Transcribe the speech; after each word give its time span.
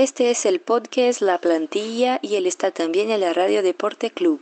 Este 0.00 0.30
es 0.30 0.46
el 0.46 0.60
podcast 0.60 1.20
La 1.22 1.38
Plantilla 1.38 2.20
y 2.22 2.36
él 2.36 2.46
está 2.46 2.70
también 2.70 3.10
en 3.10 3.18
la 3.20 3.32
Radio 3.32 3.64
Deporte 3.64 4.12
Club. 4.12 4.40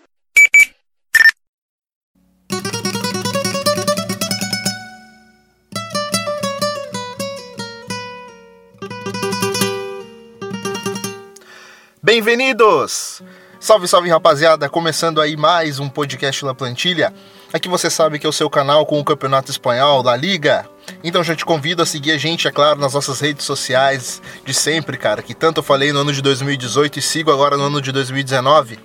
Bem-vindos! 12.03 13.23
Salve, 13.59 13.89
salve 13.89 14.11
rapaziada! 14.11 14.69
Começando 14.69 15.23
aí 15.23 15.39
mais 15.39 15.79
um 15.79 15.89
podcast 15.89 16.45
La 16.45 16.55
Plantilha. 16.55 17.15
Aqui 17.57 17.71
você 17.71 17.89
sabe 17.89 18.19
que 18.19 18.27
é 18.27 18.29
o 18.29 18.33
seu 18.35 18.51
canal 18.51 18.85
com 18.85 19.01
o 19.01 19.05
Campeonato 19.05 19.51
Espanhol 19.51 20.03
da 20.03 20.15
Liga. 20.15 20.69
Então 21.03 21.25
já 21.25 21.35
te 21.35 21.43
convido 21.43 21.83
a 21.83 21.87
seguir 21.87 22.13
a 22.13 22.19
gente, 22.19 22.47
é 22.47 22.51
claro, 22.53 22.79
nas 22.79 22.93
nossas 22.93 23.19
redes 23.19 23.47
sociais 23.47 24.21
de 24.45 24.53
sempre, 24.53 24.99
cara, 24.99 25.23
que 25.23 25.35
tanto 25.35 25.61
eu 25.61 25.63
falei 25.63 25.91
no 25.91 26.01
ano 26.01 26.13
de 26.13 26.21
2018 26.21 26.99
e 26.99 27.03
sigo 27.03 27.33
agora 27.33 27.57
no 27.57 27.63
ano 27.63 27.81
de 27.81 27.91
2019. 27.93 28.79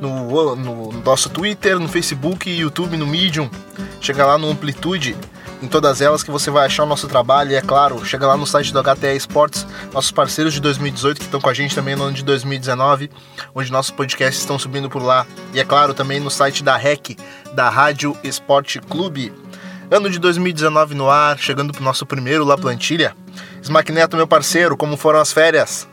No, 0.00 0.56
no 0.56 0.92
nosso 1.04 1.28
Twitter, 1.28 1.78
no 1.78 1.90
Facebook, 1.90 2.48
YouTube, 2.48 2.96
no 2.96 3.06
Medium. 3.06 3.50
Chega 4.00 4.24
lá 4.24 4.38
no 4.38 4.48
Amplitude, 4.48 5.14
em 5.62 5.68
todas 5.68 6.00
elas 6.00 6.22
que 6.22 6.30
você 6.30 6.50
vai 6.50 6.66
achar 6.66 6.84
o 6.84 6.86
nosso 6.86 7.06
trabalho. 7.06 7.52
E 7.52 7.54
é 7.54 7.60
claro, 7.60 8.04
chega 8.04 8.26
lá 8.26 8.36
no 8.36 8.46
site 8.46 8.72
do 8.72 8.82
HTE 8.82 9.16
Esportes, 9.16 9.66
nossos 9.92 10.10
parceiros 10.10 10.54
de 10.54 10.60
2018 10.60 11.18
que 11.18 11.24
estão 11.24 11.40
com 11.40 11.48
a 11.48 11.54
gente 11.54 11.74
também 11.74 11.94
no 11.94 12.04
ano 12.04 12.14
de 12.14 12.24
2019, 12.24 13.10
onde 13.54 13.70
nossos 13.70 13.90
podcasts 13.90 14.40
estão 14.40 14.58
subindo 14.58 14.88
por 14.88 15.02
lá. 15.02 15.26
E 15.52 15.60
é 15.60 15.64
claro, 15.64 15.94
também 15.94 16.20
no 16.20 16.30
site 16.30 16.62
da 16.62 16.76
REC, 16.76 17.16
da 17.54 17.68
Rádio 17.68 18.16
Esporte 18.22 18.80
Clube. 18.80 19.32
Ano 19.90 20.08
de 20.08 20.18
2019 20.18 20.94
no 20.94 21.10
ar, 21.10 21.38
chegando 21.38 21.72
pro 21.72 21.82
nosso 21.82 22.06
primeiro 22.06 22.44
La 22.44 22.56
Plantilha. 22.56 23.14
Smack 23.62 23.90
Neto, 23.90 24.16
meu 24.16 24.26
parceiro, 24.26 24.76
como 24.76 24.96
foram 24.96 25.20
as 25.20 25.32
férias? 25.32 25.88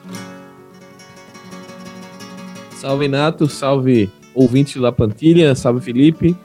Salve 2.79 3.07
Nato, 3.07 3.47
salve 3.47 4.11
ouvinte 4.35 4.77
La 4.77 4.91
Plantilha, 4.91 5.55
salve 5.55 5.81
Felipe. 5.81 6.37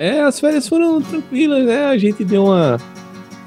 É, 0.00 0.22
as 0.22 0.40
férias 0.40 0.66
foram 0.66 1.02
tranquilas, 1.02 1.62
né? 1.66 1.84
A 1.84 1.98
gente 1.98 2.24
deu 2.24 2.46
uma. 2.46 2.78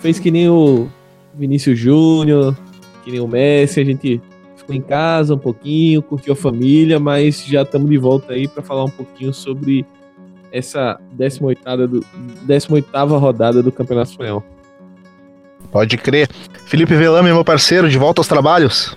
fez 0.01 0.19
que 0.19 0.29
nem 0.29 0.47
o 0.47 0.87
Vinícius 1.33 1.79
Júnior, 1.79 2.55
que 3.03 3.09
nem 3.09 3.19
o 3.19 3.27
Messi, 3.27 3.79
a 3.79 3.83
gente 3.83 4.21
ficou 4.55 4.75
em 4.75 4.81
casa 4.81 5.33
um 5.33 5.37
pouquinho, 5.39 6.03
curtiu 6.03 6.33
a 6.33 6.35
família, 6.35 6.99
mas 6.99 7.43
já 7.43 7.63
estamos 7.63 7.89
de 7.89 7.97
volta 7.97 8.33
aí 8.33 8.47
para 8.47 8.61
falar 8.61 8.83
um 8.83 8.89
pouquinho 8.91 9.33
sobre 9.33 9.83
essa 10.51 10.99
18ª, 11.17 11.87
do, 11.87 12.05
18 12.43 12.87
rodada 13.17 13.63
do 13.63 13.71
Campeonato 13.71 14.11
Espanhol. 14.11 14.43
Pode 15.71 15.97
crer. 15.97 16.29
Felipe 16.67 16.93
Velame, 16.93 17.33
meu 17.33 17.43
parceiro, 17.43 17.89
de 17.89 17.97
volta 17.97 18.21
aos 18.21 18.27
trabalhos. 18.27 18.95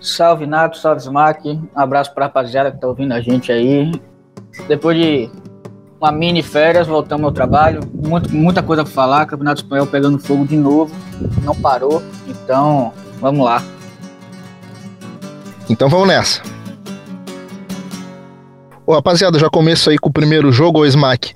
Salve 0.00 0.46
Nato, 0.46 0.78
salve 0.78 1.00
Smack. 1.00 1.48
Um 1.48 1.68
abraço 1.74 2.14
pra 2.14 2.26
rapaziada 2.26 2.70
que 2.70 2.80
tá 2.80 2.86
ouvindo 2.86 3.10
a 3.10 3.20
gente 3.20 3.50
aí. 3.50 3.90
Depois 4.68 4.96
de 4.96 5.28
uma 6.00 6.10
mini 6.10 6.42
férias, 6.42 6.86
voltamos 6.86 7.26
ao 7.26 7.32
trabalho. 7.32 7.80
Muito, 7.92 8.34
muita 8.34 8.62
coisa 8.62 8.82
pra 8.82 8.92
falar. 8.92 9.26
Campeonato 9.26 9.62
Espanhol 9.62 9.86
pegando 9.86 10.18
fogo 10.18 10.46
de 10.46 10.56
novo. 10.56 10.94
Não 11.44 11.54
parou. 11.54 12.02
Então, 12.26 12.92
vamos 13.20 13.44
lá. 13.44 13.62
Então 15.68 15.88
vamos 15.88 16.08
nessa. 16.08 16.42
Ô, 18.86 18.94
rapaziada, 18.94 19.38
já 19.38 19.50
começo 19.50 19.90
aí 19.90 19.98
com 19.98 20.08
o 20.08 20.12
primeiro 20.12 20.50
jogo, 20.50 20.80
o 20.80 20.86
Smack. 20.86 21.34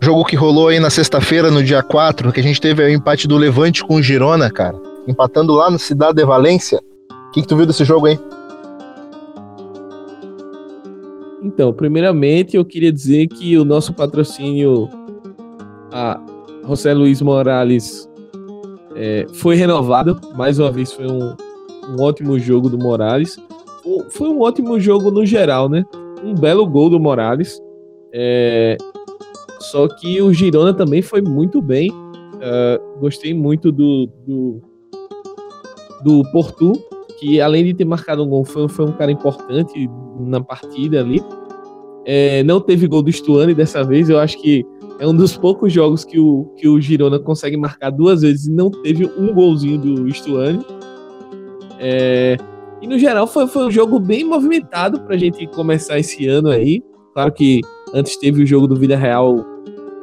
Jogo 0.00 0.24
que 0.24 0.34
rolou 0.34 0.68
aí 0.68 0.80
na 0.80 0.90
sexta-feira, 0.90 1.50
no 1.50 1.62
dia 1.62 1.82
4, 1.82 2.32
que 2.32 2.40
a 2.40 2.42
gente 2.42 2.60
teve 2.60 2.82
o 2.82 2.88
empate 2.88 3.28
do 3.28 3.36
Levante 3.36 3.84
com 3.84 3.96
o 3.96 4.02
Girona, 4.02 4.50
cara. 4.50 4.76
Empatando 5.06 5.54
lá 5.54 5.70
no 5.70 5.78
Cidade 5.78 6.16
de 6.16 6.24
Valência. 6.24 6.80
O 7.10 7.30
que, 7.30 7.42
que 7.42 7.48
tu 7.48 7.56
viu 7.56 7.66
desse 7.66 7.84
jogo 7.84 8.06
aí? 8.06 8.18
Então, 11.46 11.72
primeiramente 11.72 12.56
eu 12.56 12.64
queria 12.64 12.92
dizer 12.92 13.28
que 13.28 13.56
o 13.56 13.64
nosso 13.64 13.94
patrocínio 13.94 14.88
a 15.92 16.20
José 16.66 16.92
Luiz 16.92 17.22
Morales 17.22 18.10
é, 18.96 19.26
foi 19.32 19.54
renovado. 19.54 20.20
Mais 20.34 20.58
uma 20.58 20.72
vez 20.72 20.92
foi 20.92 21.06
um, 21.06 21.36
um 21.88 22.02
ótimo 22.02 22.36
jogo 22.38 22.68
do 22.68 22.76
Morales. 22.76 23.38
Foi 24.10 24.28
um 24.28 24.40
ótimo 24.40 24.80
jogo 24.80 25.12
no 25.12 25.24
geral, 25.24 25.68
né? 25.68 25.84
um 26.24 26.34
belo 26.34 26.66
gol 26.66 26.90
do 26.90 26.98
Morales. 26.98 27.62
É, 28.12 28.76
só 29.60 29.86
que 29.86 30.20
o 30.20 30.32
Girona 30.32 30.74
também 30.74 31.00
foi 31.00 31.22
muito 31.22 31.62
bem. 31.62 31.90
Uh, 31.92 32.98
gostei 33.00 33.32
muito 33.32 33.70
do, 33.70 34.08
do, 34.26 34.62
do 36.02 36.22
que 37.18 37.40
além 37.40 37.64
de 37.64 37.74
ter 37.74 37.84
marcado 37.84 38.24
um 38.24 38.28
gol, 38.28 38.44
foi, 38.44 38.68
foi 38.68 38.84
um 38.84 38.92
cara 38.92 39.10
importante 39.10 39.90
na 40.20 40.40
partida 40.40 41.00
ali. 41.00 41.22
É, 42.04 42.42
não 42.44 42.60
teve 42.60 42.86
gol 42.86 43.02
do 43.02 43.10
Stuani 43.10 43.54
dessa 43.54 43.82
vez. 43.82 44.08
Eu 44.08 44.18
acho 44.18 44.40
que 44.40 44.64
é 44.98 45.06
um 45.06 45.14
dos 45.14 45.36
poucos 45.36 45.72
jogos 45.72 46.04
que 46.04 46.18
o, 46.18 46.44
que 46.56 46.68
o 46.68 46.80
Girona 46.80 47.18
consegue 47.18 47.56
marcar 47.56 47.90
duas 47.90 48.22
vezes 48.22 48.46
e 48.46 48.52
não 48.52 48.70
teve 48.70 49.04
um 49.18 49.32
golzinho 49.34 49.78
do 49.78 50.14
Stuani. 50.14 50.64
É, 51.78 52.36
e 52.80 52.86
no 52.86 52.98
geral 52.98 53.26
foi, 53.26 53.46
foi 53.46 53.66
um 53.66 53.70
jogo 53.70 53.98
bem 53.98 54.24
movimentado 54.24 55.00
pra 55.00 55.16
gente 55.16 55.46
começar 55.48 55.98
esse 55.98 56.26
ano 56.28 56.48
aí. 56.48 56.82
Claro 57.12 57.32
que 57.32 57.60
antes 57.92 58.16
teve 58.16 58.42
o 58.42 58.46
jogo 58.46 58.66
do 58.66 58.76
Vida 58.76 58.96
Real 58.96 59.44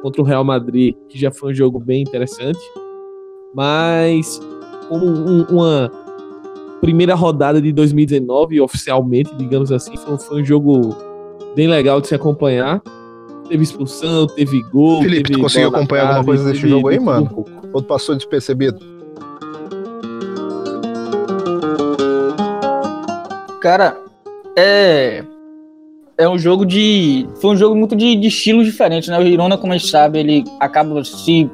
contra 0.01 0.21
o 0.21 0.25
Real 0.25 0.43
Madrid, 0.43 0.95
que 1.07 1.17
já 1.17 1.31
foi 1.31 1.51
um 1.51 1.55
jogo 1.55 1.79
bem 1.79 2.01
interessante. 2.01 2.59
Mas 3.55 4.39
como 4.89 5.05
um, 5.05 5.43
uma 5.43 5.91
primeira 6.83 7.15
rodada 7.15 7.61
de 7.61 7.71
2019, 7.71 8.59
oficialmente, 8.59 9.33
digamos 9.35 9.71
assim, 9.71 9.95
foi, 9.95 10.17
foi, 10.17 10.41
um 10.41 10.45
jogo 10.45 10.93
bem 11.55 11.65
legal 11.65 12.01
de 12.01 12.09
se 12.09 12.15
acompanhar. 12.15 12.81
Teve 13.47 13.63
expulsão, 13.63 14.27
teve 14.27 14.61
gol. 14.63 15.01
Felipe, 15.01 15.23
teve 15.23 15.39
tu 15.39 15.41
conseguiu 15.41 15.69
acompanhar 15.69 16.07
alguma 16.07 16.25
coisa 16.25 16.43
desse 16.43 16.67
jogo 16.67 16.89
aí, 16.89 16.99
mano? 16.99 17.45
Ou 17.71 17.81
tu 17.81 17.87
passou 17.87 18.15
despercebido? 18.15 18.79
Cara, 23.61 23.97
é. 24.57 25.23
É 26.17 26.27
um 26.27 26.37
jogo 26.37 26.65
de. 26.65 27.25
Foi 27.39 27.51
um 27.51 27.57
jogo 27.57 27.75
muito 27.77 27.95
de, 27.95 28.13
de 28.17 28.27
estilos 28.27 28.65
diferentes, 28.65 29.07
né? 29.07 29.17
O 29.17 29.25
Girona, 29.25 29.57
como 29.57 29.71
a 29.71 29.77
gente 29.77 29.89
sabe, 29.89 30.19
ele 30.19 30.43
acaba 30.59 31.01
se 31.05 31.49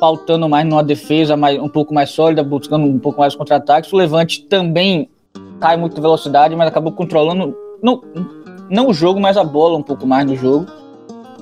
pautando 0.00 0.48
mais 0.48 0.66
numa 0.66 0.82
defesa 0.82 1.36
mais, 1.36 1.60
um 1.60 1.68
pouco 1.68 1.92
mais 1.94 2.10
sólida, 2.10 2.42
buscando 2.42 2.86
um 2.86 2.98
pouco 2.98 3.20
mais 3.20 3.34
contra-ataques. 3.36 3.92
O 3.92 3.96
Levante 3.96 4.42
também 4.44 5.08
cai 5.60 5.76
muito 5.76 6.00
velocidade, 6.00 6.56
mas 6.56 6.66
acabou 6.66 6.92
controlando. 6.92 7.54
Não, 7.82 8.02
não 8.68 8.88
o 8.88 8.94
jogo, 8.94 9.20
mas 9.20 9.36
a 9.36 9.44
bola 9.44 9.78
um 9.78 9.82
pouco 9.82 10.06
mais 10.06 10.26
no 10.26 10.34
jogo. 10.34 10.66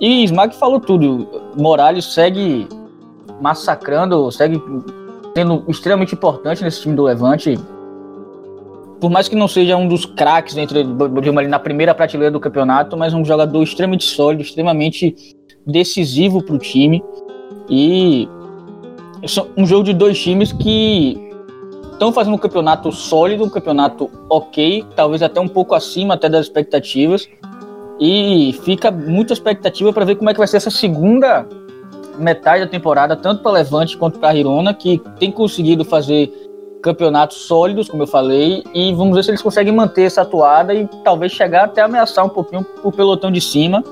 E 0.00 0.24
Smack 0.24 0.56
falou 0.56 0.80
tudo. 0.80 1.26
Morales 1.56 2.04
segue 2.06 2.68
massacrando, 3.40 4.30
segue 4.32 4.60
sendo 5.36 5.64
extremamente 5.68 6.14
importante 6.14 6.62
nesse 6.64 6.82
time 6.82 6.96
do 6.96 7.04
Levante 7.04 7.56
por 9.00 9.10
mais 9.10 9.28
que 9.28 9.36
não 9.36 9.48
seja 9.48 9.76
um 9.76 9.86
dos 9.86 10.04
craques 10.04 10.56
entre 10.56 10.80
ali 10.80 11.48
na 11.48 11.58
primeira 11.58 11.94
prateleira 11.94 12.32
do 12.32 12.40
campeonato, 12.40 12.96
mas 12.96 13.14
um 13.14 13.24
jogador 13.24 13.62
extremamente 13.62 14.04
sólido, 14.04 14.42
extremamente 14.42 15.14
decisivo 15.66 16.42
para 16.42 16.54
o 16.54 16.58
time. 16.58 17.02
E 17.68 18.28
um 19.56 19.66
jogo 19.66 19.84
de 19.84 19.92
dois 19.92 20.20
times 20.20 20.52
que 20.52 21.18
estão 21.92 22.12
fazendo 22.12 22.34
um 22.34 22.38
campeonato 22.38 22.92
sólido, 22.92 23.44
um 23.44 23.50
campeonato 23.50 24.10
ok, 24.30 24.84
talvez 24.94 25.22
até 25.22 25.40
um 25.40 25.48
pouco 25.48 25.74
acima 25.74 26.14
até 26.14 26.28
das 26.28 26.46
expectativas. 26.46 27.28
E 28.00 28.58
fica 28.62 28.90
muita 28.90 29.32
expectativa 29.32 29.92
para 29.92 30.04
ver 30.04 30.14
como 30.14 30.30
é 30.30 30.32
que 30.32 30.38
vai 30.38 30.46
ser 30.46 30.58
essa 30.58 30.70
segunda 30.70 31.46
metade 32.16 32.64
da 32.64 32.70
temporada, 32.70 33.16
tanto 33.16 33.42
para 33.42 33.52
Levante 33.52 33.96
quanto 33.96 34.18
para 34.18 34.34
Girona, 34.34 34.72
que 34.72 35.02
tem 35.18 35.32
conseguido 35.32 35.84
fazer 35.84 36.32
campeonatos 36.82 37.38
sólidos, 37.38 37.88
como 37.88 38.04
eu 38.04 38.06
falei, 38.06 38.62
e 38.72 38.92
vamos 38.94 39.16
ver 39.16 39.24
se 39.24 39.30
eles 39.30 39.42
conseguem 39.42 39.72
manter 39.72 40.04
essa 40.04 40.22
atuada 40.22 40.72
e 40.72 40.86
talvez 41.02 41.32
chegar 41.32 41.64
até 41.64 41.82
ameaçar 41.82 42.24
um 42.24 42.28
pouquinho 42.28 42.64
o 42.84 42.92
pelotão 42.92 43.32
de 43.32 43.40
cima, 43.40 43.82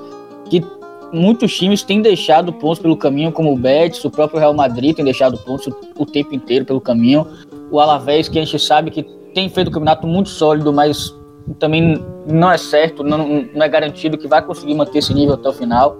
que 0.49 0.63
muitos 1.11 1.55
times 1.55 1.83
têm 1.83 2.01
deixado 2.01 2.51
pontos 2.53 2.79
pelo 2.79 2.97
caminho, 2.97 3.31
como 3.31 3.53
o 3.53 3.57
Betis, 3.57 4.03
o 4.03 4.09
próprio 4.09 4.39
Real 4.39 4.53
Madrid 4.53 4.95
tem 4.95 5.05
deixado 5.05 5.37
pontos 5.37 5.67
o 5.97 6.05
tempo 6.05 6.33
inteiro 6.33 6.65
pelo 6.65 6.81
caminho, 6.81 7.27
o 7.71 7.79
Alavés, 7.79 8.27
que 8.27 8.37
a 8.37 8.43
gente 8.43 8.59
sabe 8.59 8.91
que 8.91 9.03
tem 9.33 9.49
feito 9.49 9.69
um 9.69 9.71
campeonato 9.71 10.07
muito 10.07 10.29
sólido, 10.29 10.71
mas 10.73 11.15
também 11.59 12.03
não 12.25 12.51
é 12.51 12.57
certo, 12.57 13.03
não, 13.03 13.45
não 13.53 13.61
é 13.63 13.69
garantido 13.69 14.17
que 14.17 14.27
vai 14.27 14.41
conseguir 14.41 14.73
manter 14.73 14.99
esse 14.99 15.13
nível 15.13 15.35
até 15.35 15.49
o 15.49 15.53
final. 15.53 15.97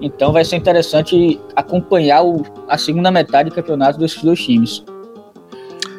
Então 0.00 0.32
vai 0.32 0.44
ser 0.44 0.56
interessante 0.56 1.40
acompanhar 1.54 2.24
o, 2.24 2.42
a 2.68 2.76
segunda 2.76 3.10
metade 3.10 3.50
do 3.50 3.54
campeonato 3.54 3.98
desses 3.98 4.22
dois 4.22 4.40
times. 4.40 4.84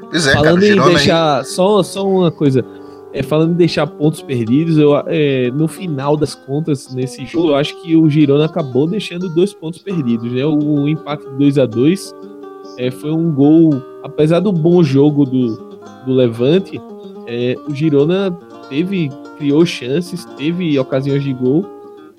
Pois 0.09 0.27
é, 0.27 0.33
falando 0.33 0.59
cara, 0.59 0.73
em 0.73 0.93
deixar. 0.93 1.45
Só, 1.45 1.81
só 1.81 2.05
uma 2.05 2.29
coisa. 2.29 2.65
É, 3.13 3.21
falando 3.21 3.51
em 3.51 3.55
deixar 3.55 3.85
pontos 3.85 4.23
perdidos, 4.23 4.77
eu, 4.77 4.97
é, 5.05 5.51
no 5.51 5.67
final 5.67 6.17
das 6.17 6.33
contas, 6.33 6.93
nesse 6.93 7.25
jogo, 7.25 7.49
eu 7.49 7.55
acho 7.55 7.79
que 7.83 7.95
o 7.95 8.09
Girona 8.09 8.45
acabou 8.45 8.87
deixando 8.87 9.29
dois 9.29 9.53
pontos 9.53 9.79
perdidos. 9.79 10.31
Né? 10.31 10.43
O, 10.43 10.57
o 10.57 10.89
empate 10.89 11.23
2 11.37 11.59
a 11.59 11.65
2 11.67 12.13
é, 12.79 12.89
foi 12.89 13.11
um 13.11 13.31
gol, 13.31 13.69
apesar 14.03 14.39
do 14.39 14.51
bom 14.51 14.81
jogo 14.81 15.25
do, 15.25 15.55
do 16.05 16.13
Levante, 16.13 16.81
é, 17.27 17.55
o 17.67 17.73
Girona 17.73 18.31
teve, 18.67 19.11
criou 19.37 19.63
chances, 19.63 20.25
teve 20.37 20.77
ocasiões 20.79 21.23
de 21.23 21.33
gol, 21.33 21.65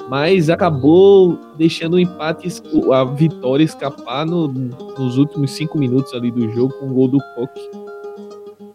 mas 0.09 0.49
acabou 0.49 1.39
deixando 1.57 1.95
o 1.95 1.99
empate, 1.99 2.49
a 2.93 3.05
vitória 3.05 3.65
escapar 3.65 4.25
no, 4.25 4.49
nos 4.49 5.19
últimos 5.19 5.51
cinco 5.51 5.79
minutos 5.79 6.13
ali 6.15 6.31
do 6.31 6.51
jogo 6.53 6.73
com 6.75 6.87
o 6.87 6.95
gol 6.95 7.09
do 7.09 7.19
Coque. 7.35 7.61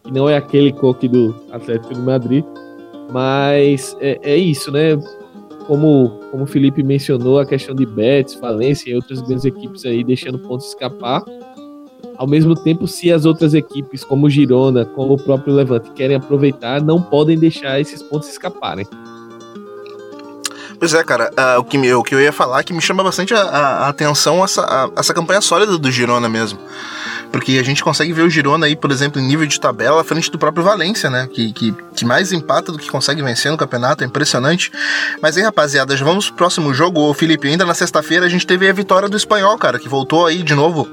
Que 0.10 0.16
não 0.16 0.28
é 0.28 0.36
aquele 0.36 0.74
Coque 0.74 1.08
do 1.08 1.36
Atlético 1.52 1.94
de 1.94 2.02
Madrid, 2.02 2.44
mas 3.12 3.96
é, 4.02 4.20
é 4.24 4.36
isso, 4.36 4.72
né? 4.72 4.98
Como, 5.68 6.20
como 6.32 6.46
o 6.46 6.48
Felipe 6.48 6.82
mencionou, 6.82 7.38
a 7.38 7.46
questão 7.46 7.76
de 7.76 7.86
Betis, 7.86 8.34
Valência 8.34 8.90
e 8.90 8.96
outras 8.96 9.22
grandes 9.22 9.46
equipes 9.46 9.86
aí 9.86 10.04
deixando 10.04 10.40
pontos 10.40 10.70
escapar. 10.70 11.24
Ao 12.18 12.26
mesmo 12.26 12.56
tempo, 12.56 12.88
se 12.88 13.14
as 13.14 13.24
outras 13.24 13.54
equipes, 13.54 14.04
como 14.04 14.28
Girona, 14.28 14.84
como 14.84 15.14
o 15.14 15.18
próprio 15.24 15.54
Levante, 15.54 15.92
querem 15.92 16.16
aproveitar, 16.16 16.82
não 16.82 17.00
podem 17.00 17.38
deixar 17.38 17.80
esses 17.80 18.02
pontos 18.02 18.30
escaparem. 18.30 18.88
Pois 20.80 20.92
é, 20.96 21.04
cara, 21.04 21.30
uh, 21.38 21.60
o, 21.60 21.64
que 21.64 21.78
me, 21.78 21.94
o 21.94 22.02
que 22.02 22.16
eu 22.16 22.20
ia 22.20 22.34
falar 22.34 22.64
que 22.64 22.74
me 22.74 22.82
chama 22.82 23.04
bastante 23.04 23.32
a, 23.36 23.42
a 23.42 23.90
atenção 23.90 24.44
essa, 24.44 24.64
a, 24.64 24.90
essa 25.00 25.14
campanha 25.14 25.40
sólida 25.40 25.78
do 25.78 25.92
Girona 25.92 26.28
mesmo. 26.28 26.58
Porque 27.31 27.60
a 27.60 27.64
gente 27.64 27.84
consegue 27.84 28.12
ver 28.12 28.24
o 28.24 28.30
Girona 28.30 28.66
aí, 28.66 28.76
por 28.76 28.92
exemplo, 28.92 29.22
em 29.22 29.26
nível 29.26 29.46
de 29.46 29.60
tabela, 29.60 30.02
à 30.02 30.04
frente 30.04 30.31
do 30.31 30.40
próprio 30.40 30.64
Valência, 30.64 31.10
né? 31.10 31.28
Que, 31.31 31.54
que, 31.54 31.76
que 31.96 32.06
mais 32.06 32.31
empata 32.31 32.72
do 32.72 32.78
que 32.80 32.90
consegue 32.90 33.22
vencer 33.22 33.52
no 33.52 33.58
campeonato, 33.58 34.04
é 34.04 34.08
impressionante. 34.08 34.72
Mas 35.22 35.38
aí, 35.38 35.44
rapaziada, 35.44 35.96
já 35.96 36.04
vamos 36.04 36.28
pro 36.28 36.38
próximo 36.38 36.74
jogo. 36.74 37.02
Ô, 37.02 37.14
Felipe, 37.14 37.48
ainda 37.48 37.66
na 37.66 37.74
sexta-feira 37.74 38.26
a 38.26 38.30
gente 38.30 38.48
teve 38.48 38.68
a 38.68 38.74
vitória 38.74 39.08
do 39.08 39.16
Espanhol, 39.16 39.58
cara, 39.58 39.78
que 39.78 39.88
voltou 39.88 40.26
aí 40.26 40.42
de 40.42 40.56
novo 40.56 40.88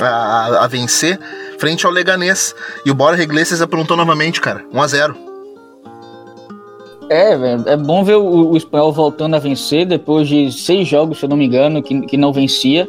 a, 0.00 0.64
a 0.64 0.66
vencer 0.66 1.18
frente 1.58 1.86
ao 1.86 1.92
Leganês. 1.92 2.54
E 2.84 2.90
o 2.90 2.94
Bora 2.94 3.22
Iglesias 3.22 3.62
aprontou 3.62 3.96
novamente, 3.96 4.40
cara. 4.40 4.64
1 4.72 4.82
a 4.82 4.86
0 4.86 5.30
é, 7.10 7.32
é 7.72 7.76
bom 7.76 8.04
ver 8.04 8.14
o, 8.14 8.52
o 8.52 8.56
espanhol 8.56 8.92
voltando 8.92 9.34
a 9.34 9.40
vencer 9.40 9.84
depois 9.84 10.28
de 10.28 10.52
seis 10.52 10.86
jogos, 10.86 11.18
se 11.18 11.24
eu 11.24 11.28
não 11.28 11.36
me 11.36 11.44
engano, 11.44 11.82
que, 11.82 12.02
que 12.02 12.16
não 12.16 12.32
vencia. 12.32 12.88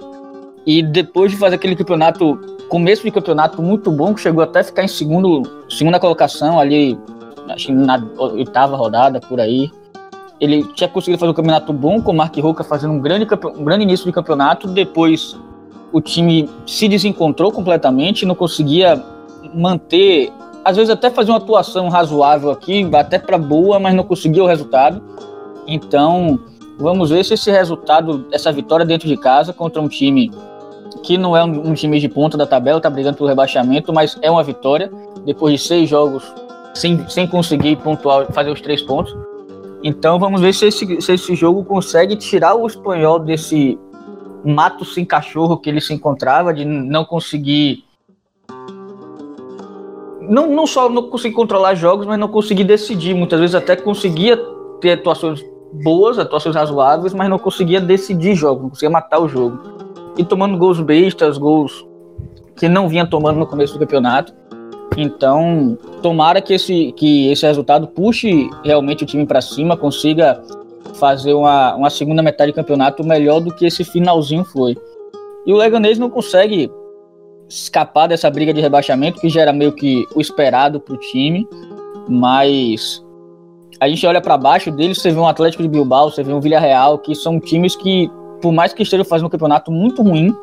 E 0.65 0.83
depois 0.83 1.31
de 1.31 1.37
fazer 1.37 1.55
aquele 1.55 1.75
campeonato, 1.75 2.39
começo 2.71 3.03
de 3.03 3.11
campeonato 3.11 3.61
muito 3.61 3.91
bom, 3.91 4.13
que 4.13 4.21
chegou 4.21 4.41
até 4.41 4.63
ficar 4.63 4.81
em 4.81 4.87
segundo, 4.87 5.43
segunda 5.69 5.99
colocação 5.99 6.57
ali, 6.57 6.97
acho 7.49 7.65
que 7.65 7.73
na 7.73 8.01
oitava 8.17 8.77
rodada, 8.77 9.19
por 9.19 9.41
aí. 9.41 9.69
Ele 10.39 10.63
tinha 10.73 10.87
conseguido 10.87 11.19
fazer 11.19 11.31
um 11.31 11.35
campeonato 11.35 11.73
bom, 11.73 12.01
com 12.01 12.13
o 12.13 12.15
Mark 12.15 12.33
Roca 12.37 12.63
fazendo 12.63 12.93
um 12.93 12.99
grande, 13.01 13.27
um 13.57 13.65
grande 13.65 13.83
início 13.83 14.05
de 14.05 14.13
campeonato. 14.13 14.69
Depois 14.69 15.37
o 15.91 15.99
time 15.99 16.49
se 16.65 16.87
desencontrou 16.87 17.51
completamente, 17.51 18.25
não 18.25 18.35
conseguia 18.35 19.03
manter 19.53 20.31
às 20.63 20.77
vezes 20.77 20.89
até 20.91 21.09
fazia 21.09 21.33
uma 21.33 21.39
atuação 21.39 21.89
razoável 21.89 22.51
aqui, 22.51 22.89
até 22.93 23.19
para 23.19 23.37
boa, 23.37 23.79
mas 23.79 23.93
não 23.93 24.05
conseguia 24.05 24.43
o 24.43 24.47
resultado. 24.47 25.01
Então, 25.67 26.39
vamos 26.79 27.09
ver 27.09 27.25
se 27.25 27.33
esse 27.33 27.51
resultado, 27.51 28.27
essa 28.31 28.49
vitória 28.49 28.85
dentro 28.85 29.09
de 29.09 29.17
casa 29.17 29.51
contra 29.51 29.81
um 29.81 29.89
time 29.89 30.31
que 31.03 31.17
não 31.17 31.35
é 31.35 31.43
um, 31.43 31.69
um 31.69 31.73
time 31.73 31.99
de 31.99 32.07
ponta 32.07 32.37
da 32.37 32.45
tabela, 32.45 32.77
está 32.77 32.89
brigando 32.89 33.17
pelo 33.17 33.29
rebaixamento, 33.29 33.93
mas 33.93 34.17
é 34.21 34.29
uma 34.29 34.43
vitória 34.43 34.91
depois 35.25 35.53
de 35.53 35.67
seis 35.67 35.89
jogos 35.89 36.23
sem, 36.73 37.07
sem 37.09 37.27
conseguir 37.27 37.75
pontuar, 37.77 38.31
fazer 38.31 38.51
os 38.51 38.61
três 38.61 38.81
pontos. 38.81 39.15
Então, 39.83 40.19
vamos 40.19 40.41
ver 40.41 40.53
se 40.53 40.67
esse, 40.67 41.01
se 41.01 41.13
esse 41.13 41.35
jogo 41.35 41.63
consegue 41.65 42.15
tirar 42.15 42.55
o 42.55 42.67
espanhol 42.67 43.19
desse 43.19 43.79
mato 44.43 44.85
sem 44.85 45.03
cachorro 45.03 45.57
que 45.57 45.69
ele 45.69 45.81
se 45.81 45.93
encontrava, 45.93 46.53
de 46.53 46.65
não 46.65 47.03
conseguir 47.03 47.83
não, 50.31 50.47
não 50.47 50.65
só 50.65 50.87
não 50.87 51.09
consegui 51.09 51.35
controlar 51.35 51.75
jogos, 51.75 52.05
mas 52.05 52.17
não 52.17 52.27
consegui 52.27 52.63
decidir. 52.63 53.13
Muitas 53.13 53.39
vezes 53.39 53.55
até 53.55 53.75
conseguia 53.75 54.37
ter 54.79 54.93
atuações 54.93 55.43
boas, 55.83 56.17
atuações 56.19 56.55
razoáveis, 56.55 57.13
mas 57.13 57.29
não 57.29 57.37
conseguia 57.39 57.81
decidir 57.81 58.35
jogos, 58.35 58.63
não 58.63 58.69
conseguia 58.69 58.89
matar 58.89 59.19
o 59.19 59.27
jogo. 59.27 59.59
E 60.17 60.23
tomando 60.23 60.57
gols 60.57 60.79
bestas, 60.79 61.37
gols 61.37 61.85
que 62.57 62.67
não 62.67 62.87
vinha 62.87 63.05
tomando 63.05 63.39
no 63.39 63.47
começo 63.47 63.73
do 63.73 63.79
campeonato. 63.79 64.33
Então, 64.97 65.77
tomara 66.01 66.41
que 66.41 66.53
esse, 66.53 66.91
que 66.93 67.31
esse 67.31 67.45
resultado 67.45 67.87
puxe 67.87 68.49
realmente 68.63 69.03
o 69.03 69.07
time 69.07 69.25
para 69.25 69.41
cima, 69.41 69.77
consiga 69.77 70.41
fazer 70.95 71.33
uma, 71.33 71.75
uma 71.75 71.89
segunda 71.89 72.21
metade 72.21 72.51
de 72.51 72.55
campeonato 72.55 73.03
melhor 73.03 73.39
do 73.39 73.53
que 73.53 73.65
esse 73.65 73.83
finalzinho 73.83 74.43
foi. 74.43 74.77
E 75.45 75.53
o 75.53 75.55
Leganês 75.55 75.97
não 75.97 76.09
consegue 76.09 76.69
escapar 77.49 78.07
dessa 78.07 78.29
briga 78.29 78.53
de 78.53 78.61
rebaixamento, 78.61 79.19
que 79.19 79.29
já 79.29 79.41
era 79.41 79.53
meio 79.53 79.71
que 79.73 80.05
o 80.15 80.21
esperado 80.21 80.79
para 80.79 80.93
o 80.93 80.97
time, 80.97 81.47
mas 82.07 83.03
a 83.79 83.87
gente 83.87 84.05
olha 84.05 84.21
para 84.21 84.37
baixo 84.37 84.71
deles, 84.71 85.01
você 85.01 85.11
vê 85.11 85.19
um 85.19 85.27
Atlético 85.27 85.63
de 85.63 85.69
Bilbao, 85.69 86.11
você 86.11 86.23
vê 86.23 86.31
um 86.31 86.39
Villarreal, 86.39 86.99
que 86.99 87.15
são 87.15 87.39
times 87.39 87.75
que, 87.75 88.09
por 88.41 88.51
mais 88.51 88.73
que 88.73 88.83
estejam 88.83 89.05
fazendo 89.05 89.27
um 89.27 89.29
campeonato 89.29 89.71
muito 89.71 90.01
ruim 90.01 90.35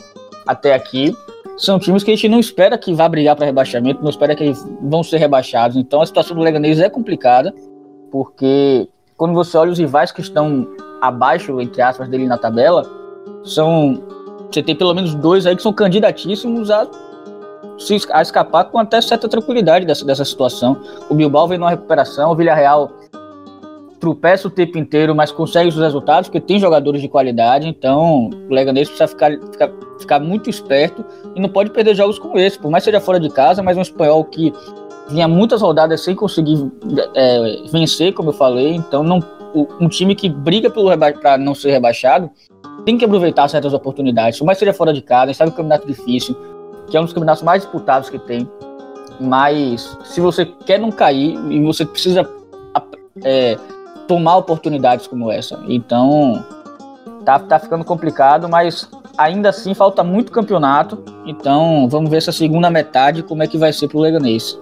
até 0.47 0.75
aqui, 0.75 1.15
são 1.57 1.79
times 1.79 2.05
que 2.05 2.11
a 2.13 2.15
gente 2.15 2.29
não 2.29 2.39
espera 2.39 2.79
que 2.79 2.95
vá 2.95 3.09
brigar 3.09 3.35
para 3.35 3.45
rebaixamento, 3.45 4.01
não 4.01 4.11
espera 4.11 4.35
que 4.35 4.53
vão 4.81 5.03
ser 5.03 5.19
rebaixados. 5.19 5.77
Então 5.77 6.01
a 6.01 6.07
situação 6.07 6.37
do 6.37 6.43
Leganês 6.43 6.79
é 6.79 6.89
complicada, 6.89 7.53
porque 8.11 8.89
quando 9.17 9.35
você 9.35 9.57
olha 9.59 9.73
os 9.73 9.79
rivais 9.79 10.13
que 10.13 10.21
estão 10.21 10.67
abaixo, 11.01 11.61
entre 11.61 11.83
aspas, 11.83 12.09
dele 12.09 12.27
na 12.27 12.39
tabela, 12.39 12.89
são 13.45 14.03
você 14.51 14.63
tem 14.63 14.75
pelo 14.75 14.95
menos 14.95 15.15
dois 15.15 15.47
aí 15.47 15.55
que 15.55 15.63
são 15.63 15.73
candidatíssimos 15.73 16.71
a, 16.71 16.87
a 18.13 18.23
escapar 18.23 18.65
com 18.65 18.79
até 18.79 19.01
certa 19.01 19.29
tranquilidade 19.29 19.85
dessa, 19.85 20.05
dessa 20.05 20.25
situação. 20.25 20.81
O 21.11 21.15
Bilbao 21.15 21.47
vem 21.47 21.59
numa 21.59 21.71
recuperação, 21.71 22.31
o 22.31 22.35
Villarreal 22.35 22.91
tropeça 24.01 24.49
o 24.49 24.51
tempo 24.51 24.79
inteiro, 24.79 25.15
mas 25.15 25.33
consegue 25.33 25.69
os 25.69 25.77
resultados, 25.77 26.29
porque 26.29 26.41
tem 26.41 26.59
jogadores 26.59 27.01
de 27.01 27.09
qualidade, 27.09 27.67
então 27.67 28.31
o 28.49 28.53
Leganês 28.55 28.89
precisa 28.89 29.09
ficar, 29.09 29.33
ficar, 29.51 29.71
ficar 29.99 30.21
muito 30.21 30.49
esperto 30.49 31.05
e 31.35 31.41
não 31.41 31.49
pode 31.49 31.71
perder 31.71 31.95
jogos 31.95 32.19
como 32.19 32.39
esse, 32.39 32.59
por 32.59 32.71
mais 32.71 32.85
que 32.85 32.91
seja 32.91 33.01
fora 33.01 33.19
de 33.19 33.29
casa, 33.29 33.63
mas 33.63 33.77
um 33.77 33.83
espanhol 33.83 34.25
que 34.25 34.53
vinha 35.09 35.27
muitas 35.27 35.63
rodadas 35.63 36.03
sem 36.03 36.15
conseguir 36.15 36.71
é, 37.15 37.63
vencer, 37.73 38.13
como 38.13 38.31
eu 38.31 38.35
falei, 38.35 38.75
então 38.75 39.03
não, 39.03 39.21
um 39.81 39.89
time 39.89 40.15
que 40.15 40.29
briga 40.29 40.71
para 40.71 41.39
não 41.39 41.55
ser 41.55 41.71
rebaixado 41.73 42.31
tem 42.85 42.97
que 42.97 43.05
aproveitar 43.05 43.49
certas 43.49 43.75
oportunidades, 43.75 44.41
mas 44.41 44.59
seja 44.59 44.73
fora 44.73 44.93
de 44.93 45.03
casa, 45.03 45.31
a 45.31 45.35
sabe 45.35 45.51
que 45.51 45.55
um 45.55 45.65
campeonato 45.65 45.87
difícil, 45.87 46.37
que 46.89 46.97
é 46.97 47.01
um 47.01 47.05
dos 47.05 47.13
campeonatos 47.13 47.43
mais 47.43 47.63
disputados 47.63 48.09
que 48.09 48.19
tem. 48.19 48.49
Mas 49.21 49.99
se 50.05 50.21
você 50.21 50.47
quer 50.47 50.79
não 50.79 50.93
cair 50.93 51.37
e 51.51 51.61
você 51.61 51.85
precisa 51.85 52.29
é, 53.25 53.59
tomar 54.09 54.39
oportunidades 54.39 55.07
como 55.07 55.31
essa, 55.31 55.61
então 55.69 56.45
tá, 57.25 57.39
tá 57.39 57.59
ficando 57.59 57.85
complicado, 57.85 58.49
mas 58.49 58.91
ainda 59.19 59.51
assim 59.51 59.75
falta 59.75 60.03
muito 60.03 60.33
campeonato. 60.33 60.99
Então 61.27 61.89
vamos 61.89 62.11
ver 62.11 62.17
essa 62.17 62.33
segunda 62.33 62.71
metade 62.71 63.23
como 63.23 63.43
é 63.43 63.47
que 63.47 63.59
vai 63.59 63.73
ser 63.73 63.89
pro 63.89 63.99
Leganês. 63.99 64.59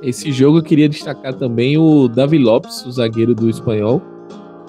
Esse 0.00 0.30
jogo 0.30 0.58
eu 0.58 0.62
queria 0.62 0.88
destacar 0.88 1.34
também 1.34 1.76
o 1.76 2.06
Davi 2.06 2.38
Lopes, 2.38 2.86
o 2.86 2.92
zagueiro 2.92 3.34
do 3.34 3.50
espanhol, 3.50 4.00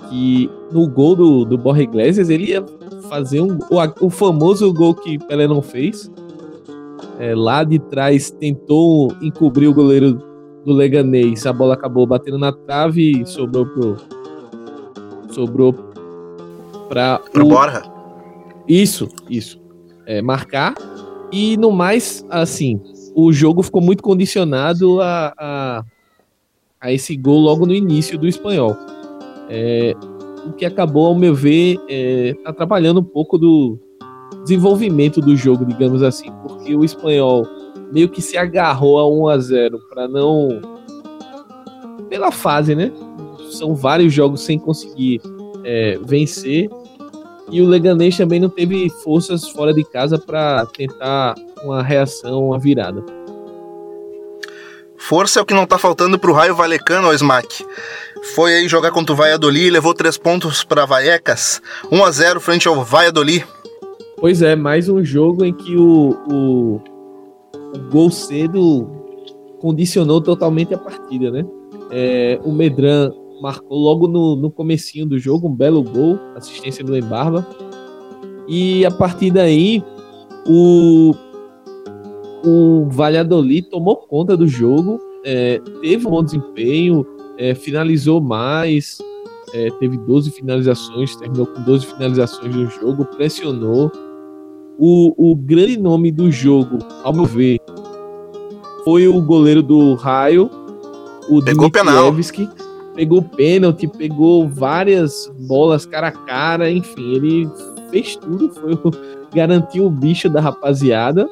que 0.10 0.50
no 0.72 0.88
gol 0.88 1.16
do, 1.16 1.46
do 1.46 1.58
Borja 1.58 1.84
Iglesias 1.84 2.32
ele 2.32 2.46
ia 2.46 2.66
fazer 3.08 3.42
um, 3.42 3.60
o, 3.70 4.06
o 4.08 4.10
famoso 4.10 4.74
gol 4.74 4.96
que 4.96 5.20
Pelé 5.20 5.48
não 5.48 5.62
fez. 5.62 6.12
É, 7.20 7.36
lá 7.36 7.64
de 7.64 7.78
trás 7.78 8.32
tentou 8.32 9.14
encobrir 9.22 9.68
o 9.68 9.74
goleiro 9.74 10.29
do 10.66 10.74
Leganês, 10.74 11.46
a 11.46 11.54
bola 11.54 11.74
acabou 11.74 12.06
batendo 12.06 12.38
na 12.38 12.52
trave 12.52 13.22
e 13.22 13.26
sobrou 13.26 13.66
pro. 13.66 13.98
Sobrou 15.32 15.74
para 16.90 17.22
o 17.36 17.46
Borja. 17.46 17.84
Isso, 18.68 19.08
isso. 19.30 19.62
É, 20.06 20.22
marcar. 20.22 20.76
E 21.32 21.56
no 21.58 21.72
mais, 21.72 22.26
assim, 22.30 22.82
o 23.16 23.32
jogo 23.32 23.62
ficou 23.62 23.82
muito 23.82 24.02
condicionado 24.02 25.00
a, 25.02 25.34
a, 25.38 25.84
a 26.82 26.92
esse 26.92 27.16
gol 27.16 27.40
logo 27.40 27.66
no 27.66 27.74
início 27.74 28.18
do 28.18 28.28
espanhol. 28.28 28.76
É, 29.48 29.96
o 30.48 30.54
que 30.54 30.66
acabou, 30.66 31.08
ao 31.08 31.16
meu 31.16 31.36
ver, 31.36 31.80
é, 31.88 32.36
atrapalhando 32.46 33.00
um 33.00 33.04
pouco 33.04 33.38
do 33.38 33.78
desenvolvimento 34.44 35.22
do 35.22 35.36
jogo, 35.36 35.66
digamos 35.66 36.02
assim, 36.02 36.32
porque 36.44 36.76
o 36.76 36.84
espanhol 36.84 37.46
meio 37.92 38.10
que 38.10 38.22
se 38.22 38.38
agarrou 38.38 39.00
a 39.00 39.08
1 39.08 39.28
a 39.28 39.38
0 39.38 39.80
para 39.90 40.08
não 40.08 40.62
pela 42.10 42.32
fase, 42.32 42.76
né? 42.76 42.92
São 43.52 43.76
vários 43.76 44.14
jogos 44.14 44.42
sem 44.42 44.58
conseguir 44.58 45.22
é, 45.64 45.98
vencer 46.04 46.70
e 47.52 47.62
o 47.62 47.68
Leganês 47.68 48.16
também 48.16 48.40
não 48.40 48.50
teve 48.50 48.90
forças 49.04 49.48
fora 49.50 49.74
de 49.74 49.84
casa 49.84 50.18
para 50.18 50.66
tentar 50.68 51.36
uma 51.64 51.82
reação, 51.82 52.48
uma 52.48 52.60
virada. 52.60 53.04
Força 54.98 55.40
é 55.40 55.42
o 55.42 55.46
que 55.46 55.54
não 55.54 55.66
tá 55.66 55.78
faltando 55.78 56.20
pro 56.20 56.34
Raio 56.34 56.54
Valecano, 56.54 57.08
ó, 57.08 57.14
Smack. 57.14 57.66
Foi 58.36 58.54
aí 58.54 58.68
jogar 58.68 58.92
contra 58.92 59.14
o 59.14 59.16
Valladolid, 59.16 59.72
levou 59.72 59.94
três 59.94 60.18
pontos 60.18 60.64
para 60.64 60.86
Vallecas, 60.86 61.62
1 61.92 62.04
a 62.04 62.12
0 62.12 62.40
frente 62.40 62.68
ao 62.68 62.84
Valladolid. 62.84 63.46
Pois 64.18 64.42
é, 64.42 64.56
mais 64.56 64.90
um 64.90 65.04
jogo 65.04 65.46
em 65.46 65.54
que 65.54 65.76
o, 65.78 66.18
o, 66.30 66.82
o 67.76 67.92
gol 67.92 68.10
cedo 68.10 68.88
condicionou 69.60 70.22
totalmente 70.22 70.74
a 70.74 70.78
partida, 70.78 71.32
né? 71.32 71.46
É, 71.92 72.40
o 72.44 72.52
Medran 72.52 73.12
marcou 73.42 73.78
logo 73.78 74.08
no, 74.08 74.36
no 74.36 74.52
comecinho 74.52 75.06
do 75.06 75.18
jogo 75.18 75.48
um 75.48 75.56
belo 75.56 75.84
gol, 75.84 76.20
assistência 76.36 76.84
do 76.84 76.98
Embarba. 76.98 77.46
E 78.48 78.86
a 78.86 78.92
partir 78.92 79.32
daí, 79.32 79.84
o, 80.48 81.14
o 82.44 82.88
Valladolid 82.90 83.70
tomou 83.70 83.96
conta 83.96 84.36
do 84.36 84.48
jogo, 84.48 85.00
é, 85.24 85.62
teve 85.82 86.08
um 86.08 86.12
bom 86.12 86.24
desempenho, 86.24 87.06
é, 87.38 87.54
finalizou 87.54 88.20
mais, 88.20 88.98
é, 89.54 89.70
teve 89.80 89.98
12 89.98 90.32
finalizações, 90.32 91.16
terminou 91.16 91.48
com 91.48 91.62
12 91.62 91.86
finalizações 91.86 92.56
no 92.56 92.68
jogo, 92.68 93.06
pressionou. 93.06 93.92
O, 94.82 95.32
o 95.32 95.36
grande 95.36 95.78
nome 95.78 96.10
do 96.10 96.32
jogo, 96.32 96.80
ao 97.04 97.14
meu 97.14 97.26
ver, 97.26 97.60
foi 98.86 99.08
o 99.10 99.22
goleiro 99.22 99.62
do 99.62 99.94
Raio, 99.96 100.50
o 101.30 101.44
Pegou 101.44 101.70
penal. 101.70 102.16
Pegou 102.96 103.22
pênalti, 103.22 103.88
pegou 103.88 104.48
várias 104.48 105.32
bolas 105.48 105.86
cara 105.86 106.08
a 106.08 106.12
cara, 106.12 106.72
enfim, 106.72 107.14
ele 107.14 107.50
fez 107.92 108.16
tudo, 108.16 108.50
foi 108.50 108.74
o, 108.74 108.92
garantiu 109.34 109.86
o 109.86 109.90
bicho 109.90 110.30
da 110.30 110.42
rapaziada. 110.42 111.30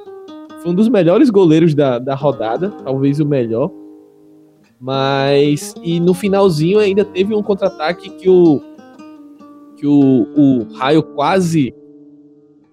Foi 0.62 0.72
um 0.72 0.76
dos 0.76 0.90
melhores 0.90 1.30
goleiros 1.30 1.74
da, 1.74 2.00
da 2.00 2.16
rodada, 2.16 2.70
talvez 2.84 3.20
o 3.20 3.26
melhor. 3.26 3.72
Mas 4.80 5.74
e 5.84 6.00
no 6.00 6.14
finalzinho 6.14 6.80
ainda 6.80 7.04
teve 7.04 7.34
um 7.34 7.42
contra-ataque 7.42 8.10
que 8.12 8.30
o 8.30 8.62
que 9.78 9.86
o, 9.86 10.28
o 10.36 10.74
Raio 10.76 11.04
quase 11.04 11.74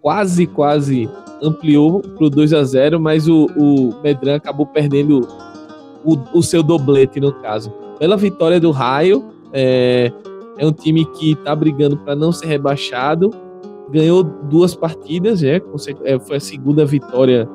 quase 0.05 0.47
quase 0.47 1.09
ampliou 1.43 2.01
pro 2.01 2.29
2 2.29 2.53
a 2.53 2.63
0, 2.63 3.01
mas 3.01 3.27
o, 3.27 3.47
o 3.57 4.03
Medran 4.03 4.37
acabou 4.37 4.67
perdendo 4.67 5.27
o, 6.05 6.19
o 6.39 6.43
seu 6.43 6.63
doblete 6.63 7.19
no 7.19 7.33
caso. 7.33 7.73
Pela 7.99 8.15
vitória 8.15 8.61
do 8.61 8.71
Raio, 8.71 9.25
é, 9.51 10.13
é 10.59 10.67
um 10.67 10.73
time 10.73 11.07
que 11.07 11.35
tá 11.37 11.57
brigando 11.57 11.97
para 11.97 12.15
não 12.15 12.33
ser 12.33 12.49
rebaixado. 12.49 13.31
Ganhou 13.91 14.23
duas 14.23 14.75
partidas, 14.75 15.41
né? 15.41 15.63
É, 16.05 16.19
foi 16.19 16.37
a 16.37 16.41
segunda 16.41 16.85
vitória 16.85 17.49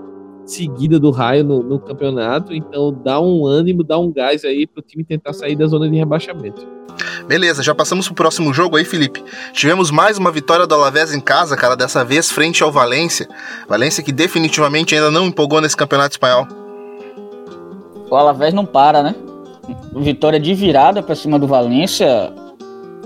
seguida 0.43 0.99
do 0.99 1.11
Raio 1.11 1.43
no, 1.43 1.61
no, 1.61 1.79
campeonato, 1.79 2.51
então 2.51 2.91
dá 2.91 3.21
um 3.21 3.45
ânimo, 3.45 3.83
dá 3.83 3.99
um 3.99 4.11
gás 4.11 4.43
aí 4.43 4.65
pro 4.65 4.81
time 4.81 5.03
tentar 5.03 5.33
sair 5.33 5.55
da 5.55 5.67
zona 5.67 5.87
de 5.87 5.95
rebaixamento. 5.95 6.67
Beleza, 7.29 7.61
já 7.61 7.75
passamos 7.75 8.07
pro 8.07 8.15
próximo 8.15 8.51
jogo 8.51 8.75
aí, 8.75 8.83
Felipe. 8.83 9.23
Tivemos 9.53 9.91
mais 9.91 10.17
uma 10.17 10.31
vitória 10.31 10.65
do 10.65 10.73
Alavés 10.73 11.13
em 11.13 11.19
casa, 11.19 11.55
cara, 11.55 11.75
dessa 11.75 12.03
vez 12.03 12.31
frente 12.31 12.63
ao 12.63 12.71
Valência. 12.71 13.29
Valência 13.67 14.01
que 14.03 14.11
definitivamente 14.11 14.95
ainda 14.95 15.11
não 15.11 15.27
empolgou 15.27 15.61
nesse 15.61 15.77
campeonato 15.77 16.13
espanhol. 16.13 16.47
O 18.09 18.15
Alavés 18.15 18.51
não 18.51 18.65
para, 18.65 19.03
né? 19.03 19.13
Vitória 19.95 20.39
de 20.39 20.55
virada 20.55 21.03
para 21.03 21.13
cima 21.13 21.37
do 21.37 21.45
Valência, 21.45 22.33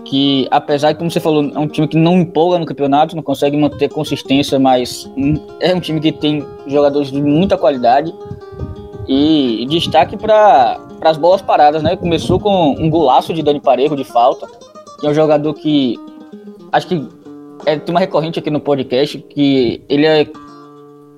que 0.05 0.47
apesar 0.51 0.93
de, 0.93 0.99
como 0.99 1.11
você 1.11 1.19
falou, 1.19 1.51
é 1.53 1.59
um 1.59 1.67
time 1.67 1.85
que 1.85 1.97
não 1.97 2.19
empolga 2.19 2.57
no 2.57 2.65
campeonato, 2.65 3.17
não 3.17 3.23
consegue 3.23 3.57
manter 3.57 3.89
consistência, 3.89 4.57
mas 4.57 5.05
é 5.59 5.75
um 5.75 5.81
time 5.81 5.99
que 5.99 6.13
tem 6.13 6.47
jogadores 6.65 7.11
de 7.11 7.21
muita 7.21 7.57
qualidade. 7.57 8.15
E 9.05 9.65
destaque 9.69 10.15
para 10.15 10.79
as 11.09 11.17
bolas 11.17 11.41
paradas, 11.41 11.83
né? 11.83 11.95
Começou 11.95 12.39
com 12.39 12.71
um 12.71 12.89
golaço 12.89 13.33
de 13.33 13.41
Dani 13.41 13.59
Parejo 13.59 13.95
de 13.95 14.03
falta, 14.03 14.47
que 14.99 15.05
é 15.05 15.09
um 15.09 15.13
jogador 15.13 15.53
que 15.53 15.99
acho 16.71 16.87
que 16.87 17.07
é, 17.65 17.77
tem 17.77 17.93
uma 17.93 17.99
recorrente 17.99 18.39
aqui 18.39 18.49
no 18.49 18.59
podcast 18.59 19.17
que 19.17 19.83
ele 19.87 20.05
é 20.05 20.27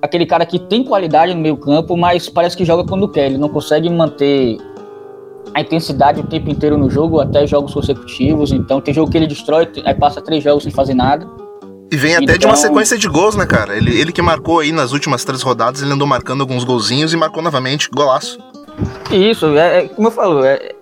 aquele 0.02 0.26
cara 0.26 0.46
que 0.46 0.58
tem 0.58 0.84
qualidade 0.84 1.34
no 1.34 1.40
meio 1.40 1.56
campo, 1.56 1.96
mas 1.96 2.28
parece 2.28 2.56
que 2.56 2.64
joga 2.64 2.84
quando 2.84 3.08
quer. 3.08 3.26
Ele 3.26 3.38
não 3.38 3.48
consegue 3.48 3.88
manter 3.90 4.58
a 5.54 5.60
intensidade 5.60 6.20
o 6.20 6.24
tempo 6.24 6.50
inteiro 6.50 6.76
no 6.76 6.90
jogo, 6.90 7.20
até 7.20 7.46
jogos 7.46 7.72
consecutivos. 7.72 8.52
Então 8.52 8.80
tem 8.80 8.94
jogo 8.94 9.10
que 9.10 9.16
ele 9.16 9.26
destrói, 9.26 9.68
aí 9.84 9.94
passa 9.94 10.20
três 10.20 10.42
jogos 10.42 10.62
sem 10.62 10.72
fazer 10.72 10.94
nada. 10.94 11.26
E 11.90 11.96
vem 11.96 12.14
até 12.14 12.24
então... 12.24 12.38
de 12.38 12.46
uma 12.46 12.52
então- 12.52 12.62
sequência 12.62 12.98
de 12.98 13.08
gols, 13.08 13.36
né, 13.36 13.46
cara? 13.46 13.76
Ele, 13.76 13.98
ele 13.98 14.12
que 14.12 14.20
marcou 14.20 14.60
aí 14.60 14.72
nas 14.72 14.92
últimas 14.92 15.24
três 15.24 15.42
rodadas, 15.42 15.82
ele 15.82 15.92
andou 15.92 16.06
marcando 16.06 16.40
alguns 16.40 16.64
golzinhos 16.64 17.12
e 17.12 17.16
marcou 17.16 17.42
novamente, 17.42 17.88
golaço. 17.94 18.38
Isso, 19.10 19.56
é, 19.56 19.84
é 19.84 19.88
como 19.88 20.08
eu 20.08 20.12
falo, 20.12 20.44
é, 20.44 20.72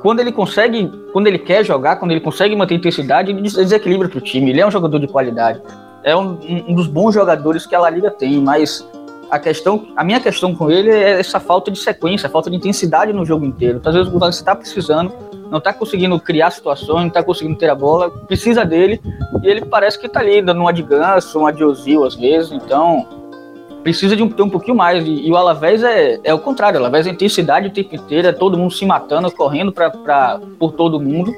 quando 0.00 0.20
ele 0.20 0.32
consegue, 0.32 0.90
quando 1.12 1.26
ele 1.26 1.38
quer 1.38 1.64
jogar, 1.64 1.96
quando 1.96 2.12
ele 2.12 2.20
consegue 2.20 2.54
manter 2.56 2.74
intensidade, 2.74 3.30
ele 3.30 3.42
desequilibra 3.42 4.08
pro 4.08 4.20
time. 4.20 4.50
Ele 4.50 4.60
é 4.60 4.66
um 4.66 4.70
jogador 4.70 4.98
de 4.98 5.08
qualidade. 5.08 5.60
É 6.02 6.16
um, 6.16 6.38
um 6.68 6.74
dos 6.74 6.86
bons 6.86 7.14
jogadores 7.14 7.66
que 7.66 7.74
a 7.74 7.80
La 7.80 7.90
Liga 7.90 8.10
tem, 8.10 8.40
mas 8.40 8.86
a 9.30 9.38
questão, 9.38 9.88
a 9.96 10.04
minha 10.04 10.20
questão 10.20 10.54
com 10.54 10.70
ele 10.70 10.90
é 10.90 11.20
essa 11.20 11.38
falta 11.38 11.70
de 11.70 11.78
sequência, 11.78 12.28
falta 12.28 12.48
de 12.48 12.56
intensidade 12.56 13.12
no 13.12 13.24
jogo 13.24 13.44
inteiro. 13.44 13.80
Às 13.84 13.94
vezes 13.94 14.12
o 14.12 14.18
Valencia 14.18 14.40
está 14.40 14.54
precisando, 14.54 15.12
não 15.50 15.58
está 15.58 15.72
conseguindo 15.72 16.18
criar 16.20 16.50
situações, 16.50 17.00
não 17.00 17.08
está 17.08 17.22
conseguindo 17.22 17.58
ter 17.58 17.68
a 17.68 17.74
bola, 17.74 18.10
precisa 18.10 18.64
dele, 18.64 19.00
e 19.42 19.48
ele 19.48 19.64
parece 19.64 19.98
que 19.98 20.06
está 20.06 20.20
ali 20.20 20.40
dando 20.40 20.60
uma 20.60 20.72
de 20.72 20.82
ganso, 20.82 21.38
uma 21.38 21.52
de 21.52 21.64
Ozil 21.64 22.04
às 22.04 22.14
vezes, 22.14 22.52
então 22.52 23.06
precisa 23.88 24.14
de 24.14 24.22
um, 24.22 24.28
ter 24.28 24.42
um 24.42 24.50
pouquinho 24.50 24.76
mais. 24.76 25.06
E, 25.06 25.26
e, 25.26 25.32
o 25.32 25.36
Alavés 25.36 25.82
é, 25.82 26.20
é 26.22 26.34
o 26.34 26.38
contrário, 26.38 26.78
o 26.78 26.80
Alavés 26.80 27.06
é 27.06 27.10
intensidade 27.10 27.68
o 27.68 27.70
tempo 27.70 27.94
inteiro, 27.94 28.28
é 28.28 28.32
todo 28.32 28.58
mundo 28.58 28.72
se 28.72 28.84
matando, 28.84 29.30
correndo 29.30 29.72
pra, 29.72 29.88
pra, 29.90 30.38
por 30.58 30.72
todo 30.72 31.00
mundo. 31.00 31.34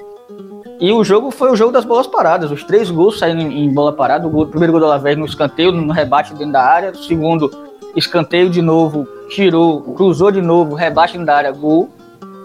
E 0.81 0.91
o 0.91 1.05
jogo 1.05 1.31
foi 1.31 1.53
o 1.53 1.57
jogo 1.57 1.71
das 1.71 1.85
bolas 1.85 2.09
paradas. 2.09 2.51
Os 2.51 2.65
três 2.65 2.91
gols 2.91 3.19
saíram 3.19 3.41
em 3.41 3.73
bola 3.73 3.93
parada. 3.93 4.27
O, 4.27 4.31
gol, 4.31 4.43
o 4.45 4.47
primeiro 4.47 4.73
gol 4.73 4.81
do 4.81 4.87
Alavés 4.87 5.17
no 5.17 5.27
escanteio, 5.27 5.71
no 5.71 5.93
rebate 5.93 6.35
dentro 6.35 6.55
da 6.55 6.63
área. 6.63 6.91
O 6.91 6.97
segundo 6.97 7.51
escanteio 7.95 8.51
de 8.51 8.63
novo, 8.63 9.07
tirou, 9.29 9.83
cruzou 9.95 10.33
de 10.33 10.41
novo, 10.41 10.75
rebate 10.75 11.17
da 11.19 11.37
área, 11.37 11.53
gol. 11.53 11.89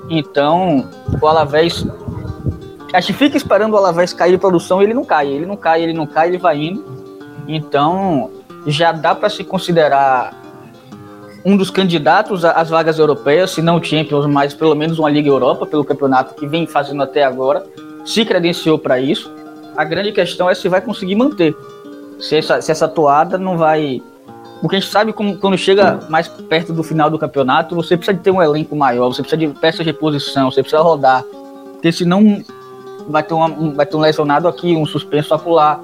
Então, 0.09 0.87
o 1.19 1.27
Alavés. 1.27 1.87
A 2.93 2.99
gente 2.99 3.13
fica 3.13 3.37
esperando 3.37 3.73
o 3.73 3.77
Alavés 3.77 4.13
cair 4.13 4.31
de 4.31 4.37
produção 4.37 4.83
ele 4.83 4.93
não 4.93 5.03
cai. 5.03 5.29
Ele 5.29 5.45
não 5.45 5.55
cai, 5.55 5.81
ele 5.81 5.93
não 5.93 6.05
cai, 6.05 6.27
ele 6.27 6.37
vai 6.37 6.61
indo. 6.61 6.83
Então, 7.47 8.29
já 8.71 8.91
dá 8.91 9.13
para 9.13 9.29
se 9.29 9.43
considerar 9.43 10.33
um 11.43 11.55
dos 11.55 11.69
candidatos 11.69 12.43
às 12.43 12.69
vagas 12.69 12.97
europeias, 12.97 13.51
se 13.51 13.61
não 13.61 13.81
Champions, 13.81 14.25
mas 14.25 14.53
pelo 14.53 14.73
menos 14.73 14.97
uma 14.97 15.09
Liga 15.09 15.29
Europa, 15.29 15.65
pelo 15.65 15.85
campeonato 15.85 16.33
que 16.33 16.47
vem 16.47 16.65
fazendo 16.65 17.03
até 17.03 17.23
agora, 17.23 17.63
se 18.03 18.25
credenciou 18.25 18.79
para 18.79 18.99
isso. 18.99 19.31
A 19.77 19.83
grande 19.83 20.11
questão 20.11 20.49
é 20.49 20.55
se 20.55 20.67
vai 20.67 20.81
conseguir 20.81 21.15
manter. 21.15 21.55
Se 22.19 22.37
essa, 22.37 22.61
se 22.61 22.71
essa 22.71 22.87
toada 22.87 23.37
não 23.37 23.57
vai 23.57 24.01
porque 24.61 24.77
a 24.77 24.79
gente 24.79 24.91
sabe 24.91 25.13
como 25.13 25.37
quando 25.37 25.57
chega 25.57 25.99
mais 26.09 26.27
perto 26.27 26.73
do 26.73 26.81
final 26.81 27.09
do 27.09 27.19
campeonato, 27.19 27.75
você 27.75 27.95
precisa 27.95 28.17
de 28.17 28.23
ter 28.23 28.31
um 28.31 28.41
elenco 28.41 28.75
maior, 28.75 29.09
você 29.09 29.21
precisa 29.21 29.37
de 29.37 29.47
peças 29.59 29.79
de 29.79 29.91
reposição, 29.91 30.49
você 30.49 30.61
precisa 30.61 30.81
rodar. 30.81 31.23
Porque 31.73 31.91
senão 31.91 32.41
vai 33.07 33.21
ter, 33.21 33.33
uma, 33.33 33.49
vai 33.73 33.85
ter 33.85 33.95
um 33.95 33.99
lesionado 33.99 34.47
aqui, 34.47 34.75
um 34.75 34.85
suspenso 34.85 35.33
acolá, 35.33 35.79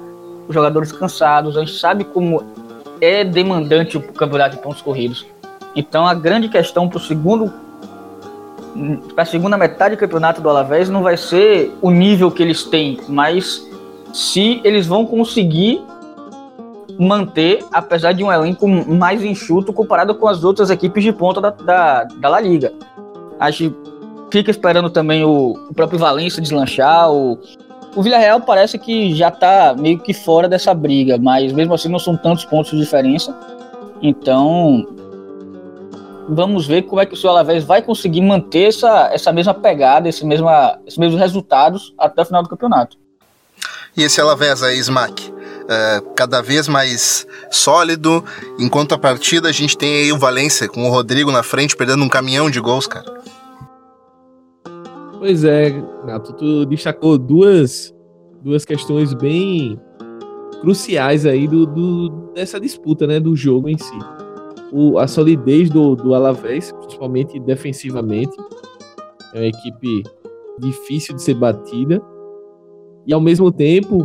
os 0.48 0.54
jogadores 0.54 0.90
cansados. 0.90 1.56
A 1.56 1.60
gente 1.60 1.78
sabe 1.78 2.04
como 2.04 2.42
é 3.02 3.24
demandante 3.24 3.96
o 3.96 4.00
campeonato 4.00 4.56
de 4.56 4.62
pontos 4.62 4.80
corridos. 4.80 5.26
Então 5.74 6.06
a 6.06 6.14
grande 6.14 6.48
questão 6.48 6.88
para 6.88 6.98
o 6.98 7.00
segundo 7.00 7.52
para 9.14 9.24
a 9.24 9.26
segunda 9.26 9.58
metade 9.58 9.96
do 9.96 9.98
campeonato 9.98 10.40
do 10.40 10.48
Alavés 10.48 10.88
não 10.88 11.02
vai 11.02 11.16
ser 11.18 11.76
o 11.82 11.90
nível 11.90 12.30
que 12.30 12.42
eles 12.42 12.64
têm, 12.64 12.98
mas 13.06 13.68
se 14.14 14.62
eles 14.64 14.86
vão 14.86 15.04
conseguir 15.04 15.82
manter, 16.98 17.62
apesar 17.70 18.12
de 18.12 18.24
um 18.24 18.32
elenco 18.32 18.66
mais 18.66 19.22
enxuto 19.22 19.72
comparado 19.72 20.14
com 20.14 20.26
as 20.26 20.42
outras 20.44 20.70
equipes 20.70 21.02
de 21.02 21.12
ponta 21.12 21.40
da, 21.40 21.50
da, 21.50 22.04
da 22.04 22.28
La 22.28 22.40
Liga. 22.40 22.72
A 23.38 23.50
gente 23.50 23.74
fica 24.30 24.50
esperando 24.50 24.88
também 24.88 25.24
o, 25.24 25.52
o 25.68 25.74
próprio 25.74 25.98
Valência 25.98 26.40
deslanchar. 26.40 27.10
O, 27.10 27.38
o 27.94 28.02
Villarreal 28.02 28.40
parece 28.40 28.78
que 28.78 29.14
já 29.14 29.28
está 29.28 29.74
meio 29.78 29.98
que 29.98 30.14
fora 30.14 30.48
dessa 30.48 30.72
briga, 30.72 31.18
mas 31.18 31.52
mesmo 31.52 31.74
assim 31.74 31.88
não 31.88 31.98
são 31.98 32.16
tantos 32.16 32.44
pontos 32.44 32.70
de 32.70 32.78
diferença. 32.78 33.36
Então, 34.00 34.86
vamos 36.28 36.66
ver 36.66 36.82
como 36.82 37.00
é 37.00 37.06
que 37.06 37.14
o 37.14 37.16
seu 37.16 37.30
Alavés 37.30 37.64
vai 37.64 37.82
conseguir 37.82 38.22
manter 38.22 38.68
essa, 38.68 39.10
essa 39.12 39.32
mesma 39.32 39.54
pegada, 39.54 40.08
esse 40.08 40.24
mesma, 40.24 40.78
esses 40.86 40.98
mesmos 40.98 41.20
resultados 41.20 41.94
até 41.98 42.22
o 42.22 42.24
final 42.24 42.42
do 42.42 42.48
campeonato. 42.48 42.96
E 43.96 44.02
esse 44.02 44.20
Alavés 44.20 44.62
aí, 44.62 44.78
Smack? 44.78 45.32
É, 45.68 46.02
cada 46.16 46.40
vez 46.40 46.66
mais 46.66 47.26
sólido. 47.50 48.24
Enquanto 48.58 48.94
a 48.94 48.98
partida 48.98 49.48
a 49.48 49.52
gente 49.52 49.76
tem 49.76 49.94
aí 49.94 50.12
o 50.12 50.18
Valência 50.18 50.68
com 50.68 50.88
o 50.88 50.90
Rodrigo 50.90 51.30
na 51.30 51.42
frente 51.42 51.76
perdendo 51.76 52.02
um 52.02 52.08
caminhão 52.08 52.50
de 52.50 52.58
gols, 52.58 52.86
cara. 52.86 53.22
Pois 55.22 55.44
é, 55.44 55.70
Nato, 56.04 56.32
tu 56.32 56.66
destacou 56.66 57.16
duas, 57.16 57.94
duas 58.42 58.64
questões 58.64 59.14
bem 59.14 59.78
cruciais 60.60 61.24
aí 61.24 61.46
do, 61.46 61.64
do, 61.64 62.08
dessa 62.34 62.58
disputa, 62.58 63.06
né, 63.06 63.20
do 63.20 63.36
jogo 63.36 63.68
em 63.68 63.78
si. 63.78 63.98
O, 64.72 64.98
a 64.98 65.06
solidez 65.06 65.70
do, 65.70 65.94
do 65.94 66.12
Alavés, 66.12 66.72
principalmente 66.72 67.38
defensivamente, 67.38 68.36
é 69.32 69.38
uma 69.38 69.46
equipe 69.46 70.02
difícil 70.58 71.14
de 71.14 71.22
ser 71.22 71.34
batida. 71.34 72.02
E 73.06 73.14
ao 73.14 73.20
mesmo 73.20 73.52
tempo, 73.52 74.04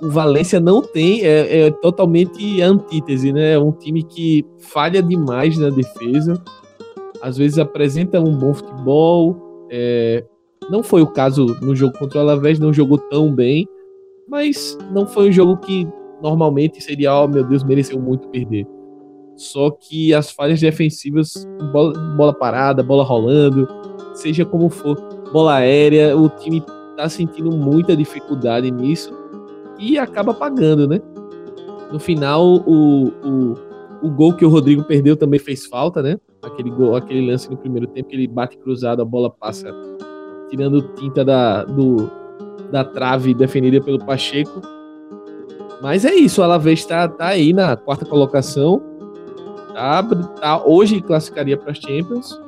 o 0.00 0.10
Valência 0.10 0.60
não 0.60 0.80
tem, 0.80 1.22
é, 1.24 1.66
é 1.66 1.70
totalmente 1.72 2.62
antítese, 2.62 3.32
né? 3.32 3.54
É 3.54 3.58
um 3.58 3.72
time 3.72 4.04
que 4.04 4.46
falha 4.60 5.02
demais 5.02 5.58
na 5.58 5.70
defesa. 5.70 6.40
às 7.20 7.36
vezes 7.36 7.58
apresenta 7.58 8.20
um 8.20 8.38
bom 8.38 8.54
futebol. 8.54 9.42
É, 9.68 10.24
não 10.70 10.82
foi 10.82 11.02
o 11.02 11.06
caso 11.06 11.56
no 11.60 11.74
jogo 11.74 11.98
contra 11.98 12.18
o 12.18 12.20
Alavés, 12.22 12.58
não 12.58 12.72
jogou 12.72 12.98
tão 12.98 13.32
bem, 13.32 13.68
mas 14.28 14.76
não 14.92 15.06
foi 15.06 15.28
um 15.28 15.32
jogo 15.32 15.56
que 15.58 15.86
normalmente 16.22 16.82
seria, 16.82 17.14
oh 17.14 17.28
meu 17.28 17.44
Deus, 17.44 17.62
mereceu 17.62 18.00
muito 18.00 18.28
perder. 18.28 18.66
Só 19.36 19.70
que 19.70 20.14
as 20.14 20.30
falhas 20.30 20.60
defensivas, 20.60 21.46
bola, 21.72 21.92
bola 22.16 22.34
parada, 22.34 22.82
bola 22.82 23.04
rolando, 23.04 23.68
seja 24.14 24.44
como 24.44 24.68
for, 24.70 24.96
bola 25.32 25.56
aérea, 25.56 26.16
o 26.16 26.28
time 26.28 26.62
tá 26.96 27.08
sentindo 27.08 27.54
muita 27.54 27.94
dificuldade 27.94 28.70
nisso 28.70 29.12
e 29.78 29.98
acaba 29.98 30.32
pagando, 30.32 30.88
né? 30.88 31.00
No 31.92 32.00
final, 32.00 32.42
o, 32.66 33.08
o, 33.08 33.54
o 34.02 34.10
gol 34.10 34.32
que 34.32 34.44
o 34.44 34.48
Rodrigo 34.48 34.82
perdeu 34.82 35.16
também 35.16 35.38
fez 35.38 35.66
falta, 35.66 36.02
né? 36.02 36.18
Aquele, 36.42 36.70
gol, 36.70 36.96
aquele 36.96 37.30
lance 37.30 37.50
no 37.50 37.56
primeiro 37.56 37.86
tempo 37.86 38.08
que 38.08 38.16
ele 38.16 38.26
bate 38.26 38.56
cruzado, 38.56 39.02
a 39.02 39.04
bola 39.04 39.30
passa 39.30 39.70
tirando 40.50 40.82
tinta 40.94 41.24
da, 41.24 41.64
do, 41.64 42.10
da 42.70 42.84
trave 42.84 43.34
defendida 43.34 43.80
pelo 43.80 43.98
Pacheco. 44.04 44.60
Mas 45.82 46.04
é 46.04 46.14
isso, 46.14 46.40
o 46.40 46.44
Alavés 46.44 46.80
está 46.80 47.08
tá 47.08 47.28
aí 47.28 47.52
na 47.52 47.76
quarta 47.76 48.04
colocação. 48.04 48.82
Tá, 49.74 50.02
tá, 50.40 50.64
hoje 50.64 51.02
classificaria 51.02 51.56
para 51.56 51.70
as 51.70 51.78
Champions, 51.78 52.40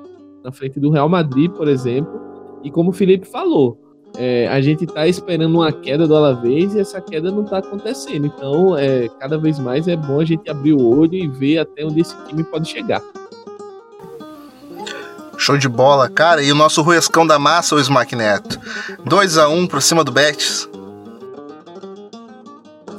na 0.42 0.50
frente 0.50 0.80
do 0.80 0.90
Real 0.90 1.08
Madrid, 1.08 1.50
por 1.50 1.68
exemplo. 1.68 2.20
E 2.62 2.70
como 2.70 2.90
o 2.90 2.92
Felipe 2.92 3.26
falou, 3.26 3.78
é, 4.16 4.48
a 4.48 4.60
gente 4.60 4.84
está 4.84 5.06
esperando 5.06 5.54
uma 5.56 5.70
queda 5.70 6.06
do 6.06 6.16
Alavés 6.16 6.74
e 6.74 6.80
essa 6.80 7.00
queda 7.00 7.30
não 7.30 7.44
está 7.44 7.58
acontecendo. 7.58 8.26
Então, 8.26 8.76
é, 8.76 9.08
cada 9.20 9.36
vez 9.36 9.58
mais 9.58 9.86
é 9.86 9.96
bom 9.96 10.20
a 10.20 10.24
gente 10.24 10.48
abrir 10.50 10.72
o 10.72 10.82
olho 10.82 11.14
e 11.14 11.28
ver 11.28 11.58
até 11.58 11.84
onde 11.84 12.00
esse 12.00 12.16
time 12.26 12.42
pode 12.44 12.68
chegar. 12.68 13.02
Show 15.48 15.56
de 15.56 15.66
bola, 15.66 16.10
cara. 16.10 16.42
E 16.42 16.52
o 16.52 16.54
nosso 16.54 16.82
Ruescão 16.82 17.26
da 17.26 17.38
Massa, 17.38 17.74
o 17.74 17.80
Smack 17.80 18.14
Neto. 18.14 18.60
2 19.06 19.38
a 19.38 19.48
1 19.48 19.56
um 19.56 19.66
para 19.66 19.80
cima 19.80 20.04
do 20.04 20.12
Betis. 20.12 20.68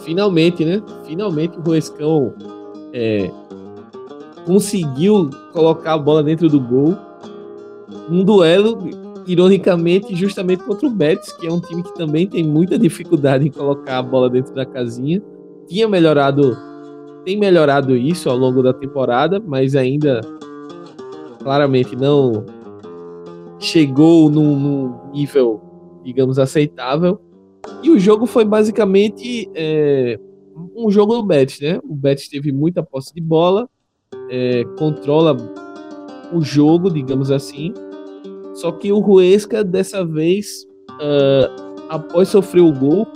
Finalmente, 0.02 0.66
né? 0.66 0.82
Finalmente 1.06 1.60
o 1.60 1.62
Ruescão 1.62 2.34
é, 2.92 3.30
conseguiu 4.48 5.30
colocar 5.54 5.94
a 5.94 5.98
bola 6.00 6.24
dentro 6.24 6.50
do 6.50 6.60
gol. 6.60 6.98
Um 8.10 8.24
duelo, 8.24 8.80
ironicamente, 9.28 10.16
justamente 10.16 10.64
contra 10.64 10.88
o 10.88 10.90
Betis, 10.90 11.32
que 11.34 11.46
é 11.46 11.52
um 11.52 11.60
time 11.60 11.84
que 11.84 11.94
também 11.94 12.26
tem 12.26 12.44
muita 12.44 12.80
dificuldade 12.80 13.48
em 13.48 13.52
colocar 13.52 14.00
a 14.00 14.02
bola 14.02 14.28
dentro 14.28 14.56
da 14.56 14.66
casinha. 14.66 15.22
Tinha 15.68 15.88
melhorado, 15.88 16.58
tem 17.24 17.38
melhorado 17.38 17.96
isso 17.96 18.28
ao 18.28 18.36
longo 18.36 18.64
da 18.64 18.74
temporada, 18.74 19.40
mas 19.40 19.76
ainda 19.76 20.22
claramente 21.40 21.96
não 21.96 22.46
chegou 23.60 24.30
num, 24.30 24.58
num 24.58 25.12
nível, 25.12 25.62
digamos, 26.04 26.40
aceitável. 26.40 27.20
E 27.84 27.90
o 27.90 28.00
jogo 28.00 28.26
foi 28.26 28.46
basicamente 28.46 29.50
é, 29.54 30.20
um 30.76 30.90
jogo 30.90 31.16
do 31.16 31.24
Betis, 31.24 31.60
né? 31.60 31.80
O 31.84 31.96
Betis 31.96 32.30
teve 32.30 32.52
muita 32.52 32.84
posse 32.84 33.14
de 33.14 33.22
bola, 33.22 33.70
é, 34.30 34.64
controla 34.78 35.36
o 36.34 36.42
jogo, 36.42 36.90
digamos 36.90 37.32
assim. 37.32 37.74
Só 38.54 38.72
que 38.72 38.92
o 38.92 39.00
Ruesca, 39.00 39.64
dessa 39.64 40.06
vez, 40.06 40.68
uh, 40.92 41.86
após 41.90 42.30
sofrer 42.30 42.62
o 42.62 42.74
gol, 42.74 43.08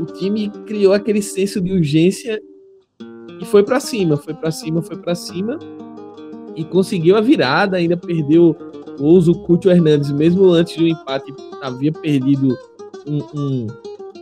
o 0.00 0.04
time 0.06 0.50
criou 0.66 0.92
aquele 0.92 1.22
senso 1.22 1.60
de 1.60 1.72
urgência 1.72 2.40
e 3.40 3.44
foi 3.44 3.62
para 3.62 3.78
cima, 3.78 4.16
foi 4.16 4.34
para 4.34 4.50
cima, 4.50 4.82
foi 4.82 4.96
para 4.96 5.14
cima 5.14 5.58
e 6.56 6.64
conseguiu 6.64 7.16
a 7.16 7.20
virada, 7.20 7.76
ainda 7.76 7.96
perdeu. 7.96 8.56
O 8.98 9.34
Cúcio 9.46 9.70
Hernandes, 9.70 10.10
mesmo 10.12 10.50
antes 10.50 10.76
do 10.76 10.86
empate, 10.86 11.32
havia 11.62 11.90
perdido 11.90 12.54
um, 13.06 13.18
um, 13.34 13.66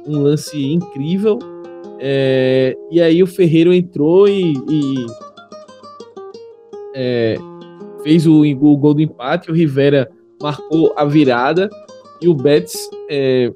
um 0.07 0.23
lance 0.23 0.73
incrível. 0.73 1.39
É, 1.99 2.77
e 2.89 3.01
aí 3.01 3.21
o 3.21 3.27
Ferreiro 3.27 3.75
entrou 3.75 4.29
e, 4.29 4.53
e 4.71 5.07
é, 6.95 7.37
fez 8.05 8.25
o, 8.27 8.43
o, 8.43 8.77
gol 8.77 8.95
do 8.95 9.03
empate. 9.03 9.51
O 9.51 9.55
Rivera 9.55 10.09
marcou 10.41 10.95
a 10.97 11.05
virada. 11.05 11.69
E 12.21 12.29
o 12.29 12.35
Betis, 12.35 12.89
é, 13.11 13.53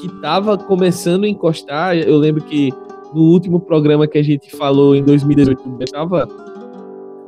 que 0.00 0.06
estava 0.06 0.56
começando 0.56 1.24
a 1.24 1.28
encostar, 1.28 1.96
eu 1.96 2.16
lembro 2.16 2.42
que 2.44 2.72
no 3.12 3.22
último 3.22 3.60
programa 3.60 4.06
que 4.06 4.18
a 4.18 4.22
gente 4.22 4.54
falou 4.56 4.94
em 4.94 5.02
2018, 5.02 5.60
o 5.60 5.70
Betis 5.72 5.92
estava 5.92 6.28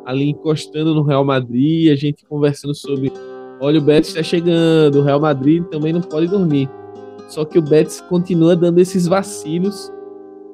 ali 0.04 0.30
encostando 0.30 0.94
no 0.94 1.02
Real 1.02 1.24
Madrid, 1.24 1.92
a 1.92 1.96
gente 1.96 2.24
conversando 2.26 2.74
sobre, 2.74 3.12
olha, 3.60 3.78
o 3.78 3.82
Betis 3.82 4.08
está 4.08 4.22
chegando, 4.22 4.98
o 4.98 5.02
Real 5.02 5.20
Madrid 5.20 5.64
também 5.64 5.92
não 5.92 6.00
pode 6.00 6.26
dormir. 6.26 6.68
Só 7.28 7.44
que 7.44 7.58
o 7.58 7.62
Betis 7.62 8.00
continua 8.02 8.54
dando 8.54 8.78
esses 8.78 9.06
vacilos. 9.06 9.90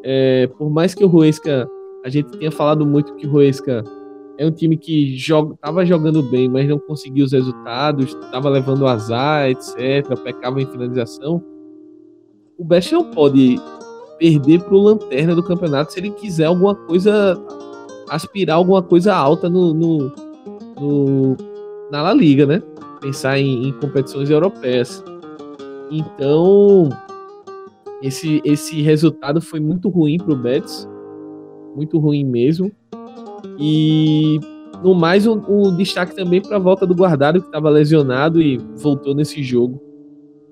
É, 0.05 0.47
por 0.59 0.71
mais 0.71 0.95
que 0.95 1.05
o 1.05 1.09
Ruesca, 1.09 1.69
a 2.05 2.09
gente 2.09 2.31
tenha 2.39 2.53
falado 2.53 2.87
muito 2.87 3.15
que 3.17 3.27
o 3.27 3.31
Ruesca 3.31 3.83
é 4.39 4.47
um 4.47 4.53
time 4.53 4.77
que 4.77 5.17
joga, 5.17 5.57
tava 5.61 5.85
jogando 5.85 6.23
bem, 6.23 6.49
mas 6.49 6.69
não 6.69 6.79
conseguiu 6.79 7.25
os 7.25 7.33
resultados, 7.33 8.15
estava 8.15 8.49
levando 8.49 8.87
azar, 8.87 9.51
etc, 9.51 10.17
pecava 10.23 10.63
em 10.63 10.67
finalização. 10.67 11.43
O 12.57 12.65
Betis 12.65 12.93
não 12.93 13.11
pode 13.11 13.61
perder 14.19 14.61
para 14.63 14.75
o 14.75 14.83
lanterna 14.83 15.35
do 15.35 15.43
campeonato 15.43 15.93
se 15.93 16.01
ele 16.01 16.11
quiser 16.11 16.45
alguma 16.45 16.75
coisa 16.75 17.41
aspirar 18.09 18.57
alguma 18.57 18.83
coisa 18.83 19.15
alta 19.15 19.49
no, 19.49 19.73
no, 19.75 20.13
no 20.81 21.37
na 21.91 22.03
La 22.03 22.15
Liga, 22.15 22.47
né? 22.47 22.63
Pensar 23.01 23.39
em, 23.39 23.69
em, 23.69 23.73
competições 23.73 24.31
europeias. 24.31 25.03
Então, 25.91 26.89
esse, 28.03 28.41
esse 28.45 28.83
resultado 28.83 29.41
foi 29.41 29.61
muito 29.61 29.89
ruim 29.89 30.19
para 30.19 30.33
o 30.33 30.37
Betis, 30.37 30.89
muito 31.75 31.99
ruim 31.99 32.25
mesmo. 32.25 32.71
E 33.59 34.41
no 34.83 34.95
mais, 34.95 35.27
um, 35.27 35.41
um 35.49 35.77
destaque 35.77 36.15
também 36.15 36.41
para 36.41 36.57
a 36.57 36.61
volta 36.61 36.87
do 36.87 36.95
Guardado, 36.95 37.41
que 37.41 37.47
estava 37.47 37.71
lesionado 37.71 38.41
e 38.41 38.59
voltou 38.77 39.15
nesse 39.15 39.43
jogo. 39.43 39.83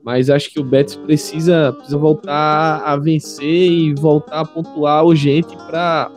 Mas 0.05 0.31
acho 0.31 0.51
que 0.53 0.61
o 0.61 0.65
Betis 0.65 0.97
precisa, 0.97 1.73
precisa 1.73 1.99
voltar 1.99 2.83
a 2.85 2.97
vencer 2.97 3.71
e 3.71 3.95
voltar 3.95 4.41
a 4.41 4.45
pontuar 4.45 5.05
urgente 5.05 5.57
para 5.69 6.11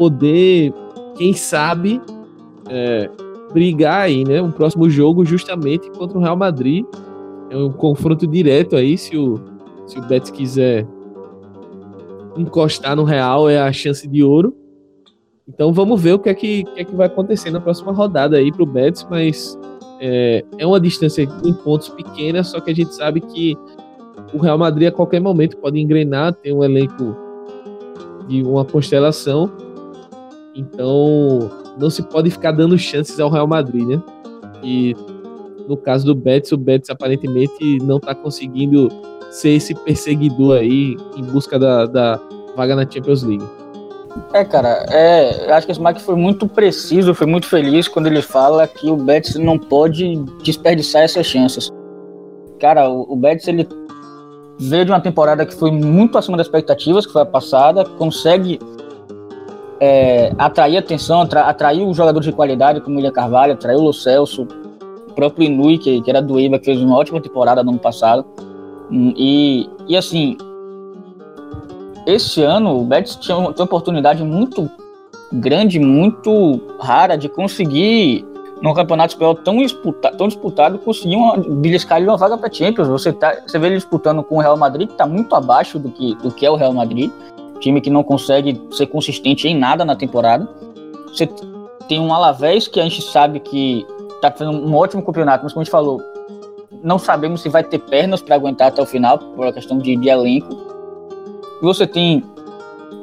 poder, 0.00 0.72
quem 1.14 1.34
sabe, 1.34 2.00
é, 2.70 3.10
brigar 3.52 4.00
aí, 4.00 4.24
né? 4.24 4.40
Um 4.40 4.50
próximo 4.50 4.88
jogo 4.88 5.26
justamente 5.26 5.90
contra 5.90 6.16
o 6.16 6.22
Real 6.22 6.38
Madrid. 6.38 6.86
É 7.50 7.56
um 7.58 7.70
confronto 7.70 8.26
direto 8.26 8.76
aí, 8.76 8.96
se 8.96 9.14
o, 9.14 9.38
se 9.86 9.98
o 9.98 10.02
Betis 10.02 10.30
quiser 10.30 10.86
encostar 12.34 12.96
no 12.96 13.04
Real, 13.04 13.50
é 13.50 13.60
a 13.60 13.70
chance 13.74 14.08
de 14.08 14.24
ouro. 14.24 14.56
Então 15.46 15.70
vamos 15.70 16.00
ver 16.00 16.14
o 16.14 16.18
que 16.18 16.30
é 16.30 16.34
que, 16.34 16.64
que, 16.64 16.80
é 16.80 16.84
que 16.84 16.94
vai 16.94 17.06
acontecer 17.06 17.50
na 17.50 17.60
próxima 17.60 17.92
rodada 17.92 18.38
aí 18.38 18.50
pro 18.50 18.64
Betis, 18.64 19.06
mas 19.10 19.58
é, 20.00 20.42
é 20.56 20.66
uma 20.66 20.80
distância 20.80 21.28
em 21.44 21.52
pontos 21.52 21.90
pequena, 21.90 22.42
só 22.42 22.58
que 22.58 22.70
a 22.70 22.74
gente 22.74 22.94
sabe 22.94 23.20
que 23.20 23.54
o 24.32 24.38
Real 24.38 24.56
Madrid 24.56 24.88
a 24.88 24.92
qualquer 24.92 25.20
momento 25.20 25.58
pode 25.58 25.78
engrenar, 25.78 26.32
tem 26.32 26.54
um 26.54 26.64
elenco 26.64 27.14
de 28.26 28.42
uma 28.42 28.64
constelação 28.64 29.52
então, 30.60 31.50
não 31.78 31.90
se 31.90 32.02
pode 32.02 32.30
ficar 32.30 32.52
dando 32.52 32.78
chances 32.78 33.18
ao 33.18 33.30
Real 33.30 33.46
Madrid, 33.46 33.86
né? 33.86 34.02
E 34.62 34.94
no 35.68 35.76
caso 35.76 36.04
do 36.04 36.14
Betis, 36.14 36.52
o 36.52 36.58
Betis 36.58 36.90
aparentemente 36.90 37.78
não 37.82 37.96
está 37.96 38.14
conseguindo 38.14 38.88
ser 39.30 39.50
esse 39.50 39.74
perseguidor 39.74 40.58
aí 40.58 40.96
em 41.16 41.22
busca 41.22 41.58
da, 41.58 41.86
da 41.86 42.20
vaga 42.56 42.74
na 42.74 42.82
Champions 42.82 43.22
League. 43.22 43.44
É, 44.32 44.44
cara, 44.44 44.84
é, 44.90 45.52
acho 45.52 45.66
que 45.66 45.72
esse 45.72 45.80
Mike 45.80 46.02
foi 46.02 46.16
muito 46.16 46.48
preciso, 46.48 47.14
foi 47.14 47.26
muito 47.26 47.46
feliz 47.46 47.86
quando 47.86 48.08
ele 48.08 48.20
fala 48.20 48.66
que 48.66 48.90
o 48.90 48.96
Betis 48.96 49.36
não 49.36 49.56
pode 49.56 50.16
desperdiçar 50.42 51.02
essas 51.02 51.26
chances. 51.26 51.70
Cara, 52.58 52.90
o, 52.90 53.12
o 53.12 53.16
Betis 53.16 53.46
ele 53.46 53.68
veio 54.58 54.84
de 54.84 54.90
uma 54.90 55.00
temporada 55.00 55.46
que 55.46 55.54
foi 55.54 55.70
muito 55.70 56.18
acima 56.18 56.36
das 56.36 56.46
expectativas, 56.46 57.06
que 57.06 57.12
foi 57.12 57.22
a 57.22 57.26
passada, 57.26 57.84
consegue 57.84 58.58
é, 59.80 60.32
atrair 60.36 60.76
atenção, 60.76 61.22
atra, 61.22 61.42
atrair 61.42 61.82
os 61.82 61.96
jogadores 61.96 62.26
de 62.26 62.32
qualidade 62.32 62.80
como 62.80 62.96
o 62.96 62.98
William 62.98 63.12
Carvalho, 63.12 63.54
atraiu 63.54 63.78
o 63.78 63.84
Lo 63.84 63.92
Celso, 63.92 64.46
o 65.08 65.14
próprio 65.14 65.46
Inui, 65.46 65.78
que, 65.78 66.02
que 66.02 66.10
era 66.10 66.20
do 66.20 66.38
Eibar, 66.38 66.60
que 66.60 66.66
fez 66.66 66.80
uma 66.80 66.96
ótima 66.96 67.20
temporada 67.20 67.62
no 67.64 67.70
ano 67.70 67.78
passado. 67.78 68.24
Hum, 68.90 69.14
e, 69.16 69.68
e 69.88 69.96
assim, 69.96 70.36
esse 72.06 72.42
ano 72.42 72.78
o 72.78 72.84
Betis 72.84 73.16
tinha 73.16 73.36
uma, 73.36 73.52
tinha 73.52 73.62
uma 73.62 73.64
oportunidade 73.64 74.22
muito 74.22 74.70
grande, 75.32 75.78
muito 75.78 76.60
rara 76.78 77.16
de 77.16 77.28
conseguir 77.28 78.26
num 78.60 78.74
campeonato 78.74 79.14
espanhol 79.14 79.34
tão 79.34 79.56
disputado, 79.56 80.16
tão 80.18 80.28
disputado 80.28 80.78
conseguir 80.78 81.16
uma, 81.16 81.38
beliscar 81.38 82.02
uma 82.02 82.16
vaga 82.18 82.36
para 82.36 82.52
Champions. 82.52 82.88
Você, 82.88 83.10
tá, 83.10 83.34
você 83.46 83.58
vê 83.58 83.68
ele 83.68 83.76
disputando 83.76 84.22
com 84.22 84.36
o 84.36 84.40
Real 84.40 84.56
Madrid, 84.56 84.88
que 84.88 84.94
está 84.94 85.06
muito 85.06 85.34
abaixo 85.34 85.78
do 85.78 85.88
que, 85.88 86.14
do 86.16 86.30
que 86.30 86.44
é 86.44 86.50
o 86.50 86.56
Real 86.56 86.74
Madrid 86.74 87.10
time 87.60 87.80
que 87.80 87.90
não 87.90 88.02
consegue 88.02 88.60
ser 88.72 88.86
consistente 88.86 89.46
em 89.46 89.56
nada 89.56 89.84
na 89.84 89.94
temporada. 89.94 90.48
Você 91.08 91.28
tem 91.88 92.00
um 92.00 92.12
Alavés 92.12 92.66
que 92.66 92.80
a 92.80 92.82
gente 92.82 93.02
sabe 93.02 93.40
que 93.40 93.86
tá 94.20 94.30
fazendo 94.30 94.58
um 94.58 94.74
ótimo 94.74 95.02
campeonato, 95.02 95.44
mas 95.44 95.52
como 95.52 95.62
a 95.62 95.64
gente 95.64 95.70
falou, 95.70 96.00
não 96.82 96.98
sabemos 96.98 97.42
se 97.42 97.48
vai 97.48 97.62
ter 97.62 97.78
pernas 97.78 98.22
para 98.22 98.34
aguentar 98.34 98.68
até 98.68 98.82
o 98.82 98.86
final, 98.86 99.18
por 99.18 99.44
uma 99.44 99.52
questão 99.52 99.78
de, 99.78 99.96
de 99.96 100.08
elenco. 100.08 100.48
E 101.60 101.64
você 101.64 101.86
tem 101.86 102.24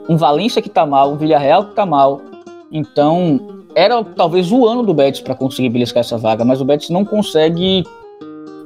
um 0.09 0.17
Valência 0.17 0.61
que 0.61 0.69
tá 0.69 0.85
mal, 0.85 1.11
um 1.11 1.17
Villarreal 1.17 1.65
que 1.65 1.75
tá 1.75 1.85
mal. 1.85 2.21
Então, 2.71 3.39
era 3.75 4.03
talvez 4.03 4.51
o 4.51 4.65
ano 4.65 4.83
do 4.83 4.93
Betis 4.93 5.21
para 5.21 5.35
conseguir 5.35 5.69
beliscar 5.69 6.01
essa 6.01 6.17
vaga, 6.17 6.43
mas 6.43 6.61
o 6.61 6.65
Betis 6.65 6.89
não 6.89 7.05
consegue 7.05 7.83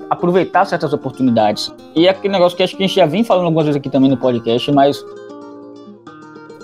aproveitar 0.10 0.66
certas 0.66 0.94
oportunidades. 0.94 1.74
E 1.96 2.06
é 2.06 2.10
aquele 2.10 2.34
negócio 2.34 2.56
que 2.56 2.64
acho 2.64 2.76
que 2.76 2.84
a 2.84 2.88
gente 2.88 2.96
já 2.96 3.06
vem 3.06 3.24
falando 3.24 3.46
algumas 3.46 3.66
vezes 3.66 3.80
aqui 3.80 3.90
também 3.90 4.10
no 4.10 4.18
podcast, 4.18 4.72
mas 4.72 5.04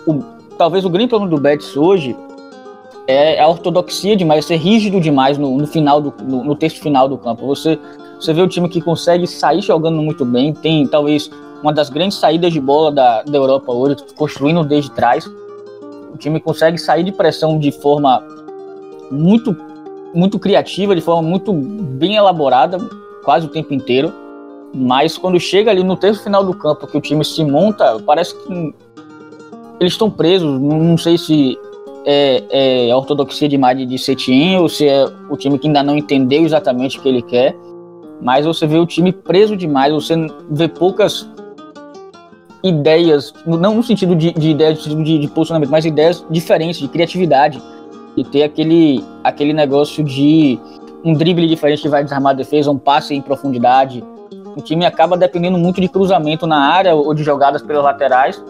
o, 0.08 0.24
talvez 0.58 0.86
o 0.86 0.90
grande 0.90 1.10
problema 1.10 1.36
do 1.36 1.42
Betis 1.42 1.76
hoje 1.76 2.16
é 3.08 3.42
a 3.42 3.48
ortodoxia 3.48 4.16
demais, 4.16 4.46
ser 4.46 4.58
rígido 4.58 5.00
demais 5.00 5.38
no, 5.38 5.58
no 5.58 5.68
final 5.68 6.02
do 6.02 6.14
no, 6.24 6.44
no 6.44 6.56
texto 6.56 6.82
final 6.82 7.08
do 7.08 7.18
campo. 7.18 7.46
Você 7.46 7.80
você 8.20 8.34
vê 8.34 8.42
o 8.42 8.48
time 8.48 8.68
que 8.68 8.82
consegue 8.82 9.28
sair 9.28 9.62
jogando 9.62 10.02
muito 10.02 10.26
bem, 10.26 10.52
tem 10.52 10.88
talvez 10.88 11.30
uma 11.62 11.72
das 11.72 11.90
grandes 11.90 12.18
saídas 12.18 12.52
de 12.52 12.60
bola 12.60 12.92
da, 12.92 13.22
da 13.22 13.38
Europa 13.38 13.72
hoje, 13.72 13.98
construindo 14.16 14.64
desde 14.64 14.90
trás. 14.92 15.28
O 16.14 16.18
time 16.18 16.40
consegue 16.40 16.80
sair 16.80 17.04
de 17.04 17.12
pressão 17.12 17.60
de 17.60 17.72
forma 17.72 18.24
muito, 19.12 19.56
muito 20.16 20.40
criativa, 20.40 20.96
de 20.96 21.02
forma 21.02 21.28
muito 21.28 21.54
bem 21.54 22.16
elaborada, 22.16 22.80
quase 23.24 23.46
o 23.46 23.50
tempo 23.50 23.74
inteiro. 23.74 24.12
Mas 24.74 25.18
quando 25.18 25.40
chega 25.40 25.70
ali 25.70 25.84
no 25.84 25.96
terço 25.96 26.24
final 26.24 26.44
do 26.44 26.54
campo, 26.54 26.88
que 26.88 26.98
o 26.98 27.02
time 27.02 27.24
se 27.24 27.44
monta, 27.44 28.00
parece 28.04 28.36
que 28.36 28.74
eles 29.80 29.94
estão 29.94 30.10
presos. 30.10 30.60
Não 30.60 30.98
sei 30.98 31.18
se 31.18 31.58
é, 32.06 32.44
é 32.50 32.92
a 32.92 32.98
ortodoxia 32.98 33.48
demais 33.48 33.78
de 33.88 33.98
Setien 33.98 34.58
ou 34.60 34.70
se 34.70 34.88
é 34.88 35.06
o 35.30 35.38
time 35.38 35.60
que 35.60 35.68
ainda 35.68 35.84
não 35.84 35.98
entendeu 35.98 36.44
exatamente 36.46 36.98
o 36.98 37.02
que 37.02 37.10
ele 37.10 37.22
quer 37.22 37.56
mas 38.22 38.46
você 38.46 38.66
vê 38.66 38.78
o 38.78 38.86
time 38.86 39.12
preso 39.12 39.56
demais, 39.56 39.94
você 39.94 40.16
vê 40.50 40.68
poucas 40.68 41.30
ideias, 42.64 43.34
não 43.46 43.76
no 43.76 43.84
sentido 43.84 44.16
de, 44.16 44.34
de 44.34 44.50
ideias 44.50 44.84
de, 44.84 45.20
de, 45.20 45.28
posicionamento, 45.28 45.70
mas 45.70 45.86
ideias 45.86 46.26
diferentes, 46.30 46.80
de 46.80 46.88
criatividade, 46.88 47.62
e 48.16 48.24
ter 48.24 48.44
aquele, 48.44 49.04
aquele 49.24 49.54
negócio 49.54 50.04
de 50.04 50.60
um 51.06 51.14
drible 51.14 51.48
diferente 51.48 51.84
que 51.84 51.90
vai 51.90 52.04
desarmar 52.04 52.34
a 52.34 52.36
defesa, 52.36 52.72
um 52.72 52.78
passe 52.78 53.14
em 53.14 53.22
profundidade. 53.22 54.04
O 54.56 54.62
time 54.62 54.86
acaba 54.86 55.16
dependendo 55.16 55.58
muito 55.60 55.80
de 55.80 55.88
cruzamento 55.88 56.48
na 56.48 56.58
área 56.58 56.96
ou 56.96 57.14
de 57.14 57.24
jogadas 57.24 57.62
pelas 57.62 57.84
laterais. 57.84 58.44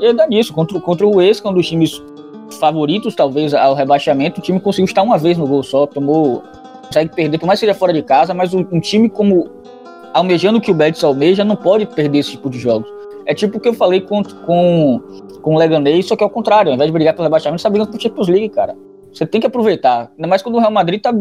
E 0.00 0.12
dá 0.12 0.26
nisso, 0.26 0.52
contra, 0.52 0.80
contra 0.80 1.06
o 1.06 1.20
ex, 1.20 1.40
que 1.40 1.46
é 1.46 1.50
um 1.50 1.54
dos 1.54 1.66
times 1.66 2.02
favoritos, 2.60 3.14
talvez, 3.14 3.54
ao 3.54 3.74
rebaixamento, 3.74 4.40
o 4.40 4.42
time 4.42 4.60
conseguiu 4.60 4.86
estar 4.86 5.02
uma 5.02 5.18
vez 5.18 5.36
no 5.36 5.46
gol 5.46 5.62
só, 5.62 5.86
tomou 5.86 6.42
consegue 6.86 7.14
perder, 7.14 7.38
por 7.38 7.46
mais 7.46 7.58
que 7.58 7.66
seja 7.66 7.76
fora 7.76 7.92
de 7.92 8.02
casa, 8.02 8.32
mas 8.32 8.54
um, 8.54 8.64
um 8.70 8.80
time 8.80 9.10
como 9.10 9.50
almejando 10.14 10.60
que 10.60 10.70
o 10.70 10.74
Betis 10.74 11.02
almeja 11.02 11.44
não 11.44 11.56
pode 11.56 11.84
perder 11.86 12.18
esse 12.18 12.30
tipo 12.32 12.48
de 12.48 12.58
jogos. 12.58 12.88
É 13.26 13.34
tipo 13.34 13.58
o 13.58 13.60
que 13.60 13.68
eu 13.68 13.74
falei 13.74 14.00
com, 14.00 14.22
com, 14.22 15.02
com 15.42 15.54
o 15.54 15.58
Leganês, 15.58 16.06
só 16.06 16.16
que 16.16 16.22
é 16.22 16.26
o 16.26 16.30
contrário. 16.30 16.70
Ao 16.70 16.74
invés 16.74 16.88
de 16.88 16.92
brigar 16.92 17.12
pelo 17.12 17.24
rebaixamento, 17.24 17.60
você 17.60 17.64
tá 17.64 17.70
brigando 17.70 17.90
pro 17.90 18.00
Champions 18.00 18.28
League, 18.28 18.48
cara. 18.50 18.76
Você 19.12 19.26
tem 19.26 19.40
que 19.40 19.46
aproveitar. 19.46 20.12
Ainda 20.16 20.28
mais 20.28 20.42
quando 20.42 20.54
o 20.54 20.58
Real 20.58 20.70
Madrid 20.70 21.00
tá 21.00 21.12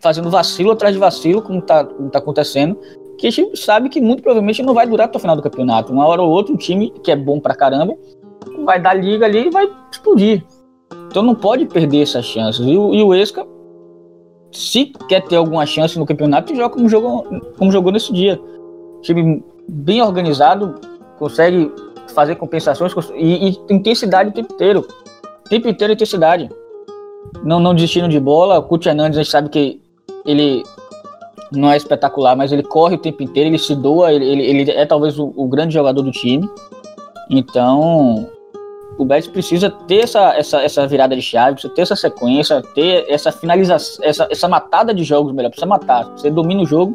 fazendo 0.00 0.30
vacilo 0.30 0.70
atrás 0.70 0.94
de 0.94 0.98
vacilo, 0.98 1.42
como 1.42 1.60
tá, 1.60 1.84
como 1.84 2.08
tá 2.08 2.18
acontecendo, 2.18 2.78
que 3.20 3.26
a 3.26 3.30
gente 3.30 3.58
sabe 3.58 3.90
que 3.90 4.00
muito 4.00 4.22
provavelmente 4.22 4.62
não 4.62 4.72
vai 4.72 4.86
durar 4.86 5.06
até 5.06 5.18
o 5.18 5.20
final 5.20 5.36
do 5.36 5.42
campeonato. 5.42 5.92
Uma 5.92 6.06
hora 6.06 6.22
ou 6.22 6.30
outra, 6.30 6.54
um 6.54 6.56
time 6.56 6.90
que 7.04 7.10
é 7.10 7.16
bom 7.16 7.38
pra 7.38 7.54
caramba 7.54 7.94
vai 8.64 8.80
dar 8.80 8.94
liga 8.94 9.26
ali 9.26 9.48
e 9.48 9.50
vai 9.50 9.70
explodir. 9.92 10.42
Então 11.08 11.22
não 11.22 11.34
pode 11.34 11.66
perder 11.66 12.02
essas 12.02 12.24
chances. 12.24 12.66
E 12.66 12.76
o, 12.78 12.94
e 12.94 13.02
o 13.02 13.14
Esca 13.14 13.46
se 14.50 14.86
quer 15.06 15.22
ter 15.22 15.36
alguma 15.36 15.66
chance 15.66 15.98
no 15.98 16.06
campeonato, 16.06 16.54
joga 16.56 16.74
como 16.74 16.88
jogou, 16.88 17.26
como 17.58 17.70
jogou 17.70 17.92
nesse 17.92 18.10
dia. 18.10 18.40
Time 19.02 19.44
bem 19.68 20.00
organizado, 20.00 20.80
consegue 21.18 21.70
fazer 22.14 22.36
compensações 22.36 22.92
e, 23.14 23.50
e 23.50 23.60
intensidade 23.68 24.30
o 24.30 24.32
tempo 24.32 24.54
inteiro. 24.54 24.86
O 25.44 25.48
tempo 25.50 25.68
inteiro 25.68 25.92
intensidade. 25.92 26.48
Não, 27.44 27.60
não 27.60 27.74
desistindo 27.74 28.08
de 28.08 28.18
bola. 28.18 28.58
O 28.58 28.62
Couto 28.62 28.88
Hernandes, 28.88 29.18
a 29.18 29.22
gente 29.22 29.30
sabe 29.30 29.48
que 29.50 29.80
ele 30.24 30.62
não 31.52 31.70
é 31.70 31.76
espetacular, 31.76 32.36
mas 32.36 32.52
ele 32.52 32.62
corre 32.62 32.94
o 32.94 32.98
tempo 32.98 33.22
inteiro, 33.22 33.50
ele 33.50 33.58
se 33.58 33.74
doa, 33.74 34.12
ele, 34.12 34.24
ele, 34.24 34.42
ele 34.42 34.70
é 34.70 34.86
talvez 34.86 35.18
o, 35.18 35.32
o 35.36 35.48
grande 35.48 35.74
jogador 35.74 36.02
do 36.02 36.10
time. 36.10 36.48
Então, 37.28 38.28
o 38.98 39.04
Betis 39.04 39.28
precisa 39.28 39.70
ter 39.70 40.00
essa, 40.04 40.34
essa, 40.36 40.62
essa 40.62 40.86
virada 40.86 41.16
de 41.16 41.22
chave, 41.22 41.54
precisa 41.54 41.74
ter 41.74 41.82
essa 41.82 41.96
sequência, 41.96 42.62
ter 42.74 43.06
essa 43.08 43.32
finalização, 43.32 44.04
essa, 44.04 44.28
essa 44.30 44.48
matada 44.48 44.92
de 44.92 45.02
jogos 45.04 45.32
melhor. 45.32 45.48
Precisa 45.48 45.66
matar. 45.66 46.04
Você 46.10 46.30
domina 46.30 46.62
o 46.62 46.66
jogo, 46.66 46.94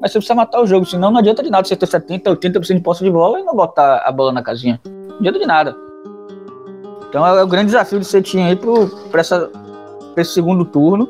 mas 0.00 0.12
você 0.12 0.18
precisa 0.18 0.34
matar 0.34 0.60
o 0.60 0.66
jogo. 0.66 0.84
Senão 0.84 1.10
não 1.10 1.18
adianta 1.18 1.42
de 1.42 1.50
nada 1.50 1.66
você 1.66 1.74
ter 1.74 1.86
70%, 1.86 2.22
80% 2.24 2.74
de 2.74 2.80
posse 2.80 3.02
de 3.02 3.10
bola 3.10 3.40
e 3.40 3.44
não 3.44 3.54
botar 3.54 4.02
a 4.04 4.12
bola 4.12 4.32
na 4.32 4.42
casinha. 4.42 4.80
Não 4.84 5.18
adianta 5.20 5.38
de 5.38 5.46
nada. 5.46 5.76
Então 7.08 7.26
é, 7.26 7.42
o 7.42 7.46
grande 7.46 7.66
desafio 7.66 7.98
de 7.98 8.04
Cetinha 8.04 8.46
aí 8.46 8.56
para 9.10 9.22
esse 10.16 10.32
segundo 10.32 10.64
turno. 10.64 11.08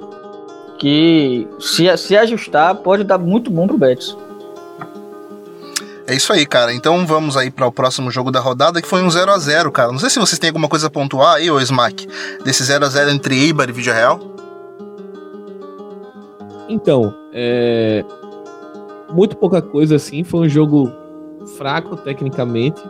Que 0.79 1.47
se, 1.59 1.97
se 1.97 2.17
ajustar, 2.17 2.75
pode 2.77 3.05
dar 3.05 3.19
muito 3.19 3.51
bom 3.51 3.67
pro 3.67 3.77
Betis. 3.77 4.17
É 6.09 6.14
isso 6.14 6.33
aí, 6.33 6.47
cara. 6.47 6.73
Então 6.73 7.07
vamos 7.07 7.37
aí 7.37 7.51
para 7.51 7.67
o 7.67 7.73
próximo 7.73 8.11
jogo 8.11 8.31
da 8.31 8.41
rodada, 8.41 8.81
que 8.81 8.88
foi 8.88 9.03
um 9.03 9.11
0 9.11 9.31
a 9.31 9.38
0 9.38 9.71
cara. 9.71 9.93
Não 9.93 9.99
sei 9.99 10.09
se 10.09 10.19
vocês 10.19 10.38
têm 10.38 10.49
alguma 10.49 10.67
coisa 10.67 10.87
a 10.87 10.91
pontuar 10.91 11.35
aí, 11.35 11.51
ô 11.51 11.61
Smack, 11.61 12.09
desse 12.43 12.64
0 12.64 12.87
a 12.87 12.88
0 12.88 13.11
entre 13.11 13.38
Eibar 13.38 13.69
e 13.69 13.73
Vídeo 13.73 13.93
Real. 13.93 14.19
Então, 16.67 17.14
é... 17.33 18.03
muito 19.11 19.37
pouca 19.37 19.61
coisa 19.61 19.97
assim. 19.97 20.25
Foi 20.25 20.47
um 20.47 20.49
jogo 20.49 20.91
fraco 21.59 21.95
tecnicamente, 21.95 22.81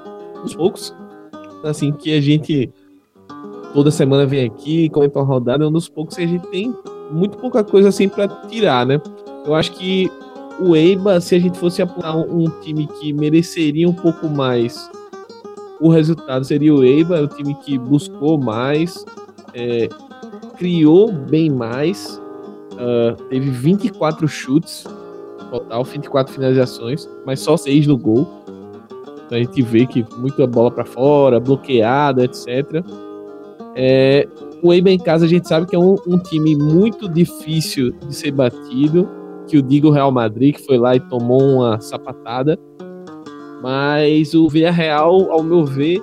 uns 0.44 0.54
poucos. 0.54 0.94
Assim, 1.64 1.90
que 1.90 2.16
a 2.16 2.20
gente 2.20 2.70
toda 3.74 3.90
semana 3.90 4.26
vem 4.26 4.46
aqui, 4.46 4.88
comenta 4.90 5.18
uma 5.18 5.24
rodada, 5.24 5.64
é 5.64 5.66
um 5.66 5.72
dos 5.72 5.88
poucos 5.88 6.14
que 6.16 6.22
a 6.22 6.26
gente 6.26 6.46
tem 6.48 6.72
muito 7.10 7.38
pouca 7.38 7.64
coisa 7.64 7.88
assim 7.88 8.08
para 8.08 8.28
tirar, 8.48 8.86
né? 8.86 9.00
Eu 9.44 9.54
acho 9.54 9.72
que 9.72 10.10
o 10.60 10.74
Eiba, 10.74 11.20
se 11.20 11.34
a 11.34 11.38
gente 11.38 11.58
fosse 11.58 11.80
apurar 11.80 12.16
um, 12.16 12.50
time 12.60 12.86
que 12.86 13.12
mereceria 13.12 13.88
um 13.88 13.92
pouco 13.92 14.28
mais, 14.28 14.90
o 15.80 15.88
resultado 15.88 16.44
seria 16.44 16.74
o 16.74 16.84
Eiba, 16.84 17.22
o 17.22 17.28
time 17.28 17.54
que 17.54 17.78
buscou 17.78 18.36
mais, 18.36 19.04
é, 19.54 19.88
criou 20.56 21.12
bem 21.12 21.48
mais, 21.48 22.20
uh, 22.74 23.14
teve 23.24 23.50
24 23.50 24.26
chutes 24.26 24.84
total, 25.50 25.84
24 25.84 26.32
finalizações, 26.32 27.08
mas 27.24 27.40
só 27.40 27.56
6 27.56 27.86
no 27.86 27.96
gol. 27.96 28.28
Então 29.26 29.36
a 29.36 29.40
gente 29.40 29.62
vê 29.62 29.86
que 29.86 30.04
muita 30.16 30.46
bola 30.46 30.70
para 30.70 30.84
fora, 30.84 31.38
bloqueada, 31.38 32.24
etc. 32.24 32.82
É, 33.74 34.26
o 34.62 34.72
Eiba 34.72 34.90
em 34.90 34.98
casa 34.98 35.24
a 35.24 35.28
gente 35.28 35.46
sabe 35.46 35.66
que 35.66 35.76
é 35.76 35.78
um, 35.78 35.96
um 36.06 36.18
time 36.18 36.56
muito 36.56 37.08
difícil 37.08 37.92
de 37.92 38.14
ser 38.14 38.32
batido 38.32 39.08
que 39.48 39.56
o 39.56 39.62
diga 39.62 39.88
o 39.88 39.90
Real 39.90 40.12
Madrid, 40.12 40.56
que 40.56 40.64
foi 40.64 40.76
lá 40.76 40.94
e 40.94 41.00
tomou 41.00 41.42
uma 41.42 41.80
sapatada. 41.80 42.58
Mas 43.62 44.34
o 44.34 44.48
Villarreal, 44.48 45.32
ao 45.32 45.42
meu 45.42 45.64
ver, 45.64 46.00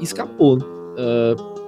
escapou. 0.00 0.58
Uh, 0.58 1.58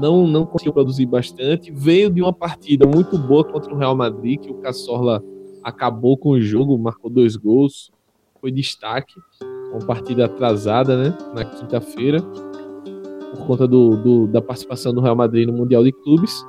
não, 0.00 0.26
não 0.26 0.46
conseguiu 0.46 0.72
produzir 0.72 1.06
bastante. 1.06 1.72
Veio 1.72 2.10
de 2.10 2.20
uma 2.22 2.32
partida 2.32 2.86
muito 2.86 3.18
boa 3.18 3.42
contra 3.42 3.72
o 3.72 3.76
Real 3.76 3.96
Madrid, 3.96 4.40
que 4.40 4.50
o 4.50 4.54
Cassorla 4.54 5.22
acabou 5.62 6.16
com 6.16 6.30
o 6.30 6.40
jogo, 6.40 6.78
marcou 6.78 7.10
dois 7.10 7.36
gols, 7.36 7.90
foi 8.40 8.52
destaque. 8.52 9.14
Uma 9.72 9.86
partida 9.86 10.26
atrasada, 10.26 10.96
né? 10.96 11.16
Na 11.34 11.44
quinta-feira, 11.44 12.18
conta 13.50 13.66
do, 13.66 13.96
do, 13.96 14.26
da 14.28 14.40
participação 14.40 14.94
do 14.94 15.00
Real 15.00 15.16
Madrid 15.16 15.44
no 15.44 15.52
Mundial 15.52 15.82
de 15.82 15.90
Clubes. 15.90 16.44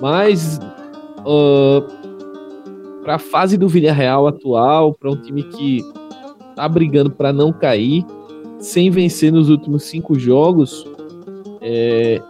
Mas 0.00 0.58
uh, 1.20 1.84
para 3.02 3.16
a 3.16 3.18
fase 3.18 3.58
do 3.58 3.68
Villarreal 3.68 4.26
atual, 4.26 4.94
para 4.94 5.10
um 5.10 5.16
time 5.20 5.42
que 5.42 5.82
tá 6.56 6.66
brigando 6.66 7.10
para 7.10 7.30
não 7.30 7.52
cair, 7.52 8.06
sem 8.58 8.90
vencer 8.90 9.30
nos 9.30 9.50
últimos 9.50 9.82
cinco 9.82 10.18
jogos, 10.18 10.86
é, 11.60 12.22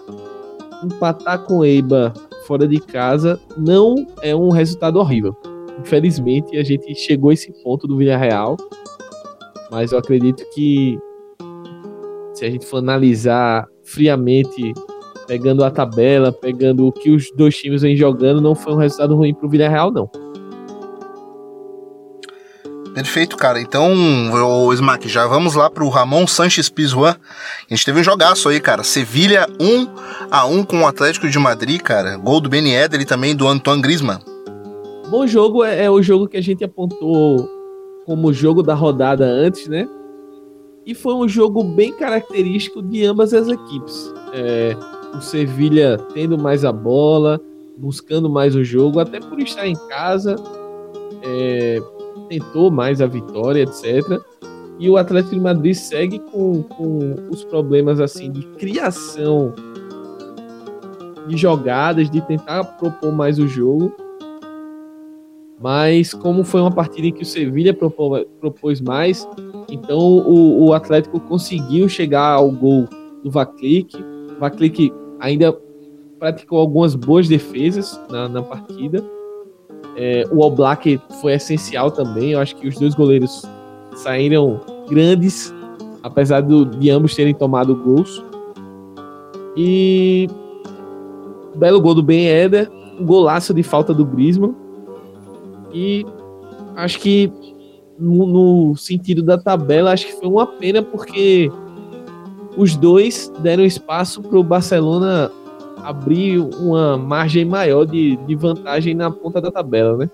empatar 0.83 1.45
com 1.45 1.65
Eiba 1.65 2.13
fora 2.49 2.67
de 2.67 2.81
casa 2.81 3.41
não 3.57 3.95
é 4.23 4.35
um 4.35 4.51
resultado 4.51 4.99
horrível. 4.99 5.37
Infelizmente, 5.81 6.57
a 6.57 6.65
gente 6.65 6.93
chegou 6.97 7.31
a 7.31 7.35
esse 7.35 7.53
ponto 7.63 7.87
do 7.87 7.97
Villarreal, 7.97 8.57
mas 9.71 9.93
eu 9.93 9.99
acredito 9.99 10.45
que 10.53 10.99
se 12.33 12.45
a 12.45 12.51
gente 12.51 12.67
for 12.67 12.79
analisar 12.79 13.69
friamente, 13.85 14.73
pegando 15.27 15.65
a 15.65 15.71
tabela, 15.71 16.33
pegando 16.33 16.87
o 16.87 16.93
que 16.93 17.11
os 17.11 17.31
dois 17.37 17.57
times 17.57 17.83
vêm 17.83 17.97
jogando, 17.97 18.41
não 18.41 18.55
foi 18.55 18.73
um 18.73 18.79
resultado 18.79 19.15
ruim 19.15 19.35
para 19.35 19.47
o 19.47 19.49
Villarreal, 19.49 19.91
não. 19.91 20.11
Perfeito, 22.95 23.37
cara. 23.37 23.61
Então, 23.61 23.93
o 24.33 24.73
Smack, 24.73 25.09
já 25.09 25.27
vamos 25.27 25.57
lá 25.57 25.69
pro 25.69 25.89
Ramon 25.89 26.29
Sanches 26.29 26.69
Pizjuan. 26.69 27.17
A 27.69 27.75
gente 27.75 27.85
teve 27.85 27.99
um 27.99 28.05
jogaço 28.05 28.49
aí, 28.49 28.61
cara. 28.61 28.85
Sevilha 28.85 29.49
1 29.61 29.89
a 30.31 30.47
1 30.47 30.63
com 30.63 30.83
o 30.83 30.87
Atlético 30.87 31.29
de 31.29 31.37
Madrid, 31.37 31.81
cara. 31.81 32.17
Gol 32.17 32.41
do 32.41 32.49
Ben 32.49 32.73
Eder 32.73 33.01
e 33.01 33.05
também 33.05 33.35
do 33.35 33.49
Antoine 33.49 33.83
Griezmann. 33.83 34.21
Bom 35.11 35.27
jogo 35.27 35.65
é, 35.65 35.85
é 35.85 35.91
o 35.91 36.01
jogo 36.01 36.29
que 36.29 36.37
a 36.37 36.41
gente 36.41 36.63
apontou 36.63 37.51
como 38.07 38.33
jogo 38.33 38.63
da 38.63 38.75
rodada 38.75 39.25
antes, 39.25 39.67
né? 39.67 39.89
E 40.87 40.95
foi 40.95 41.15
um 41.15 41.27
jogo 41.27 41.63
bem 41.63 41.93
característico 41.93 42.83
de 42.83 43.05
ambas 43.05 43.33
as 43.33 43.49
equipes. 43.49 44.13
É, 44.33 44.77
o 45.17 45.21
Sevilha 45.21 45.97
tendo 46.13 46.37
mais 46.37 46.65
a 46.65 46.73
bola, 46.73 47.41
buscando 47.77 48.29
mais 48.29 48.55
o 48.55 48.63
jogo, 48.63 49.01
até 49.01 49.21
por 49.21 49.41
estar 49.41 49.67
em 49.67 49.77
casa. 49.89 50.37
É, 51.23 51.81
tentou 52.29 52.71
mais 52.71 53.01
a 53.01 53.07
vitória, 53.07 53.63
etc. 53.63 54.21
E 54.79 54.91
o 54.91 54.97
Atlético 54.97 55.35
de 55.35 55.41
Madrid 55.41 55.75
segue 55.75 56.19
com, 56.19 56.63
com 56.63 57.15
os 57.31 57.45
problemas 57.45 58.01
assim 58.01 58.31
de 58.31 58.43
criação 58.59 59.55
de 61.27 61.37
jogadas, 61.37 62.11
de 62.11 62.21
tentar 62.21 62.65
propor 62.65 63.13
mais 63.13 63.39
o 63.39 63.49
jogo. 63.49 63.95
Mas 65.65 66.13
como 66.13 66.45
foi 66.45 66.61
uma 66.61 66.71
partida 66.71 67.07
em 67.07 67.11
que 67.11 67.23
o 67.23 67.25
Sevilha 67.25 67.73
propôs, 67.73 68.83
mais, 68.83 69.27
então 69.71 69.99
o, 69.99 70.63
o, 70.63 70.75
Atlético 70.75 71.19
conseguiu 71.21 71.89
chegar 71.89 72.33
ao 72.33 72.51
gol 72.51 72.87
do 73.23 73.31
Vaclik. 73.31 73.97
Vaclik 74.39 74.93
ainda 75.19 75.57
praticou 76.19 76.59
algumas 76.59 76.95
boas 76.95 77.29
defesas 77.29 77.99
na, 78.11 78.29
na 78.29 78.43
partida. 78.43 79.03
É, 79.97 80.29
o 80.31 80.43
Oblak 80.43 81.01
foi 81.23 81.33
essencial 81.33 81.91
também. 81.91 82.33
Eu 82.33 82.41
acho 82.41 82.57
que 82.57 82.69
os 82.69 82.75
dois 82.75 82.95
goleiros 82.95 83.41
saíram 83.97 84.61
grandes, 84.91 85.51
apesar 86.03 86.43
do, 86.43 86.67
de 86.67 86.91
ambos 86.91 87.15
terem 87.15 87.33
tomado 87.33 87.75
gols. 87.75 88.23
E 89.57 90.29
belo 91.57 91.81
gol 91.81 91.95
do 91.95 92.03
Ben 92.03 92.27
Eder, 92.27 92.71
golaço 93.01 93.55
de 93.55 93.63
falta 93.63 93.95
do 93.95 94.05
Griezmann. 94.05 94.64
E 95.75 96.07
acho 96.77 97.01
que 97.01 97.31
no, 97.99 98.27
no, 98.27 98.77
sentido 98.77 99.23
da 99.23 99.37
tabela, 99.37 99.93
acho 99.93 100.07
que 100.07 100.13
foi 100.13 100.29
uma 100.29 100.47
pena 100.47 100.83
porque 100.83 101.51
os 102.57 102.77
dois 102.77 103.33
deram 103.41 103.65
espaço 103.65 104.23
para 104.23 104.39
o 104.39 104.45
Barcelona 104.45 105.31
abrir 105.83 106.39
uma 106.39 106.97
margem 106.97 107.45
maior 107.45 107.85
de, 107.85 108.17
de 108.17 108.35
vantagem 108.35 108.95
na 108.95 109.11
ponta 109.11 109.41
da 109.41 109.51
tabela, 109.51 109.97
né? 109.97 110.11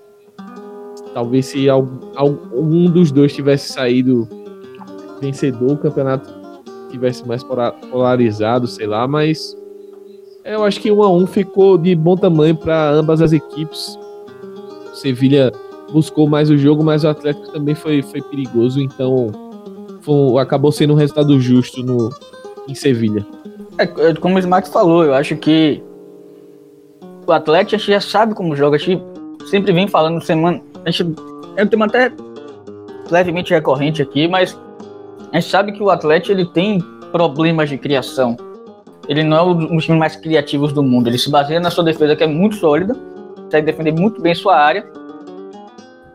Talvez 1.13 1.47
se 1.47 1.69
algum 1.69 2.91
dos 2.91 3.13
dois 3.13 3.35
tivesse 3.35 3.73
saído 3.73 4.29
vencedor, 5.21 5.73
o 5.73 5.77
campeonato 5.77 6.31
tivesse 6.91 7.27
mais 7.27 7.45
polarizado, 7.91 8.67
sei 8.67 8.87
lá, 8.87 9.07
mas 9.07 9.57
eu 10.45 10.65
acho 10.65 10.81
que 10.81 10.91
um 10.91 11.03
a 11.03 11.13
um 11.13 11.27
ficou 11.27 11.77
de 11.77 11.95
bom 11.95 12.17
tamanho 12.17 12.57
para 12.57 12.91
ambas 12.91 13.21
as 13.21 13.33
equipes. 13.33 13.99
Sevilha 15.01 15.53
buscou 15.93 16.29
mais 16.29 16.51
o 16.51 16.57
jogo, 16.57 16.85
mas 16.85 17.05
o 17.05 17.09
Atlético 17.09 17.51
também 17.53 17.75
foi, 17.75 18.03
foi 18.03 18.23
perigoso, 18.23 18.81
então 18.81 19.29
foi, 20.01 20.41
acabou 20.41 20.71
sendo 20.71 20.93
um 20.93 20.97
resultado 20.97 21.39
justo 21.41 21.83
no, 21.83 22.11
em 22.69 22.75
Sevilha. 22.75 23.27
É, 23.79 23.87
como 24.15 24.37
o 24.37 24.39
Smack 24.39 24.69
falou, 24.69 25.05
eu 25.05 25.15
acho 25.15 25.37
que 25.37 25.83
o 27.27 27.33
Atlético 27.33 27.77
a 27.77 27.79
gente 27.79 27.91
já 27.91 28.01
sabe 28.01 28.35
como 28.35 28.57
joga. 28.57 28.77
A 28.77 28.79
gente 28.79 29.03
sempre 29.47 29.73
vem 29.73 29.89
falando 29.89 30.23
semana. 30.23 30.61
A 30.85 30.91
gente, 30.91 31.15
é 31.57 31.65
um 31.65 31.67
tema 31.67 31.87
até 31.87 32.13
levemente 33.11 33.53
recorrente 33.53 34.03
aqui, 34.03 34.29
mas 34.29 34.59
a 35.33 35.41
gente 35.41 35.51
sabe 35.51 35.73
que 35.73 35.83
o 35.83 35.91
Atlético 35.91 36.33
ele 36.33 36.47
tem 36.47 36.81
problemas 37.11 37.69
de 37.69 37.79
criação. 37.79 38.37
Ele 39.09 39.25
não 39.25 39.37
é 39.37 39.43
um 39.43 39.77
dos 39.77 39.85
times 39.85 39.99
mais 39.99 40.17
criativos 40.17 40.73
do 40.73 40.83
mundo. 40.83 41.09
Ele 41.09 41.19
se 41.19 41.31
baseia 41.31 41.59
na 41.59 41.71
sua 41.71 41.83
defesa, 41.83 42.15
que 42.15 42.23
é 42.23 42.27
muito 42.27 42.57
sólida, 42.57 42.95
consegue 43.51 43.67
defender 43.67 43.93
muito 43.93 44.23
bem 44.23 44.33
sua 44.33 44.57
área 44.57 44.87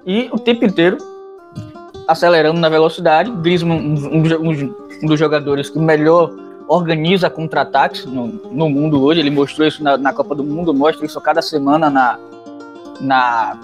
e 0.06 0.30
o 0.32 0.40
tempo 0.40 0.64
inteiro 0.64 0.98
acelerando 2.08 2.60
na 2.60 2.70
velocidade. 2.70 3.30
Griezmann, 3.30 3.78
um, 3.78 4.20
um, 4.20 4.76
um 5.04 5.06
dos 5.06 5.20
jogadores 5.20 5.70
que 5.70 5.78
melhor 5.78 6.32
organiza 6.68 7.30
contra-ataques 7.30 8.06
no, 8.06 8.28
no, 8.28 8.70
mundo 8.70 9.04
hoje. 9.04 9.20
Ele 9.20 9.30
mostrou 9.30 9.68
isso 9.68 9.84
na, 9.84 9.98
na, 9.98 10.14
Copa 10.14 10.34
do 10.34 10.44
Mundo, 10.44 10.74
mostra 10.74 11.06
isso 11.06 11.20
cada 11.20 11.42
semana 11.42 11.90
na, 11.90 12.18
na, 13.02 13.60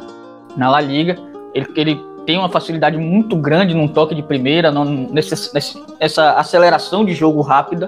na 0.58 0.70
La 0.70 0.82
Liga. 0.82 1.18
Ele, 1.54 1.68
ele 1.76 2.02
tem 2.26 2.38
uma 2.38 2.50
facilidade 2.50 2.98
muito 2.98 3.36
grande 3.36 3.74
num 3.74 3.88
toque 3.88 4.14
de 4.14 4.22
primeira, 4.22 4.72
nesse, 4.72 5.54
nesse, 5.54 5.82
essa 6.00 6.34
aceleração 6.34 7.06
de 7.06 7.14
jogo 7.14 7.42
rápida. 7.42 7.88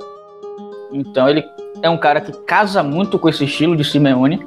Então 0.91 1.27
ele 1.27 1.43
é 1.81 1.89
um 1.89 1.97
cara 1.97 2.21
que 2.21 2.31
casa 2.31 2.81
muito 2.81 3.19
com 3.19 3.27
esse 3.27 3.43
estilo 3.43 3.75
de 3.75 3.83
Simeone. 3.83 4.45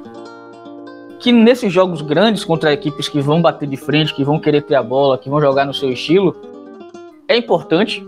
Que 1.19 1.31
nesses 1.31 1.73
jogos 1.73 2.01
grandes 2.01 2.43
contra 2.43 2.71
equipes 2.71 3.07
que 3.07 3.19
vão 3.19 3.41
bater 3.41 3.67
de 3.67 3.77
frente, 3.77 4.13
que 4.13 4.23
vão 4.23 4.39
querer 4.39 4.61
ter 4.61 4.75
a 4.75 4.83
bola, 4.83 5.17
que 5.17 5.29
vão 5.29 5.41
jogar 5.41 5.65
no 5.65 5.73
seu 5.73 5.91
estilo, 5.91 6.35
é 7.27 7.37
importante 7.37 8.05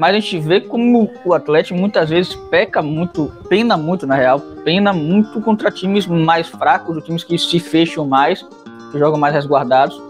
mas 0.00 0.16
a 0.16 0.18
gente 0.18 0.38
vê 0.38 0.62
como 0.62 1.10
o 1.26 1.34
Atlético 1.34 1.78
muitas 1.78 2.08
vezes 2.08 2.34
peca 2.50 2.80
muito, 2.80 3.30
pena 3.50 3.76
muito 3.76 4.06
na 4.06 4.14
real, 4.14 4.40
pena 4.64 4.94
muito 4.94 5.42
contra 5.42 5.70
times 5.70 6.06
mais 6.06 6.48
fracos, 6.48 7.04
times 7.04 7.22
que 7.22 7.36
se 7.36 7.60
fecham 7.60 8.06
mais, 8.06 8.42
que 8.90 8.98
jogam 8.98 9.18
mais 9.18 9.34
resguardados. 9.34 10.00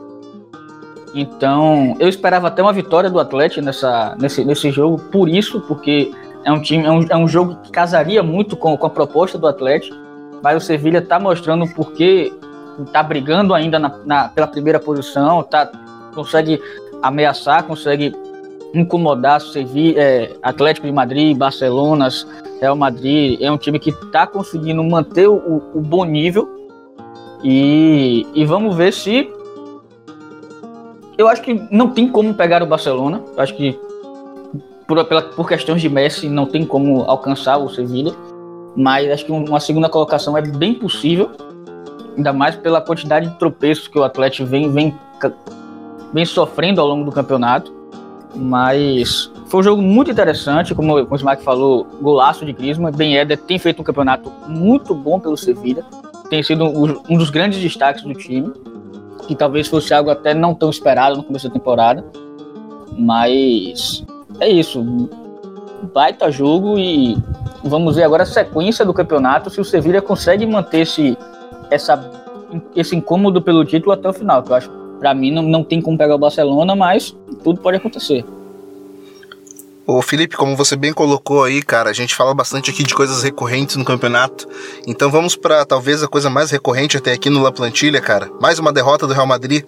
Então, 1.13 1.97
eu 1.99 2.09
esperava 2.09 2.47
até 2.47 2.63
uma 2.63 2.73
vitória 2.73 3.11
do 3.11 3.19
Atlético 3.19 3.65
nessa, 3.65 4.17
nesse, 4.21 4.45
nesse 4.45 4.71
jogo, 4.71 4.97
por 5.11 5.29
isso, 5.29 5.61
porque 5.63 6.13
é 6.45 6.53
um 6.53 6.61
time, 6.61 6.85
é 6.85 6.91
um, 6.93 7.07
é 7.11 7.17
um 7.17 7.27
jogo 7.27 7.57
que 7.57 7.73
casaria 7.73 8.23
muito 8.23 8.57
com, 8.57 8.77
com 8.77 8.87
a 8.87 8.91
proposta 8.91 9.37
do 9.37 9.49
Atlético, 9.49 9.97
mas 10.43 10.63
o 10.63 10.67
Sevilha 10.67 10.99
está 10.99 11.19
mostrando 11.19 11.67
porque 11.75 12.33
está 12.81 13.03
brigando 13.03 13.55
ainda 13.55 13.79
na, 13.79 13.99
na, 14.05 14.29
pela 14.29 14.47
primeira 14.47 14.79
posição, 14.79 15.43
tá, 15.43 15.71
consegue 16.15 16.61
ameaçar, 17.03 17.65
consegue 17.65 18.15
incomodar 18.75 19.41
Sevilla, 19.41 20.01
é, 20.01 20.33
Atlético 20.43 20.87
de 20.87 20.93
Madrid, 20.93 21.37
Barcelona, 21.37 22.09
Real 22.61 22.77
Madrid. 22.77 23.41
É 23.41 23.51
um 23.51 23.59
time 23.59 23.79
que 23.79 23.91
está 23.91 24.27
conseguindo 24.27 24.83
manter 24.85 25.29
o, 25.29 25.63
o, 25.75 25.81
bom 25.81 26.05
nível. 26.05 26.49
E, 27.43 28.27
e 28.35 28.45
vamos 28.45 28.77
ver 28.77 28.93
se. 28.93 29.31
Eu 31.17 31.29
acho 31.29 31.43
que 31.43 31.55
não 31.71 31.91
tem 31.91 32.09
como 32.09 32.33
pegar 32.35 32.63
o 32.63 32.67
Barcelona. 32.67 33.23
Eu 33.37 33.43
acho 33.43 33.55
que 33.57 33.79
por, 34.87 35.05
pela, 35.05 35.23
por 35.23 35.49
questões 35.49 35.81
de 35.81 35.89
Messi 35.89 36.29
não 36.29 36.47
tem 36.47 36.65
como 36.65 37.03
alcançar 37.03 37.59
o 37.59 37.69
Sevilla. 37.69 38.15
Mas 38.77 39.11
acho 39.11 39.25
que 39.25 39.33
uma 39.33 39.61
segunda 39.61 39.89
colocação 39.89 40.37
é 40.37 40.43
bem 40.43 40.75
possível. 40.75 41.31
Ainda 42.17 42.33
mais 42.33 42.57
pela 42.57 42.81
quantidade 42.81 43.29
de 43.29 43.39
tropeços 43.39 43.89
que 43.89 43.99
o 43.99 44.03
Atlético 44.05 44.49
vem, 44.49 44.71
vem, 44.71 44.95
vem 46.13 46.25
sofrendo 46.25 46.81
ao 46.81 46.87
longo 46.87 47.05
do 47.05 47.13
campeonato. 47.13 47.73
Mas 48.35 49.31
foi 49.47 49.61
um 49.61 49.63
jogo 49.63 49.83
muito 49.83 50.11
interessante, 50.11 50.75
como, 50.75 50.95
o 50.95 51.17
Smack 51.17 51.43
falou, 51.43 51.85
golaço 52.01 52.45
de 52.47 52.53
Griezmann. 52.53 52.93
Ben 52.93 53.17
Eder 53.17 53.37
tem 53.37 53.59
feito 53.59 53.81
um 53.81 53.85
campeonato 53.85 54.33
muito 54.47 54.95
bom 54.95 55.19
pelo 55.19 55.37
Sevilla, 55.37 55.83
tem 56.29 56.41
sido 56.41 56.65
um 56.65 57.19
dos 57.19 57.31
grandes 57.31 57.61
destaques 57.61 58.05
do 58.05 58.15
time, 58.15 58.53
que 59.27 59.35
talvez 59.35 59.67
fosse 59.67 59.93
algo 59.93 60.11
até 60.11 60.33
não 60.33 60.55
tão 60.55 60.71
esperado 60.71 61.17
no 61.17 61.25
começo 61.25 61.49
da 61.49 61.53
temporada. 61.53 62.05
Mas 62.97 64.05
é 64.39 64.49
isso, 64.49 64.85
baita 65.83 66.31
jogo 66.31 66.79
e 66.79 67.17
vamos 67.65 67.97
ver 67.97 68.05
agora 68.05 68.23
a 68.23 68.27
sequência 68.27 68.85
do 68.85 68.95
campeonato, 68.95 69.51
se 69.51 69.61
o 69.61 69.65
Sevilla 69.65 70.01
consegue 70.01 70.47
manter 70.47 70.81
esse, 70.81 71.17
essa, 71.71 72.11
esse 72.75 72.97
incômodo 72.97 73.41
pelo 73.43 73.65
título 73.65 73.93
até 73.93 74.09
o 74.09 74.13
final, 74.13 74.43
que 74.43 74.51
eu 74.51 74.57
acho 74.57 74.71
para 74.99 75.15
mim 75.15 75.33
não, 75.33 75.43
não 75.43 75.65
tem 75.65 75.81
como 75.81 75.97
pegar 75.97 76.15
o 76.15 76.19
Barcelona, 76.19 76.77
mas 76.77 77.17
tudo 77.43 77.61
pode 77.61 77.79
acontecer. 77.79 78.25
Ô 79.87 80.01
Felipe, 80.03 80.37
como 80.37 80.57
você 80.57 80.77
bem 80.77 80.93
colocou 80.93 81.43
aí, 81.43 81.63
cara, 81.63 81.91
a 81.91 81.93
gente 81.93 82.15
fala 82.15 82.33
bastante 82.33 82.71
aqui 82.71 82.85
de 82.85 82.95
coisas 82.95 83.25
recorrentes 83.25 83.75
no 83.75 83.85
campeonato. 83.85 84.47
Então 84.87 85.11
vamos 85.11 85.35
para 85.35 85.65
talvez 85.65 86.03
a 86.03 86.07
coisa 86.07 86.31
mais 86.31 86.51
recorrente 86.51 86.97
até 86.97 87.13
aqui 87.13 87.29
no 87.29 87.43
La 87.43 87.51
Plantilha, 87.51 88.01
cara. 88.01 88.31
Mais 88.41 88.61
uma 88.61 88.73
derrota 88.73 89.07
do 89.07 89.15
Real 89.15 89.27
Madrid, 89.27 89.65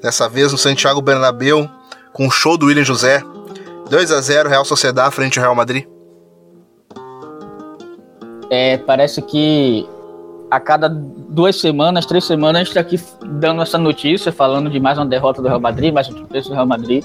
dessa 0.00 0.28
vez 0.28 0.52
no 0.52 0.58
Santiago 0.58 1.02
Bernabéu, 1.02 1.68
com 2.12 2.28
o 2.28 2.30
show 2.30 2.56
do 2.56 2.66
William 2.66 2.84
José. 2.84 3.20
2 3.88 4.12
a 4.12 4.20
0 4.20 4.48
Real 4.48 4.64
Sociedade 4.64 5.14
frente 5.14 5.38
ao 5.38 5.44
Real 5.44 5.54
Madrid. 5.54 5.86
É, 8.50 8.78
parece 8.78 9.20
que 9.22 9.86
a 10.50 10.58
cada 10.58 10.88
duas 10.88 11.60
semanas, 11.60 12.06
três 12.06 12.24
semanas, 12.24 12.56
a 12.56 12.58
gente 12.64 12.68
está 12.68 12.80
aqui 12.80 13.00
dando 13.24 13.60
essa 13.60 13.76
notícia, 13.76 14.32
falando 14.32 14.70
de 14.70 14.80
mais 14.80 14.98
uma 14.98 15.06
derrota 15.06 15.42
do 15.42 15.48
Real 15.48 15.60
Madrid, 15.60 15.92
mais 15.92 16.08
um 16.08 16.14
tropeço 16.14 16.48
do 16.48 16.54
Real 16.54 16.66
Madrid. 16.66 17.04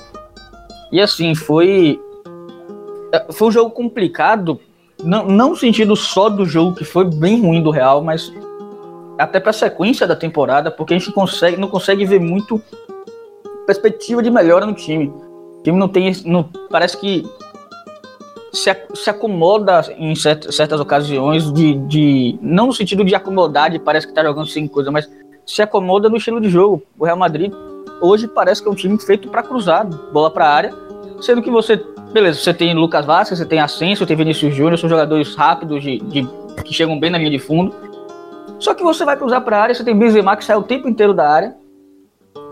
E 0.91 1.01
assim, 1.01 1.35
foi. 1.35 1.99
Foi 3.31 3.49
um 3.49 3.51
jogo 3.51 3.69
complicado, 3.69 4.59
não, 5.03 5.25
não 5.27 5.49
no 5.51 5.55
sentido 5.55 5.95
só 5.95 6.29
do 6.29 6.45
jogo 6.45 6.75
que 6.75 6.83
foi 6.83 7.05
bem 7.05 7.41
ruim 7.41 7.61
do 7.61 7.69
Real, 7.69 8.03
mas 8.03 8.33
até 9.19 9.39
para 9.39 9.51
a 9.51 9.53
sequência 9.53 10.07
da 10.07 10.15
temporada, 10.15 10.71
porque 10.71 10.95
a 10.95 10.97
gente 10.97 11.11
consegue, 11.11 11.57
não 11.57 11.67
consegue 11.67 12.05
ver 12.05 12.19
muito 12.19 12.59
perspectiva 13.67 14.23
de 14.23 14.31
melhora 14.31 14.65
no 14.65 14.73
time. 14.73 15.13
O 15.63 15.63
time 15.63 15.79
não 15.79 15.87
tem. 15.87 16.11
Não, 16.25 16.43
parece 16.69 16.97
que 16.97 17.25
se, 18.51 18.69
se 18.93 19.09
acomoda 19.09 19.81
em 19.97 20.13
certas, 20.13 20.53
certas 20.53 20.79
ocasiões 20.81 21.51
de, 21.53 21.75
de. 21.87 22.37
Não 22.41 22.67
no 22.67 22.73
sentido 22.73 23.05
de 23.05 23.15
acomodar, 23.15 23.71
de 23.71 23.79
parece 23.79 24.05
que 24.05 24.13
tá 24.13 24.21
jogando 24.21 24.47
sem 24.47 24.67
coisa, 24.67 24.91
mas 24.91 25.09
se 25.45 25.61
acomoda 25.61 26.09
no 26.09 26.17
estilo 26.17 26.41
de 26.41 26.49
jogo. 26.49 26.83
O 26.99 27.05
Real 27.05 27.15
Madrid 27.15 27.53
hoje 28.01 28.27
parece 28.27 28.61
que 28.61 28.67
é 28.67 28.71
um 28.71 28.75
time 28.75 28.99
feito 28.99 29.29
para 29.29 29.41
cruzar, 29.41 29.85
bola 30.11 30.29
para 30.29 30.49
área, 30.49 30.73
sendo 31.21 31.41
que 31.41 31.49
você, 31.49 31.81
beleza, 32.11 32.39
você 32.39 32.53
tem 32.53 32.73
Lucas 32.73 33.05
Vasquez, 33.05 33.39
você 33.39 33.45
tem 33.45 33.61
Asensio, 33.61 34.05
tem 34.05 34.17
Vinícius 34.17 34.53
Júnior, 34.53 34.77
são 34.77 34.89
jogadores 34.89 35.33
rápidos 35.33 35.81
de, 35.81 35.99
de, 35.99 36.27
que 36.65 36.73
chegam 36.73 36.99
bem 36.99 37.09
na 37.09 37.17
linha 37.17 37.31
de 37.31 37.39
fundo. 37.39 37.73
Só 38.59 38.73
que 38.73 38.83
você 38.83 39.05
vai 39.05 39.15
cruzar 39.15 39.41
para 39.41 39.61
área, 39.61 39.73
você 39.73 39.83
tem 39.83 39.97
Benzema 39.97 40.35
que 40.35 40.43
sai 40.43 40.57
o 40.57 40.63
tempo 40.63 40.89
inteiro 40.89 41.13
da 41.13 41.29
área. 41.29 41.55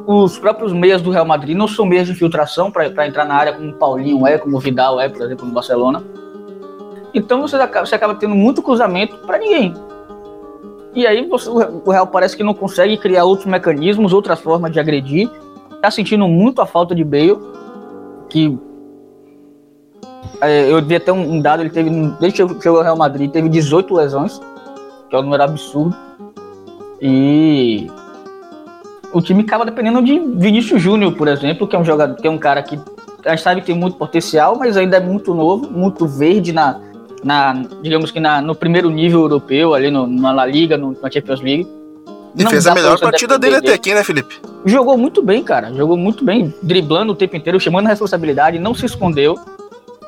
Os 0.06 0.38
próprios 0.38 0.74
meias 0.74 1.02
do 1.02 1.12
Real 1.12 1.26
Madrid 1.26 1.56
não 1.56 1.68
são 1.68 1.86
meias 1.86 2.08
de 2.08 2.14
infiltração 2.14 2.72
para 2.72 3.08
entrar 3.08 3.26
na 3.26 3.36
área 3.36 3.54
como 3.54 3.70
o 3.70 3.74
Paulinho 3.74 4.26
é, 4.26 4.38
como 4.38 4.58
o 4.58 4.60
Vidal 4.60 5.00
é, 5.00 5.08
por 5.08 5.22
exemplo, 5.22 5.46
no 5.46 5.54
Barcelona. 5.54 6.04
Então 7.14 7.42
você 7.42 7.56
acaba, 7.56 7.86
você 7.86 7.96
acaba 7.96 8.16
tendo 8.16 8.36
muito 8.36 8.62
cruzamento 8.62 9.18
para 9.20 9.38
ninguém. 9.38 9.74
E 10.94 11.08
aí 11.08 11.26
você, 11.28 11.50
o 11.50 11.90
Real 11.90 12.08
parece 12.08 12.36
que 12.36 12.44
não 12.44 12.54
consegue 12.54 12.98
criar 12.98 13.24
outros 13.24 13.48
mecanismos, 13.48 14.14
outras 14.14 14.40
formas 14.40 14.72
de 14.72 14.80
agredir. 14.80 15.30
Tá 15.82 15.90
sentindo 15.90 16.28
muito 16.28 16.62
a 16.62 16.66
falta 16.66 16.94
de 16.94 17.04
Bale, 17.04 17.40
que 18.30 18.58
é, 20.42 20.72
eu 20.72 20.82
vi 20.84 20.96
até 20.96 21.12
um, 21.12 21.42
dado, 21.42 21.62
ele 21.62 21.70
teve, 21.70 21.90
desde 22.20 22.46
que 22.46 22.62
chegou 22.62 22.80
ao 22.80 22.84
Real 22.84 22.98
Madrid, 22.98 23.32
teve 23.32 23.48
18 23.48 23.94
lesões, 23.94 24.40
que 25.10 25.16
é 25.16 25.20
um 25.20 25.24
número 25.24 25.44
absurdo. 25.44 25.96
E 27.02 27.88
o 29.14 29.22
time 29.22 29.42
acaba 29.42 29.66
dependendo 29.66 30.02
de 30.02 30.20
Vinícius 30.20 30.82
Júnior, 30.82 31.14
por 31.14 31.28
exemplo, 31.28 31.68
que 31.68 31.76
é 31.76 31.80
um 31.80 31.86
jogador, 31.86 32.16
que 32.16 32.28
é 32.28 32.32
um 32.32 32.38
cara 32.38 32.64
que 32.64 32.80
a 33.26 33.30
gente 33.32 33.42
sabe 33.42 33.62
que 33.62 33.68
tem 33.68 33.76
muito 33.76 33.98
potencial, 33.98 34.56
mas 34.58 34.78
ainda 34.78 34.98
é 34.98 35.00
muito 35.00 35.34
novo, 35.34 35.70
muito 35.70 36.08
verde 36.08 36.52
na, 36.52 36.80
na 37.24 37.64
digamos 37.82 38.12
que 38.12 38.20
na, 38.20 38.42
no 38.42 38.56
primeiro 38.56 38.90
nível 38.90 39.22
europeu, 39.22 39.74
ali 39.74 39.92
no, 39.92 40.08
na 40.08 40.32
La 40.32 40.46
Liga, 40.46 40.78
no, 40.78 40.98
na 41.02 41.10
Champions 41.12 41.42
League. 41.42 41.68
E 42.36 42.46
fez 42.48 42.66
a 42.66 42.74
melhor 42.74 42.98
partida 42.98 43.38
dele 43.38 43.58
até 43.58 43.74
aqui, 43.74 43.94
né, 43.94 44.04
Felipe? 44.04 44.40
Jogou 44.66 44.98
muito 44.98 45.22
bem, 45.22 45.44
cara. 45.44 45.74
Jogou 45.74 45.98
muito 45.98 46.24
bem, 46.24 46.54
driblando 46.64 47.12
o 47.12 47.16
tempo 47.16 47.36
inteiro, 47.36 47.60
chamando 47.60 47.88
a 47.88 47.90
responsabilidade, 47.90 48.58
não 48.58 48.74
se 48.74 48.86
escondeu. 48.86 49.38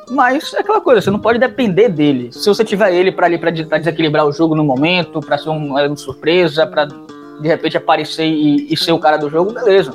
Mas 0.09 0.53
é 0.53 0.59
aquela 0.59 0.79
coisa, 0.79 1.01
você 1.01 1.11
não 1.11 1.19
pode 1.19 1.39
depender 1.39 1.89
dele. 1.89 2.29
Se 2.31 2.47
você 2.47 2.63
tiver 2.63 2.93
ele 2.93 3.11
para 3.11 3.25
ali 3.25 3.37
para 3.37 3.51
desequilibrar 3.51 4.25
o 4.25 4.31
jogo 4.31 4.55
no 4.55 4.63
momento, 4.63 5.19
para 5.19 5.37
ser 5.37 5.49
uma 5.49 5.95
surpresa, 5.97 6.65
para 6.65 6.87
de 7.41 7.47
repente 7.47 7.77
aparecer 7.77 8.25
e, 8.25 8.71
e, 8.71 8.77
ser 8.77 8.91
o 8.91 8.99
cara 8.99 9.17
do 9.17 9.29
jogo, 9.29 9.53
beleza. 9.53 9.93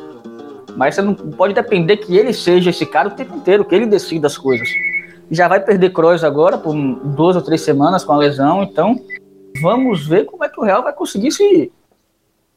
Mas 0.76 0.94
você 0.94 1.02
não 1.02 1.14
pode 1.14 1.54
depender 1.54 1.96
que 1.96 2.16
ele 2.16 2.32
seja 2.32 2.70
esse 2.70 2.86
cara 2.86 3.08
o 3.08 3.12
tempo 3.12 3.36
inteiro, 3.36 3.64
que 3.64 3.74
ele 3.74 3.86
decida 3.86 4.26
as 4.26 4.36
coisas 4.36 4.68
já 5.30 5.46
vai 5.46 5.60
perder 5.60 5.92
Kroos 5.92 6.24
agora 6.24 6.56
por 6.56 6.74
duas 6.74 7.36
ou 7.36 7.42
três 7.42 7.60
semanas 7.60 8.04
com 8.04 8.12
a 8.12 8.16
lesão, 8.16 8.62
então 8.62 8.96
vamos 9.60 10.06
ver 10.06 10.24
como 10.24 10.44
é 10.44 10.48
que 10.48 10.58
o 10.58 10.64
Real 10.64 10.82
vai 10.82 10.92
conseguir 10.92 11.30
se 11.30 11.70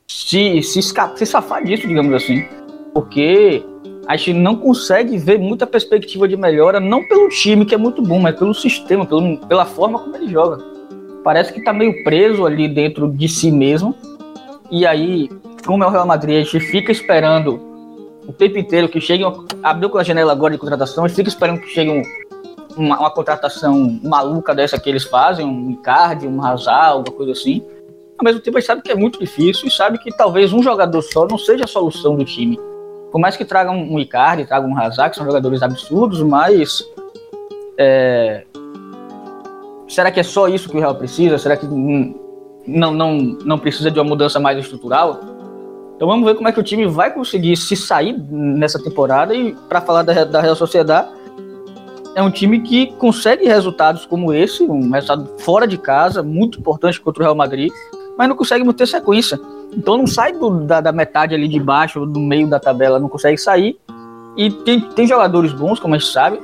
se, 0.08 0.62
se, 0.62 0.80
escapar, 0.80 1.18
se 1.18 1.26
safar 1.26 1.64
disso, 1.64 1.88
digamos 1.88 2.14
assim. 2.14 2.46
Porque 2.94 3.64
a 4.08 4.18
gente 4.18 4.34
não 4.34 4.58
consegue 4.58 5.18
ver 5.18 5.40
muita 5.40 5.66
perspectiva 5.66 6.28
de 6.28 6.36
melhora, 6.36 6.82
não 6.82 7.08
pelo 7.08 7.30
time, 7.30 7.66
que 7.66 7.74
é 7.74 7.78
muito 7.78 8.02
bom, 8.02 8.20
mas 8.20 8.38
pelo 8.38 8.54
sistema, 8.54 9.06
pelo, 9.06 9.38
pela 9.48 9.66
forma 9.66 10.00
como 10.00 10.16
ele 10.18 10.28
joga. 10.28 10.62
Parece 11.24 11.54
que 11.54 11.60
está 11.60 11.72
meio 11.72 12.04
preso 12.04 12.46
ali 12.46 12.68
dentro 12.68 13.10
de 13.10 13.30
si 13.30 13.52
mesmo. 13.52 13.96
E 14.72 14.88
aí, 14.88 15.30
como 15.66 15.84
é 15.84 15.88
o 15.88 15.90
Real 15.90 16.08
Madrid, 16.08 16.38
a 16.38 16.44
gente 16.44 16.62
fica 16.62 16.94
esperando 16.94 17.60
o 18.26 18.32
tempo 18.32 18.58
inteiro 18.58 18.88
que 18.88 19.02
chegue. 19.02 19.26
Abriu 19.62 19.90
com 19.90 19.98
a 19.98 20.04
janela 20.04 20.32
agora 20.32 20.54
de 20.54 20.58
contratação, 20.58 21.04
a 21.04 21.08
gente 21.10 21.18
fica 21.18 21.30
esperando 21.30 21.60
que 21.60 21.68
chegue 21.68 21.92
um, 21.92 22.02
uma, 22.78 22.98
uma, 23.00 23.12
contratação 23.12 24.00
maluca 24.02 24.56
dessa 24.56 24.80
que 24.80 24.90
eles 24.90 25.04
fazem, 25.04 25.46
um 25.46 25.72
Icardi, 25.72 26.26
um 26.26 26.42
Hazard, 26.42 26.94
alguma 26.94 27.18
coisa 27.18 27.34
assim. 27.34 27.62
Ao 28.18 28.24
mesmo 28.24 28.40
tempo, 28.40 28.58
a 28.58 28.62
gente 28.62 28.68
sabe 28.68 28.82
que 28.82 28.92
é 28.92 28.96
muito 28.96 29.20
difícil 29.20 29.68
e 29.68 29.72
sabe 29.72 29.98
que 29.98 30.10
talvez 30.10 30.54
um 30.54 30.64
jogador 30.64 31.02
só 31.02 31.28
não 31.28 31.38
seja 31.38 31.66
a 31.66 31.68
solução 31.68 32.16
do 32.16 32.24
time. 32.24 32.58
Por 33.12 33.20
mais 33.20 33.36
que 33.36 33.44
traga 33.44 33.72
um 33.72 34.00
Icardi, 34.00 34.46
traga 34.46 34.66
um 34.66 34.78
Hazard, 34.78 35.10
que 35.10 35.18
são 35.18 35.26
jogadores 35.26 35.62
absurdos, 35.62 36.22
mas 36.22 36.82
é... 37.78 38.46
será 39.86 40.10
que 40.12 40.22
é 40.22 40.24
só 40.24 40.48
isso 40.48 40.70
que 40.70 40.78
o 40.78 40.80
Real 40.80 40.96
precisa? 40.96 41.38
Será 41.38 41.58
que 41.58 41.68
não, 42.68 42.94
não, 42.94 43.18
não 43.18 43.60
precisa 43.60 43.90
de 43.90 44.00
uma 44.00 44.10
mudança 44.10 44.40
mais 44.40 44.58
estrutural? 44.58 45.20
Então 45.96 46.08
vamos 46.08 46.26
ver 46.26 46.36
como 46.36 46.48
é 46.48 46.52
que 46.52 46.60
o 46.60 46.64
time 46.64 46.88
vai 46.88 47.14
conseguir 47.14 47.56
se 47.56 47.76
sair 47.76 48.18
nessa 48.30 48.82
temporada 48.82 49.36
e 49.36 49.54
para 49.70 49.82
falar 49.82 50.04
da, 50.04 50.24
da 50.24 50.42
Real 50.42 50.56
Sociedade 50.56 51.10
é 52.16 52.22
um 52.22 52.32
time 52.32 52.60
que 52.60 52.88
consegue 52.94 53.46
resultados 53.46 54.06
como 54.06 54.34
esse, 54.34 54.64
um 54.64 54.90
resultado 54.92 55.30
fora 55.40 55.68
de 55.68 55.78
casa, 55.78 56.22
muito 56.22 56.60
importante 56.60 57.00
contra 57.00 57.22
o 57.22 57.26
Real 57.26 57.36
Madrid, 57.36 57.72
mas 58.18 58.28
não 58.28 58.36
consegue 58.36 58.64
manter 58.64 58.88
sequência. 58.88 59.40
Então 59.72 59.98
não 59.98 60.06
sai 60.06 60.34
do, 60.34 60.50
da, 60.66 60.82
da, 60.82 60.92
metade 60.92 61.34
ali 61.34 61.48
de 61.48 61.60
baixo, 61.60 62.06
do 62.06 62.20
meio 62.20 62.48
da 62.48 62.60
tabela, 62.60 63.00
não 63.00 63.08
consegue 63.08 63.38
sair. 63.38 63.78
E 64.36 64.50
tem, 64.50 64.82
tem 64.82 65.08
jogadores 65.08 65.54
bons, 65.54 65.80
como 65.80 65.96
a 65.96 65.98
gente 65.98 66.12
sabe. 66.12 66.40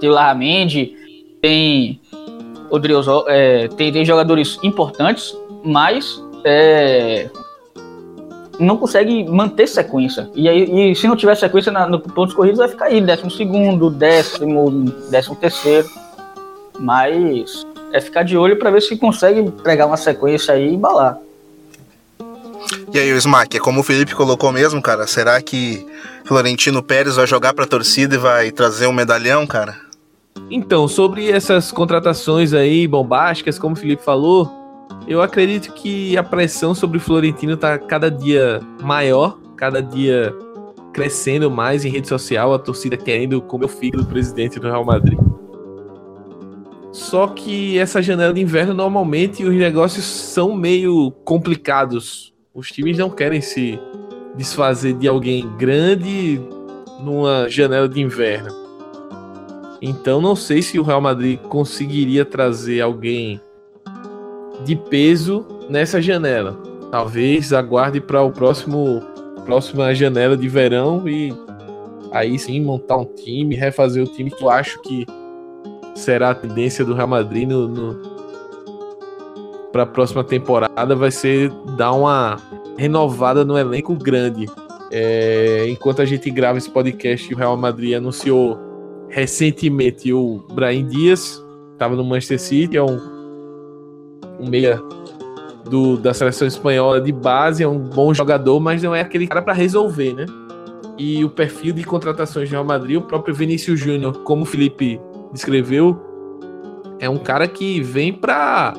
Tem 0.00 0.08
o 0.08 0.12
Larramendi, 0.12 0.96
tem 1.40 2.00
o 2.70 3.28
é, 3.28 3.68
tem, 3.68 3.92
tem 3.92 4.04
jogadores 4.04 4.58
importantes, 4.62 5.36
mas 5.64 6.22
é, 6.44 7.28
não 8.58 8.76
consegue 8.76 9.24
manter 9.24 9.66
sequência. 9.66 10.30
E, 10.34 10.48
aí, 10.48 10.90
e 10.92 10.94
se 10.94 11.08
não 11.08 11.16
tiver 11.16 11.34
sequência 11.34 11.72
na, 11.72 11.86
no 11.86 11.98
pontos 11.98 12.34
corridos, 12.34 12.58
vai 12.58 12.68
ficar 12.68 12.86
aí, 12.86 13.00
décimo 13.00 13.30
segundo, 13.30 13.90
décimo, 13.90 14.70
décimo 15.10 15.36
terceiro. 15.36 15.88
Mas 16.78 17.66
é 17.92 18.00
ficar 18.00 18.22
de 18.22 18.36
olho 18.36 18.58
para 18.58 18.70
ver 18.70 18.82
se 18.82 18.96
consegue 18.96 19.50
pegar 19.62 19.86
uma 19.86 19.96
sequência 19.96 20.54
aí 20.54 20.68
e 20.68 20.74
embalar. 20.74 21.18
E 22.92 22.98
aí, 22.98 23.12
o 23.12 23.16
Smack, 23.16 23.56
é 23.56 23.60
como 23.60 23.80
o 23.80 23.82
Felipe 23.82 24.14
colocou 24.14 24.52
mesmo, 24.52 24.82
cara? 24.82 25.06
Será 25.06 25.40
que 25.40 25.86
Florentino 26.24 26.82
Pérez 26.82 27.16
vai 27.16 27.26
jogar 27.26 27.54
pra 27.54 27.66
torcida 27.66 28.14
e 28.14 28.18
vai 28.18 28.50
trazer 28.50 28.86
um 28.86 28.92
medalhão, 28.92 29.46
cara? 29.46 29.89
Então, 30.50 30.88
sobre 30.88 31.30
essas 31.30 31.70
contratações 31.70 32.52
aí 32.52 32.86
bombásticas, 32.86 33.58
como 33.58 33.74
o 33.74 33.78
Felipe 33.78 34.02
falou, 34.02 34.50
eu 35.06 35.22
acredito 35.22 35.72
que 35.72 36.16
a 36.16 36.22
pressão 36.22 36.74
sobre 36.74 36.98
o 36.98 37.00
Florentino 37.00 37.56
tá 37.56 37.78
cada 37.78 38.10
dia 38.10 38.60
maior, 38.82 39.38
cada 39.56 39.80
dia 39.80 40.34
crescendo 40.92 41.50
mais 41.50 41.84
em 41.84 41.90
rede 41.90 42.08
social, 42.08 42.52
a 42.52 42.58
torcida 42.58 42.96
querendo 42.96 43.40
comer 43.40 43.66
o 43.66 43.68
filho 43.68 43.98
do 43.98 44.06
presidente 44.06 44.58
do 44.58 44.66
Real 44.66 44.84
Madrid. 44.84 45.18
Só 46.92 47.28
que 47.28 47.78
essa 47.78 48.02
janela 48.02 48.34
de 48.34 48.40
inverno 48.40 48.74
normalmente 48.74 49.44
os 49.44 49.54
negócios 49.54 50.04
são 50.04 50.54
meio 50.56 51.12
complicados. 51.24 52.34
Os 52.52 52.68
times 52.70 52.98
não 52.98 53.08
querem 53.08 53.40
se 53.40 53.78
desfazer 54.36 54.94
de 54.94 55.06
alguém 55.06 55.48
grande 55.56 56.40
numa 57.00 57.48
janela 57.48 57.88
de 57.88 58.00
inverno. 58.00 58.59
Então 59.80 60.20
não 60.20 60.36
sei 60.36 60.62
se 60.62 60.78
o 60.78 60.82
Real 60.82 61.00
Madrid 61.00 61.38
conseguiria 61.38 62.24
trazer 62.24 62.80
alguém 62.80 63.40
de 64.64 64.76
peso 64.76 65.46
nessa 65.68 66.02
janela. 66.02 66.58
Talvez 66.90 67.52
aguarde 67.52 68.00
para 68.00 68.22
o 68.22 68.30
próximo 68.30 69.02
próxima 69.44 69.94
janela 69.94 70.36
de 70.36 70.48
verão 70.48 71.08
e 71.08 71.32
aí 72.12 72.38
sim 72.38 72.60
montar 72.60 72.98
um 72.98 73.04
time, 73.04 73.54
refazer 73.54 74.02
o 74.04 74.06
time 74.06 74.30
que 74.30 74.44
eu 74.44 74.50
acho 74.50 74.80
que 74.82 75.06
será 75.94 76.30
a 76.30 76.34
tendência 76.34 76.84
do 76.84 76.94
Real 76.94 77.08
Madrid 77.08 77.48
no, 77.48 77.66
no 77.66 78.20
para 79.72 79.84
a 79.84 79.86
próxima 79.86 80.22
temporada 80.24 80.94
vai 80.94 81.10
ser 81.10 81.50
dar 81.76 81.92
uma 81.92 82.38
renovada 82.76 83.44
no 83.44 83.56
elenco 83.56 83.94
grande. 83.94 84.46
É, 84.90 85.66
enquanto 85.68 86.02
a 86.02 86.04
gente 86.04 86.28
grava 86.30 86.58
esse 86.58 86.68
podcast, 86.68 87.32
o 87.32 87.36
Real 87.36 87.56
Madrid 87.56 87.94
anunciou 87.94 88.58
recentemente 89.10 90.12
o 90.12 90.42
Brahim 90.52 90.86
Dias, 90.86 91.44
estava 91.72 91.94
no 91.94 92.04
Manchester 92.04 92.40
City, 92.40 92.76
é 92.76 92.82
um 92.82 93.20
um 94.40 94.48
meia 94.48 94.82
do, 95.68 95.96
da 95.96 96.14
seleção 96.14 96.48
espanhola 96.48 97.00
de 97.00 97.12
base, 97.12 97.62
é 97.62 97.68
um 97.68 97.78
bom 97.78 98.14
jogador, 98.14 98.58
mas 98.58 98.82
não 98.82 98.94
é 98.94 99.02
aquele 99.02 99.26
cara 99.26 99.42
para 99.42 99.52
resolver, 99.52 100.14
né? 100.14 100.26
E 100.98 101.24
o 101.24 101.30
perfil 101.30 101.72
de 101.72 101.84
contratações 101.84 102.48
de 102.48 102.54
Real 102.54 102.64
Madrid, 102.64 102.96
o 102.96 103.02
próprio 103.02 103.34
Vinícius 103.34 103.78
Júnior, 103.78 104.22
como 104.24 104.42
o 104.42 104.46
Felipe 104.46 105.00
descreveu, 105.32 105.98
é 106.98 107.08
um 107.08 107.18
cara 107.18 107.46
que 107.46 107.80
vem 107.80 108.12
para 108.12 108.74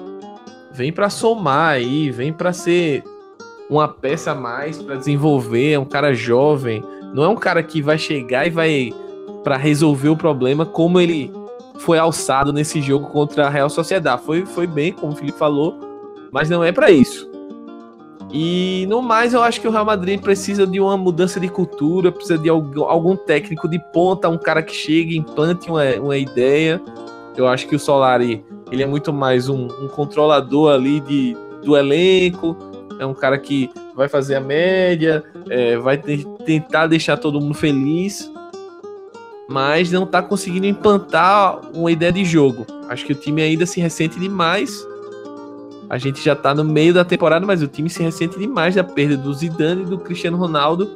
vem 0.74 0.91
para 0.91 1.10
somar 1.10 1.74
aí, 1.74 2.10
vem 2.10 2.32
para 2.32 2.53
ser 2.53 3.03
uma 3.70 3.88
peça 3.88 4.32
a 4.32 4.36
mais 4.36 4.82
para 4.82 4.95
desenvolver, 4.95 5.74
é 5.74 5.80
um 5.80 5.86
cara 5.86 6.14
jovem, 6.14 6.84
não 7.14 7.24
é 7.24 7.28
um 7.28 7.36
cara 7.36 7.62
que 7.62 7.82
vai 7.82 7.97
chegar 7.97 8.47
e 8.47 8.49
vai 8.49 8.93
para 9.44 9.58
resolver 9.58 10.10
o 10.10 10.18
problema 10.18 10.66
como 10.66 11.00
ele 11.00 11.32
foi 11.80 11.98
alçado 11.98 12.54
nesse 12.54 12.82
jogo 12.82 13.08
contra 13.08 13.48
a 13.48 13.50
Real 13.50 13.70
Sociedade. 13.70 14.22
Foi, 14.24 14.46
foi 14.46 14.68
bem, 14.68 14.94
como 14.94 15.14
o 15.14 15.16
Felipe 15.16 15.38
falou, 15.38 15.80
mas 16.32 16.50
não 16.50 16.64
é 16.64 16.72
para 16.72 16.92
isso. 16.92 17.30
E 18.34 18.86
no 18.88 19.02
mais, 19.02 19.34
eu 19.34 19.42
acho 19.42 19.60
que 19.60 19.68
o 19.68 19.72
Real 19.72 19.84
Madrid 19.84 20.22
precisa 20.22 20.66
de 20.66 20.80
uma 20.80 20.96
mudança 20.96 21.39
de 21.39 21.50
cultura, 21.50 22.12
precisa 22.12 22.38
de 22.38 22.50
algum 22.50 23.16
técnico 23.16 23.68
de 23.68 23.78
ponta, 23.92 24.30
um 24.30 24.38
cara 24.38 24.64
que 24.64 24.74
chegue, 24.74 25.18
implante 25.18 25.70
uma, 25.70 25.84
uma 25.96 26.18
ideia. 26.18 26.82
Eu 27.36 27.48
acho 27.48 27.68
que 27.68 27.76
o 27.76 27.80
Solari 27.80 28.46
ele 28.72 28.84
é 28.84 28.86
muito 28.86 29.12
mais 29.12 29.50
um, 29.50 29.66
um 29.66 29.88
controlador 29.89 30.72
ali 30.72 31.02
de, 31.02 31.36
do 31.62 31.76
elenco, 31.76 32.56
é 32.98 33.06
um 33.06 33.14
cara 33.14 33.38
que 33.38 33.70
vai 33.94 34.08
fazer 34.08 34.36
a 34.36 34.39
média, 34.39 35.24
é, 35.50 35.78
vai 35.78 35.98
te, 35.98 36.26
tentar 36.46 36.88
deixar 36.88 37.18
todo 37.18 37.42
mundo 37.42 37.54
feliz, 37.54 38.31
mas 39.52 39.91
não 39.91 40.04
está 40.04 40.22
conseguindo 40.22 40.66
implantar 40.66 41.60
uma 41.74 41.91
ideia 41.91 42.12
de 42.12 42.26
jogo. 42.26 42.66
Acho 42.89 43.06
que 43.06 43.12
o 43.12 43.16
time 43.16 43.41
ainda 43.41 43.66
se 43.66 43.80
ressente 43.80 44.20
demais 44.20 44.86
a 45.91 45.97
gente 45.97 46.24
já 46.24 46.34
tá 46.34 46.56
no 46.56 46.64
meio 46.64 46.93
da 46.93 47.04
temporada, 47.04 47.45
mas 47.45 47.62
o 47.62 47.68
time 47.68 47.89
se 47.89 48.02
ressente 48.02 48.39
demais 48.39 48.76
da 48.76 48.82
perda 48.82 49.18
do 49.18 49.34
Zidane 49.34 49.82
e 49.82 49.86
do 49.86 49.97
Cristiano 49.97 50.38
Ronaldo. 50.38 50.89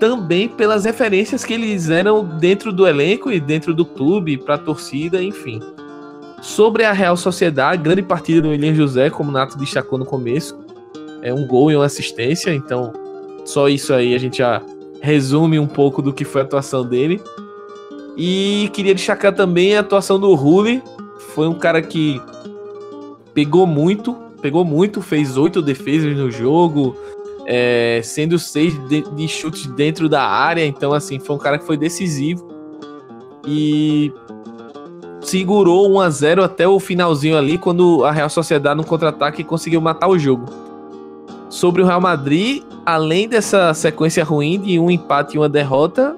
Também 0.00 0.48
pelas 0.48 0.84
referências 0.84 1.44
que 1.44 1.54
eles 1.54 1.88
eram 1.88 2.24
dentro 2.24 2.72
do 2.72 2.88
elenco 2.88 3.30
e 3.30 3.38
dentro 3.38 3.72
do 3.72 3.86
clube, 3.86 4.36
para 4.36 4.56
a 4.56 4.58
torcida, 4.58 5.22
enfim. 5.22 5.60
Sobre 6.42 6.82
a 6.82 6.90
Real 6.90 7.16
Sociedade, 7.16 7.80
grande 7.80 8.02
partida 8.02 8.42
do 8.42 8.48
William 8.48 8.74
José, 8.74 9.10
como 9.10 9.30
o 9.30 9.32
Nato 9.32 9.56
destacou 9.56 9.96
no 9.96 10.04
começo. 10.04 10.58
É 11.22 11.32
um 11.32 11.46
gol 11.46 11.70
e 11.70 11.76
uma 11.76 11.84
assistência, 11.84 12.52
então 12.52 12.92
só 13.44 13.68
isso 13.68 13.94
aí 13.94 14.12
a 14.12 14.18
gente 14.18 14.38
já 14.38 14.60
resume 15.00 15.58
um 15.58 15.66
pouco 15.66 16.02
do 16.02 16.12
que 16.12 16.24
foi 16.24 16.42
a 16.42 16.44
atuação 16.44 16.84
dele. 16.84 17.20
E 18.16 18.68
queria 18.72 18.94
destacar 18.94 19.34
também 19.34 19.76
a 19.76 19.80
atuação 19.80 20.18
do 20.18 20.34
Rulli. 20.34 20.82
Foi 21.34 21.46
um 21.46 21.54
cara 21.54 21.80
que 21.80 22.20
pegou 23.32 23.66
muito, 23.66 24.14
pegou 24.42 24.64
muito, 24.64 25.00
fez 25.00 25.36
oito 25.36 25.62
defesas 25.62 26.16
no 26.16 26.30
jogo, 26.30 26.96
é, 27.46 28.00
sendo 28.02 28.38
seis 28.38 28.76
de, 28.88 29.02
de, 29.02 29.28
chutes 29.28 29.66
dentro 29.66 30.08
da 30.08 30.22
área. 30.22 30.66
Então, 30.66 30.92
assim, 30.92 31.18
foi 31.20 31.36
um 31.36 31.38
cara 31.38 31.58
que 31.58 31.64
foi 31.64 31.76
decisivo 31.76 32.48
e 33.46 34.12
segurou 35.20 35.90
1 35.92 36.00
a 36.00 36.10
0 36.10 36.42
até 36.42 36.66
o 36.66 36.80
finalzinho 36.80 37.36
ali, 37.36 37.56
quando 37.56 38.04
a 38.04 38.10
Real 38.10 38.28
Sociedade 38.28 38.76
no 38.76 38.84
contra-ataque 38.84 39.44
conseguiu 39.44 39.80
matar 39.80 40.08
o 40.08 40.18
jogo. 40.18 40.67
Sobre 41.48 41.82
o 41.82 41.86
Real 41.86 42.00
Madrid, 42.00 42.62
além 42.84 43.28
dessa 43.28 43.72
sequência 43.74 44.22
ruim 44.22 44.60
de 44.60 44.78
um 44.78 44.90
empate 44.90 45.36
e 45.36 45.38
uma 45.38 45.48
derrota, 45.48 46.16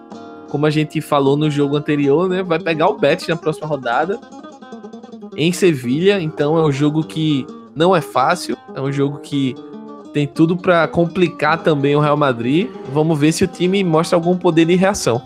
como 0.49 0.67
a 0.67 0.71
gente 0.71 1.01
falou 1.01 1.37
no 1.37 1.51
jogo 1.51 1.77
anterior, 1.77 2.29
né, 2.29 2.43
vai 2.43 2.59
pegar 2.59 2.89
o 2.89 2.99
Betis 2.99 3.29
na 3.29 3.37
próxima 3.37 3.67
rodada 3.67 4.19
em 5.37 5.53
Sevilha, 5.53 6.21
então 6.21 6.59
é 6.59 6.63
um 6.63 6.73
jogo 6.73 7.05
que 7.05 7.47
não 7.75 7.95
é 7.95 8.01
fácil, 8.01 8.57
é 8.75 8.81
um 8.81 8.93
jogo 8.93 9.19
que 9.19 9.55
tem 10.13 10.27
tudo 10.27 10.57
para 10.57 10.89
complicar 10.89 11.63
também 11.63 11.95
o 11.95 12.01
Real 12.01 12.17
Madrid. 12.17 12.69
Vamos 12.93 13.19
ver 13.19 13.33
se 13.33 13.45
o 13.45 13.47
time 13.47 13.83
mostra 13.85 14.17
algum 14.17 14.37
poder 14.37 14.65
de 14.65 14.75
reação. 14.75 15.23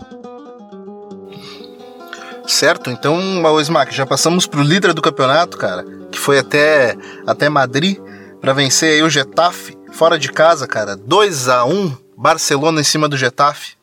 Certo, 2.45 2.91
então, 2.91 3.19
Smack, 3.59 3.93
já 3.93 4.05
passamos 4.05 4.45
pro 4.45 4.61
líder 4.61 4.93
do 4.93 5.01
campeonato, 5.01 5.57
cara, 5.57 5.83
que 6.11 6.19
foi 6.19 6.37
até, 6.37 6.95
até 7.25 7.49
Madrid 7.49 7.97
para 8.39 8.53
vencer 8.53 8.93
aí 8.93 9.03
o 9.03 9.09
Getafe 9.09 9.74
fora 9.95 10.19
de 10.19 10.31
casa, 10.31 10.67
cara. 10.67 10.95
2 10.95 11.49
a 11.49 11.65
1 11.65 11.91
Barcelona 12.17 12.81
em 12.81 12.83
cima 12.83 13.09
do 13.09 13.17
Getafe. 13.17 13.75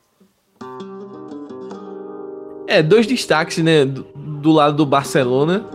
É, 2.67 2.83
dois 2.83 3.07
destaques, 3.07 3.59
né, 3.59 3.85
do, 3.85 4.05
do 4.15 4.53
lado 4.53 4.77
do 4.77 4.87
Barcelona 4.87 5.67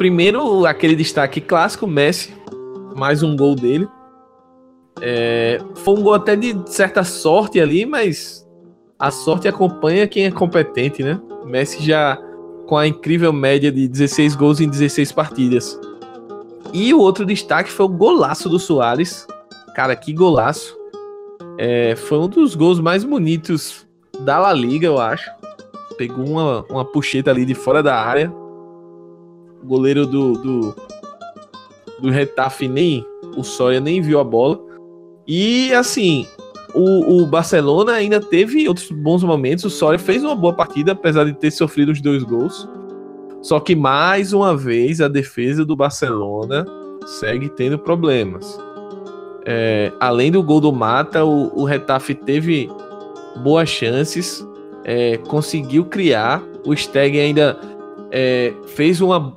primeiro, 0.00 0.64
aquele 0.64 0.96
destaque 0.96 1.42
clássico, 1.42 1.86
Messi, 1.86 2.32
mais 2.96 3.22
um 3.22 3.36
gol 3.36 3.54
dele. 3.54 3.86
É, 4.98 5.60
foi 5.74 5.92
um 5.92 6.02
gol 6.02 6.14
até 6.14 6.34
de 6.34 6.56
certa 6.72 7.04
sorte 7.04 7.60
ali, 7.60 7.84
mas 7.84 8.48
a 8.98 9.10
sorte 9.10 9.46
acompanha 9.46 10.08
quem 10.08 10.24
é 10.24 10.30
competente, 10.30 11.02
né? 11.02 11.20
Messi 11.44 11.84
já 11.84 12.18
com 12.66 12.78
a 12.78 12.86
incrível 12.86 13.30
média 13.30 13.70
de 13.70 13.86
16 13.86 14.34
gols 14.36 14.58
em 14.58 14.70
16 14.70 15.12
partidas. 15.12 15.78
E 16.72 16.94
o 16.94 16.98
outro 16.98 17.26
destaque 17.26 17.70
foi 17.70 17.84
o 17.84 17.90
golaço 17.90 18.48
do 18.48 18.58
Soares. 18.58 19.26
Cara, 19.74 19.94
que 19.96 20.12
golaço. 20.12 20.76
É, 21.58 21.94
foi 21.96 22.18
um 22.18 22.28
dos 22.28 22.54
gols 22.54 22.80
mais 22.80 23.04
bonitos 23.04 23.86
da 24.20 24.38
La 24.38 24.52
Liga, 24.52 24.86
eu 24.86 24.98
acho. 24.98 25.30
Pegou 25.96 26.24
uma, 26.24 26.64
uma 26.70 26.84
puxeta 26.84 27.30
ali 27.30 27.44
de 27.44 27.54
fora 27.54 27.82
da 27.82 27.96
área 27.96 28.32
goleiro 29.64 30.06
do, 30.06 30.32
do, 30.34 30.76
do 32.00 32.10
Retafe 32.10 32.68
nem 32.68 33.04
o 33.36 33.42
Soria 33.42 33.80
nem 33.80 34.00
viu 34.00 34.18
a 34.18 34.24
bola. 34.24 34.60
E 35.26 35.72
assim, 35.72 36.26
o, 36.74 37.22
o, 37.22 37.26
Barcelona 37.26 37.92
ainda 37.92 38.20
teve 38.20 38.66
outros 38.68 38.90
bons 38.90 39.22
momentos. 39.22 39.64
O 39.64 39.70
Soria 39.70 39.98
fez 39.98 40.24
uma 40.24 40.34
boa 40.34 40.52
partida, 40.52 40.92
apesar 40.92 41.24
de 41.24 41.34
ter 41.34 41.50
sofrido 41.50 41.92
os 41.92 42.00
dois 42.00 42.22
gols. 42.22 42.68
Só 43.42 43.60
que 43.60 43.74
mais 43.74 44.32
uma 44.32 44.56
vez 44.56 45.00
a 45.00 45.08
defesa 45.08 45.64
do 45.64 45.76
Barcelona 45.76 46.66
segue 47.06 47.48
tendo 47.48 47.78
problemas. 47.78 48.58
É, 49.46 49.92
além 49.98 50.30
do 50.30 50.42
gol 50.42 50.60
do 50.60 50.72
Mata, 50.72 51.24
o, 51.24 51.60
o 51.60 51.64
Retafe 51.64 52.14
teve 52.14 52.70
boas 53.42 53.68
chances, 53.68 54.46
é, 54.84 55.16
conseguiu 55.16 55.84
criar. 55.84 56.42
O 56.64 56.76
Steg 56.76 57.18
ainda 57.18 57.58
é, 58.10 58.52
fez 58.74 59.00
uma 59.00 59.32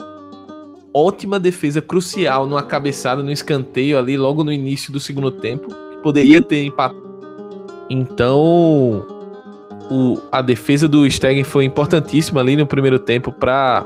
ótima 0.93 1.39
defesa 1.39 1.81
crucial 1.81 2.45
numa 2.45 2.61
cabeçada 2.61 3.23
no 3.23 3.31
escanteio 3.31 3.97
ali 3.97 4.15
logo 4.15 4.43
no 4.43 4.51
início 4.51 4.91
do 4.93 4.99
segundo 4.99 5.31
tempo, 5.31 5.73
poderia 6.03 6.41
ter 6.41 6.63
empatado. 6.65 7.01
Então, 7.89 9.05
o, 9.89 10.19
a 10.31 10.41
defesa 10.41 10.87
do 10.87 11.09
Stegen 11.09 11.43
foi 11.43 11.65
importantíssima 11.65 12.41
ali 12.41 12.55
no 12.55 12.65
primeiro 12.65 12.99
tempo 12.99 13.31
para 13.31 13.85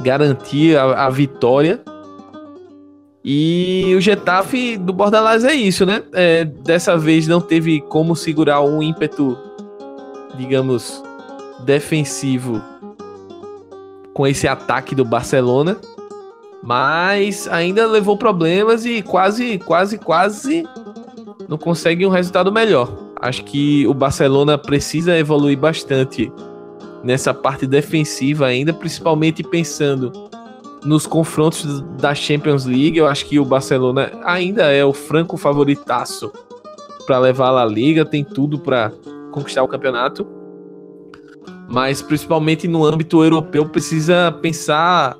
garantir 0.00 0.76
a, 0.76 1.06
a, 1.06 1.10
vitória. 1.10 1.80
E 3.28 3.92
o 3.96 4.00
Getafe 4.00 4.76
do 4.76 4.92
Bordalás 4.92 5.42
é 5.42 5.52
isso, 5.52 5.84
né? 5.84 6.00
É, 6.12 6.44
dessa 6.44 6.96
vez 6.96 7.26
não 7.26 7.40
teve 7.40 7.80
como 7.80 8.14
segurar 8.14 8.62
um 8.62 8.80
ímpeto, 8.80 9.36
digamos, 10.36 11.02
defensivo 11.64 12.62
com 14.14 14.28
esse 14.28 14.46
ataque 14.46 14.94
do 14.94 15.04
Barcelona, 15.04 15.76
mas 16.62 17.48
ainda 17.48 17.84
levou 17.88 18.16
problemas 18.16 18.86
e 18.86 19.02
quase, 19.02 19.58
quase, 19.58 19.98
quase 19.98 20.64
não 21.48 21.58
consegue 21.58 22.06
um 22.06 22.10
resultado 22.10 22.52
melhor. 22.52 22.88
Acho 23.20 23.42
que 23.42 23.84
o 23.88 23.92
Barcelona 23.92 24.56
precisa 24.56 25.18
evoluir 25.18 25.58
bastante 25.58 26.32
nessa 27.02 27.34
parte 27.34 27.66
defensiva 27.66 28.46
ainda, 28.46 28.72
principalmente 28.72 29.42
pensando 29.42 30.12
nos 30.86 31.06
confrontos 31.06 31.82
da 31.98 32.14
Champions 32.14 32.64
League. 32.64 32.96
Eu 32.96 33.06
acho 33.06 33.26
que 33.26 33.38
o 33.38 33.44
Barcelona 33.44 34.12
ainda 34.24 34.70
é 34.72 34.84
o 34.84 34.92
franco 34.92 35.36
favoritaço 35.36 36.32
para 37.06 37.18
levar 37.18 37.56
a 37.56 37.64
Liga, 37.64 38.04
tem 38.04 38.24
tudo 38.24 38.58
para 38.58 38.90
conquistar 39.30 39.62
o 39.62 39.68
campeonato 39.68 40.26
mas 41.68 42.00
principalmente 42.00 42.68
no 42.68 42.84
âmbito 42.84 43.22
europeu 43.22 43.68
precisa 43.68 44.30
pensar 44.40 45.16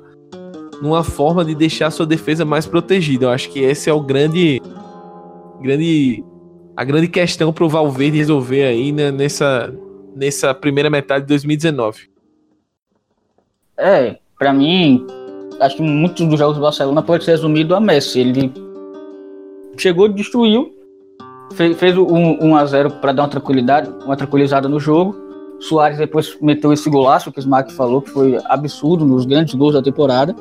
numa 0.81 1.03
forma 1.03 1.43
de 1.43 1.55
deixar 1.55 1.91
sua 1.91 2.05
defesa 2.05 2.45
mais 2.45 2.65
protegida. 2.65 3.25
Eu 3.25 3.29
acho 3.29 3.49
que 3.49 3.59
esse 3.59 3.89
é 3.89 3.93
o 3.93 3.99
grande, 3.99 4.61
grande 5.61 6.23
a 6.75 6.83
grande 6.83 7.07
questão 7.07 7.51
para 7.51 7.65
o 7.65 7.69
Valverde 7.69 8.17
resolver 8.17 8.63
aí 8.63 8.91
né, 8.91 9.11
nessa, 9.11 9.73
nessa 10.15 10.53
primeira 10.53 10.89
metade 10.89 11.23
de 11.25 11.29
2019. 11.29 12.09
É, 13.75 14.19
para 14.37 14.53
mim, 14.53 15.05
acho 15.59 15.75
que 15.75 15.81
muitos 15.81 16.25
dos 16.27 16.39
jogos 16.39 16.57
do 16.57 16.61
Barcelona 16.61 17.01
pode 17.01 17.23
ser 17.23 17.31
resumido 17.31 17.75
a 17.75 17.79
Messi. 17.79 18.19
Ele 18.19 18.51
chegou, 19.77 20.07
destruiu, 20.07 20.73
fez, 21.53 21.77
fez 21.77 21.97
um 21.97 22.37
1 22.41 22.55
a 22.55 22.65
0 22.65 22.91
para 23.01 23.11
dar 23.11 23.23
uma 23.23 23.29
tranquilidade, 23.29 23.89
uma 24.05 24.15
tranquilizada 24.15 24.67
no 24.67 24.79
jogo 24.79 25.27
Soares 25.59 25.97
depois 25.97 26.37
meteu 26.39 26.71
esse 26.71 26.89
golaço 26.89 27.31
que 27.31 27.39
o 27.39 27.41
Smack 27.41 27.73
falou, 27.73 28.01
que 28.01 28.09
foi 28.09 28.37
absurdo, 28.45 29.05
nos 29.05 29.25
grandes 29.25 29.55
gols 29.55 29.73
da 29.73 29.81
temporada. 29.81 30.35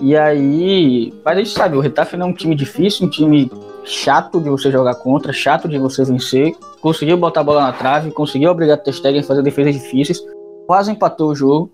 E 0.00 0.16
aí, 0.16 1.12
mas 1.24 1.36
a 1.36 1.38
gente 1.38 1.50
sabe, 1.50 1.76
o 1.76 1.80
Retafe 1.80 2.16
é 2.16 2.24
um 2.24 2.32
time 2.32 2.54
difícil, 2.54 3.06
um 3.06 3.10
time 3.10 3.50
chato 3.84 4.40
de 4.40 4.50
você 4.50 4.70
jogar 4.70 4.96
contra, 4.96 5.32
chato 5.32 5.68
de 5.68 5.78
você 5.78 6.04
vencer. 6.04 6.56
Conseguiu 6.80 7.16
botar 7.16 7.40
a 7.40 7.44
bola 7.44 7.62
na 7.62 7.72
trave, 7.72 8.10
conseguiu 8.10 8.50
obrigar 8.50 8.78
o 8.78 8.82
Testegen 8.82 9.20
a 9.20 9.24
fazer 9.24 9.42
defesas 9.42 9.74
difíceis, 9.74 10.20
quase 10.66 10.90
empatou 10.90 11.30
o 11.30 11.34
jogo. 11.34 11.70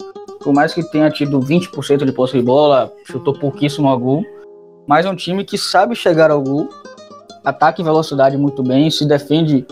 Por 0.49 0.55
mais 0.55 0.73
que 0.73 0.83
tenha 0.83 1.11
tido 1.11 1.39
20% 1.41 2.07
de 2.07 2.11
posse 2.11 2.33
de 2.33 2.43
bola, 2.43 2.91
chutou 3.05 3.35
pouquíssimo 3.35 3.87
ao 3.87 3.99
gol. 3.99 4.25
Mas 4.87 5.05
é 5.05 5.11
um 5.11 5.15
time 5.15 5.45
que 5.45 5.59
sabe 5.59 5.95
chegar 5.95 6.31
ao 6.31 6.43
gol, 6.43 6.71
ataca 7.45 7.83
em 7.83 7.85
velocidade 7.85 8.35
muito 8.39 8.63
bem, 8.63 8.91
se 8.91 9.07
defende 9.07 9.67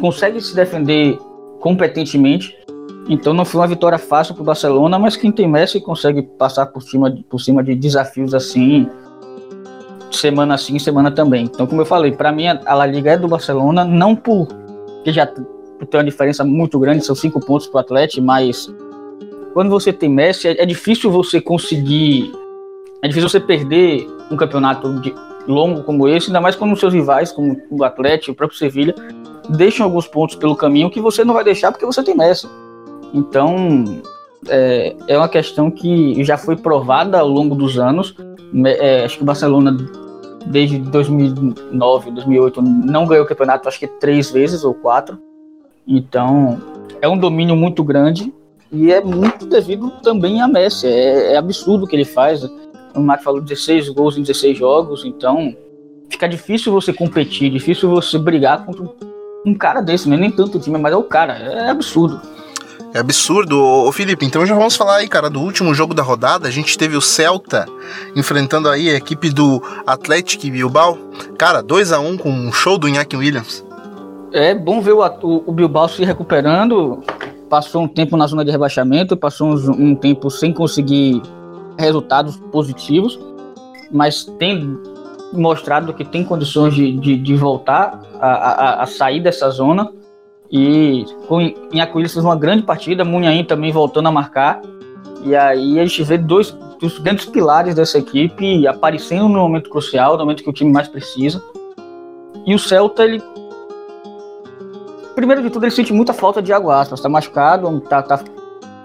consegue 0.00 0.40
se 0.40 0.52
defender 0.56 1.16
competentemente. 1.60 2.58
Então 3.08 3.32
não 3.32 3.44
foi 3.44 3.60
uma 3.60 3.68
vitória 3.68 3.98
fácil 3.98 4.34
para 4.34 4.42
o 4.42 4.46
Barcelona, 4.46 4.98
mas 4.98 5.14
quem 5.14 5.30
tem 5.30 5.46
Messi 5.46 5.80
consegue 5.80 6.20
passar 6.20 6.66
por 6.66 6.82
cima, 6.82 7.16
por 7.30 7.38
cima 7.38 7.62
de 7.62 7.76
desafios 7.76 8.34
assim 8.34 8.90
semana 10.10 10.58
sim, 10.58 10.76
semana 10.80 11.12
também. 11.12 11.44
Então, 11.44 11.68
como 11.68 11.82
eu 11.82 11.86
falei, 11.86 12.10
para 12.10 12.32
mim 12.32 12.48
a 12.48 12.74
La 12.74 12.86
Liga 12.86 13.12
é 13.12 13.16
do 13.16 13.28
Barcelona, 13.28 13.84
não 13.84 14.16
por 14.16 14.48
que 15.04 15.12
já 15.12 15.24
tem 15.86 16.00
uma 16.00 16.04
diferença 16.04 16.44
muito 16.44 16.78
grande, 16.78 17.04
são 17.04 17.14
cinco 17.14 17.40
pontos 17.40 17.66
para 17.66 17.78
o 17.78 17.80
Atlético, 17.80 18.24
mas 18.24 18.72
quando 19.52 19.70
você 19.70 19.92
tem 19.92 20.08
Messi, 20.08 20.48
é, 20.48 20.62
é, 20.62 20.66
difícil 20.66 21.10
você 21.10 21.40
conseguir, 21.40 22.32
é 23.02 23.08
difícil 23.08 23.28
você 23.28 23.40
perder 23.40 24.08
um 24.30 24.36
campeonato 24.36 25.00
de, 25.00 25.14
longo 25.46 25.82
como 25.82 26.08
esse, 26.08 26.28
ainda 26.28 26.40
mais 26.40 26.56
quando 26.56 26.72
os 26.72 26.80
seus 26.80 26.94
rivais, 26.94 27.32
como 27.32 27.60
o 27.70 27.84
Atlético, 27.84 28.32
o 28.32 28.34
próprio 28.34 28.58
Sevilha, 28.58 28.94
deixam 29.48 29.84
alguns 29.84 30.06
pontos 30.06 30.36
pelo 30.36 30.56
caminho 30.56 30.90
que 30.90 31.00
você 31.00 31.24
não 31.24 31.34
vai 31.34 31.44
deixar 31.44 31.72
porque 31.72 31.84
você 31.84 32.02
tem 32.02 32.16
Messi. 32.16 32.48
Então, 33.12 33.84
é, 34.48 34.94
é 35.08 35.18
uma 35.18 35.28
questão 35.28 35.70
que 35.70 36.22
já 36.24 36.36
foi 36.36 36.56
provada 36.56 37.18
ao 37.18 37.28
longo 37.28 37.54
dos 37.54 37.78
anos. 37.78 38.14
É, 38.64 39.04
acho 39.04 39.16
que 39.16 39.22
o 39.22 39.26
Barcelona, 39.26 39.76
desde 40.46 40.78
2009, 40.78 42.10
2008, 42.12 42.62
não 42.62 43.06
ganhou 43.06 43.24
o 43.24 43.28
campeonato, 43.28 43.68
acho 43.68 43.78
que 43.78 43.86
três 43.86 44.30
vezes 44.30 44.64
ou 44.64 44.74
quatro. 44.74 45.18
Então, 45.86 46.60
é 47.00 47.08
um 47.08 47.18
domínio 47.18 47.56
muito 47.56 47.82
grande 47.82 48.32
e 48.70 48.92
é 48.92 49.00
muito 49.00 49.46
devido 49.46 49.90
também 50.02 50.40
a 50.40 50.48
Messi. 50.48 50.86
É, 50.86 51.34
é 51.34 51.36
absurdo 51.36 51.84
o 51.84 51.88
que 51.88 51.96
ele 51.96 52.04
faz. 52.04 52.42
O 52.94 53.00
Marco 53.00 53.24
falou 53.24 53.40
16 53.40 53.88
gols 53.90 54.16
em 54.16 54.22
16 54.22 54.56
jogos, 54.56 55.04
então 55.04 55.54
fica 56.10 56.28
difícil 56.28 56.72
você 56.72 56.92
competir, 56.92 57.50
difícil 57.50 57.88
você 57.88 58.18
brigar 58.18 58.64
contra 58.64 58.84
um 59.44 59.54
cara 59.54 59.80
desse, 59.80 60.08
né? 60.08 60.16
nem 60.16 60.30
tanto 60.30 60.58
o 60.58 60.60
time, 60.60 60.78
mas 60.78 60.92
é 60.92 60.96
o 60.96 61.02
cara. 61.02 61.34
É 61.34 61.70
absurdo. 61.70 62.20
É 62.94 62.98
absurdo. 62.98 63.58
Ô, 63.58 63.90
Felipe, 63.90 64.26
então 64.26 64.44
já 64.44 64.54
vamos 64.54 64.76
falar 64.76 64.96
aí, 64.96 65.08
cara, 65.08 65.30
do 65.30 65.40
último 65.40 65.72
jogo 65.74 65.94
da 65.94 66.02
rodada. 66.02 66.46
A 66.46 66.50
gente 66.50 66.76
teve 66.76 66.94
o 66.96 67.00
Celta 67.00 67.66
enfrentando 68.14 68.68
aí 68.68 68.90
a 68.90 68.94
equipe 68.94 69.30
do 69.30 69.62
Atlético 69.86 70.50
Bilbao. 70.50 70.98
Cara, 71.38 71.62
2 71.62 71.90
a 71.92 72.00
1 72.00 72.06
um 72.06 72.16
com 72.18 72.30
um 72.30 72.52
show 72.52 72.76
do 72.76 72.86
Iñaki 72.86 73.16
Williams. 73.16 73.64
É 74.32 74.54
bom 74.54 74.80
ver 74.80 74.92
o, 74.92 75.04
o, 75.04 75.44
o, 75.46 75.52
Bilbao 75.52 75.88
se 75.88 76.04
recuperando. 76.04 77.02
Passou 77.48 77.82
um 77.82 77.88
tempo 77.88 78.16
na 78.16 78.26
zona 78.26 78.44
de 78.44 78.50
rebaixamento, 78.50 79.16
passou 79.16 79.48
um, 79.48 79.90
um 79.90 79.94
tempo 79.94 80.30
sem 80.30 80.52
conseguir 80.52 81.20
resultados 81.78 82.36
positivos, 82.50 83.18
mas 83.90 84.24
tem 84.38 84.78
mostrado 85.32 85.92
que 85.92 86.04
tem 86.04 86.24
condições 86.24 86.74
de, 86.74 86.92
de, 86.92 87.16
de 87.16 87.36
voltar 87.36 88.00
a, 88.20 88.28
a, 88.28 88.82
a 88.82 88.86
sair 88.86 89.20
dessa 89.20 89.50
zona 89.50 89.90
e 90.52 91.06
com 91.26 91.40
Inhacuílis 91.72 92.12
fez 92.12 92.22
uma 92.22 92.36
grande 92.36 92.62
partida, 92.62 93.06
Munhaim 93.06 93.42
também 93.42 93.72
voltando 93.72 94.08
a 94.08 94.12
marcar. 94.12 94.60
E 95.24 95.34
aí 95.34 95.80
a 95.80 95.86
gente 95.86 96.02
vê 96.02 96.18
dois 96.18 96.50
dos 96.78 96.98
grandes 96.98 97.24
pilares 97.24 97.74
dessa 97.74 97.98
equipe 97.98 98.66
aparecendo 98.66 99.28
no 99.28 99.38
momento 99.38 99.70
crucial, 99.70 100.12
no 100.12 100.18
momento 100.18 100.42
que 100.42 100.50
o 100.50 100.52
time 100.52 100.70
mais 100.70 100.88
precisa. 100.88 101.42
E 102.44 102.54
o 102.54 102.58
Celta, 102.58 103.04
ele. 103.04 103.22
Primeiro 105.14 105.42
de 105.42 105.50
tudo, 105.50 105.64
ele 105.64 105.70
sente 105.70 105.92
muita 105.92 106.12
falta 106.12 106.42
de 106.42 106.52
água 106.52 106.80
aspas. 106.80 107.00
Tá 107.00 107.08
machucado, 107.08 107.80
tá, 107.80 108.02
tá 108.02 108.20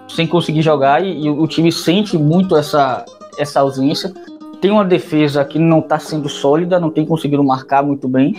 sem 0.08 0.26
conseguir 0.26 0.62
jogar 0.62 1.04
e, 1.04 1.26
e, 1.26 1.30
o 1.30 1.46
time 1.46 1.70
sente 1.70 2.16
muito 2.16 2.56
essa, 2.56 3.04
essa 3.36 3.60
ausência. 3.60 4.12
Tem 4.60 4.70
uma 4.70 4.84
defesa 4.84 5.44
que 5.44 5.58
não 5.58 5.80
tá 5.80 5.98
sendo 5.98 6.28
sólida, 6.28 6.80
não 6.80 6.90
tem 6.90 7.06
conseguido 7.06 7.44
marcar 7.44 7.82
muito 7.82 8.08
bem 8.08 8.34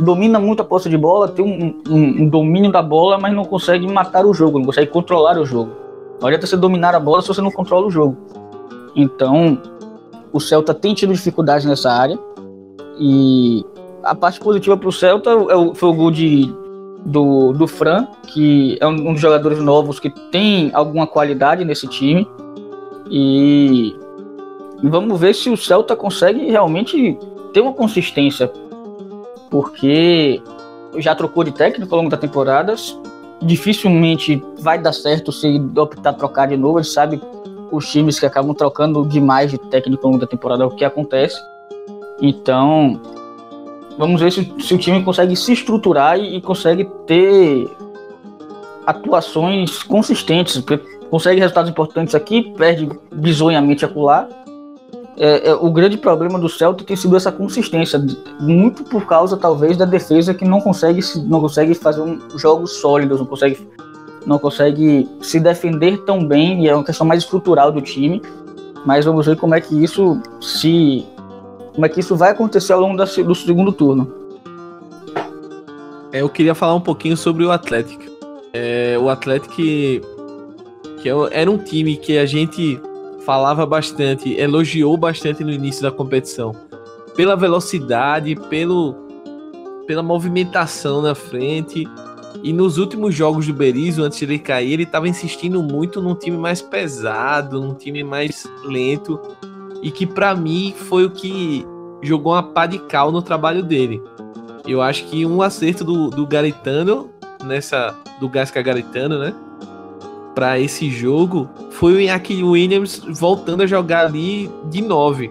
domina 0.00 0.38
muito 0.38 0.62
a 0.62 0.64
posse 0.64 0.88
de 0.88 0.96
bola, 0.96 1.28
tem 1.28 1.44
um, 1.44 1.92
um, 1.92 2.22
um, 2.22 2.28
domínio 2.28 2.72
da 2.72 2.82
bola, 2.82 3.18
mas 3.18 3.34
não 3.34 3.44
consegue 3.44 3.86
matar 3.86 4.24
o 4.24 4.32
jogo, 4.32 4.58
não 4.58 4.64
consegue 4.64 4.90
controlar 4.90 5.38
o 5.38 5.44
jogo. 5.44 5.72
Não 6.20 6.28
adianta 6.28 6.46
você 6.46 6.56
dominar 6.56 6.94
a 6.94 7.00
bola 7.00 7.20
se 7.22 7.28
você 7.28 7.40
não 7.40 7.50
controla 7.50 7.86
o 7.86 7.90
jogo. 7.90 8.16
Então, 8.96 9.60
o 10.32 10.40
Celta 10.40 10.74
tem 10.74 10.94
tido 10.94 11.12
dificuldades 11.12 11.66
nessa 11.66 11.90
área. 11.90 12.18
E 12.98 13.64
a 14.02 14.14
parte 14.14 14.40
positiva 14.40 14.76
para 14.76 14.88
o 14.88 14.92
Celta 14.92 15.30
é 15.30 15.74
foi 15.74 15.88
o 15.88 15.94
gol 15.94 16.10
de, 16.10 16.52
do, 17.04 17.52
do 17.52 17.66
Fran, 17.66 18.06
que 18.26 18.76
é 18.80 18.86
um, 18.86 19.08
um 19.08 19.12
dos 19.12 19.20
jogadores 19.20 19.58
novos 19.58 19.98
que 19.98 20.10
tem 20.30 20.70
alguma 20.72 21.06
qualidade 21.06 21.64
nesse 21.64 21.86
time. 21.86 22.26
E 23.10 23.96
vamos 24.82 25.18
ver 25.18 25.34
se 25.34 25.50
o 25.50 25.56
Celta 25.56 25.96
consegue 25.96 26.50
realmente 26.50 27.18
ter 27.52 27.60
uma 27.60 27.72
consistência 27.72 28.50
porque 29.50 30.40
já 30.96 31.14
trocou 31.14 31.44
de 31.44 31.52
técnico 31.52 31.92
ao 31.92 31.98
longo 31.98 32.10
da 32.10 32.16
temporada, 32.16 32.74
dificilmente 33.42 34.42
vai 34.58 34.78
dar 34.78 34.92
certo 34.92 35.32
se 35.32 35.60
optar 35.76 36.12
trocar 36.14 36.46
de 36.46 36.56
novo. 36.56 36.78
A 36.78 36.82
gente 36.82 36.92
sabe 36.92 37.20
os 37.70 37.90
times 37.90 38.18
que 38.18 38.26
acabam 38.26 38.54
trocando 38.54 39.04
demais 39.04 39.50
de 39.50 39.58
técnico 39.58 40.06
ao 40.06 40.12
longo 40.12 40.20
da 40.20 40.26
temporada, 40.26 40.62
é 40.62 40.66
o 40.66 40.70
que 40.70 40.84
acontece. 40.84 41.36
Então, 42.20 43.00
vamos 44.00 44.22
ver 44.22 44.32
se, 44.32 44.50
se 44.58 44.74
o 44.74 44.78
time 44.78 45.04
consegue 45.04 45.36
se 45.36 45.52
estruturar 45.52 46.18
e, 46.18 46.38
e 46.38 46.40
consegue 46.40 46.88
ter 47.06 47.68
atuações 48.86 49.82
consistentes, 49.82 50.60
consegue 51.10 51.38
resultados 51.38 51.70
importantes 51.70 52.14
aqui, 52.14 52.54
perde 52.56 52.88
bizonhamente 53.12 53.84
acolá, 53.84 54.26
é, 55.18 55.50
é, 55.50 55.54
o 55.54 55.70
grande 55.70 55.98
problema 55.98 56.38
do 56.38 56.48
Celta 56.48 56.82
tem 56.82 56.96
sido 56.96 57.14
essa 57.14 57.30
consistência, 57.30 58.02
muito 58.40 58.84
por 58.84 59.04
causa 59.04 59.36
talvez 59.36 59.76
da 59.76 59.84
defesa 59.84 60.32
que 60.32 60.46
não 60.46 60.62
consegue 60.62 61.00
não 61.26 61.42
consegue 61.42 61.74
fazer 61.74 62.00
um, 62.00 62.18
jogos 62.38 62.80
sólidos, 62.80 63.20
não 63.20 63.26
consegue 63.26 63.68
não 64.24 64.38
consegue 64.38 65.06
se 65.20 65.38
defender 65.38 65.98
tão 66.04 66.26
bem 66.26 66.64
e 66.64 66.68
é 66.68 66.74
uma 66.74 66.84
questão 66.84 67.06
mais 67.06 67.22
estrutural 67.22 67.70
do 67.70 67.82
time. 67.82 68.22
Mas 68.86 69.04
vamos 69.04 69.26
ver 69.26 69.36
como 69.36 69.54
é 69.54 69.60
que 69.60 69.84
isso 69.84 70.18
se 70.40 71.04
como 71.80 71.86
é 71.86 71.88
que 71.88 72.00
isso 72.00 72.14
vai 72.14 72.30
acontecer 72.32 72.74
ao 72.74 72.80
longo 72.80 72.94
da, 72.94 73.06
do 73.06 73.34
segundo 73.34 73.72
turno. 73.72 74.12
É, 76.12 76.20
eu 76.20 76.28
queria 76.28 76.54
falar 76.54 76.74
um 76.74 76.80
pouquinho 76.80 77.16
sobre 77.16 77.42
o 77.42 77.50
Atlético. 77.50 78.02
É, 78.52 78.98
o 79.00 79.08
Atlético 79.08 79.54
que, 79.54 80.02
é 81.02 81.40
era 81.40 81.50
um 81.50 81.56
time 81.56 81.96
que 81.96 82.18
a 82.18 82.26
gente 82.26 82.78
falava 83.24 83.64
bastante, 83.64 84.38
elogiou 84.38 84.94
bastante 84.98 85.42
no 85.42 85.50
início 85.50 85.80
da 85.80 85.90
competição. 85.90 86.54
Pela 87.16 87.34
velocidade, 87.34 88.36
pelo, 88.50 88.94
pela 89.86 90.02
movimentação 90.02 91.00
na 91.00 91.14
frente. 91.14 91.88
E 92.42 92.52
nos 92.52 92.76
últimos 92.76 93.14
jogos 93.14 93.46
do 93.46 93.54
Berizzo, 93.54 94.02
antes 94.02 94.18
de 94.18 94.26
ele 94.26 94.38
cair, 94.38 94.74
ele 94.74 94.82
estava 94.82 95.08
insistindo 95.08 95.62
muito 95.62 96.02
num 96.02 96.14
time 96.14 96.36
mais 96.36 96.60
pesado, 96.60 97.58
num 97.58 97.72
time 97.72 98.04
mais 98.04 98.46
lento. 98.64 99.18
E 99.82 99.90
que 99.90 100.06
para 100.06 100.34
mim 100.34 100.74
foi 100.76 101.04
o 101.04 101.10
que 101.10 101.66
jogou 102.02 102.32
uma 102.32 102.42
pá 102.42 102.66
de 102.66 102.78
cal 102.78 103.10
no 103.10 103.22
trabalho 103.22 103.62
dele. 103.62 104.02
Eu 104.66 104.82
acho 104.82 105.06
que 105.06 105.24
um 105.24 105.42
acerto 105.42 105.84
do, 105.84 106.10
do 106.10 106.26
Garitano, 106.26 107.10
nessa. 107.44 107.96
do 108.20 108.28
Gasca 108.28 108.60
Garitano, 108.60 109.18
né? 109.18 109.34
para 110.34 110.58
esse 110.58 110.90
jogo 110.90 111.50
foi 111.70 111.92
o 111.92 112.00
Iñaki 112.00 112.42
Williams 112.42 113.02
voltando 113.08 113.62
a 113.62 113.66
jogar 113.66 114.06
ali 114.06 114.50
de 114.70 114.80
9. 114.80 115.30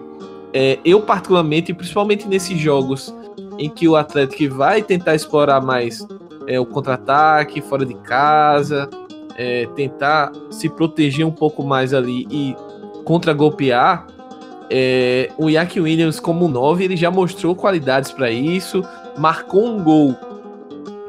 É, 0.52 0.78
eu, 0.84 1.00
particularmente, 1.00 1.72
principalmente 1.72 2.26
nesses 2.28 2.58
jogos 2.58 3.14
em 3.58 3.68
que 3.68 3.88
o 3.88 3.96
Atlético 3.96 4.54
vai 4.54 4.82
tentar 4.82 5.14
explorar 5.14 5.60
mais 5.60 6.06
é, 6.46 6.58
o 6.58 6.66
contra-ataque 6.66 7.60
fora 7.60 7.84
de 7.84 7.94
casa, 7.94 8.88
é, 9.36 9.66
tentar 9.76 10.32
se 10.50 10.68
proteger 10.68 11.26
um 11.26 11.30
pouco 11.30 11.62
mais 11.62 11.94
ali 11.94 12.26
e 12.30 12.56
contra-golpear, 13.04 14.06
é, 14.70 15.30
o 15.36 15.50
Iñaki 15.50 15.80
Williams, 15.80 16.20
como 16.20 16.46
9, 16.46 16.84
ele 16.84 16.96
já 16.96 17.10
mostrou 17.10 17.56
qualidades 17.56 18.12
para 18.12 18.30
isso, 18.30 18.84
marcou 19.18 19.66
um 19.66 19.82
gol 19.82 20.16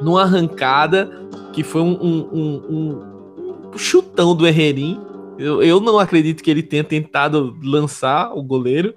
numa 0.01 0.23
arrancada 0.23 1.11
que 1.53 1.63
foi 1.63 1.81
um, 1.81 1.93
um, 2.01 2.31
um, 2.33 3.77
chutão 3.77 4.35
do 4.35 4.47
Herrerim. 4.47 4.99
Eu, 5.37 5.61
eu 5.61 5.79
não 5.79 5.99
acredito 5.99 6.41
que 6.41 6.49
ele 6.49 6.63
tenha 6.63 6.83
tentado 6.83 7.55
lançar 7.63 8.35
o 8.35 8.41
goleiro. 8.41 8.95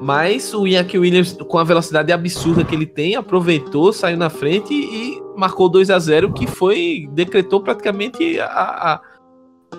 Mas 0.00 0.54
o 0.54 0.66
Iñaki 0.66 0.96
Williams, 0.96 1.32
com 1.32 1.58
a 1.58 1.64
velocidade 1.64 2.12
absurda 2.12 2.64
que 2.64 2.74
ele 2.74 2.86
tem, 2.86 3.16
aproveitou, 3.16 3.92
saiu 3.92 4.16
na 4.16 4.30
frente 4.30 4.72
e 4.72 5.20
marcou 5.36 5.68
2 5.68 5.90
a 5.90 5.98
0 5.98 6.32
que 6.32 6.46
foi. 6.46 7.08
decretou 7.12 7.60
praticamente 7.60 8.38
a, 8.38 8.46
a, 8.46 9.00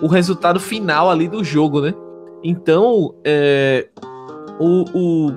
o 0.02 0.08
resultado 0.08 0.60
final 0.60 1.10
ali 1.10 1.28
do 1.28 1.42
jogo, 1.42 1.82
né? 1.82 1.94
Então, 2.44 3.14
é, 3.24 3.88
o, 4.60 4.86
o, 4.94 5.32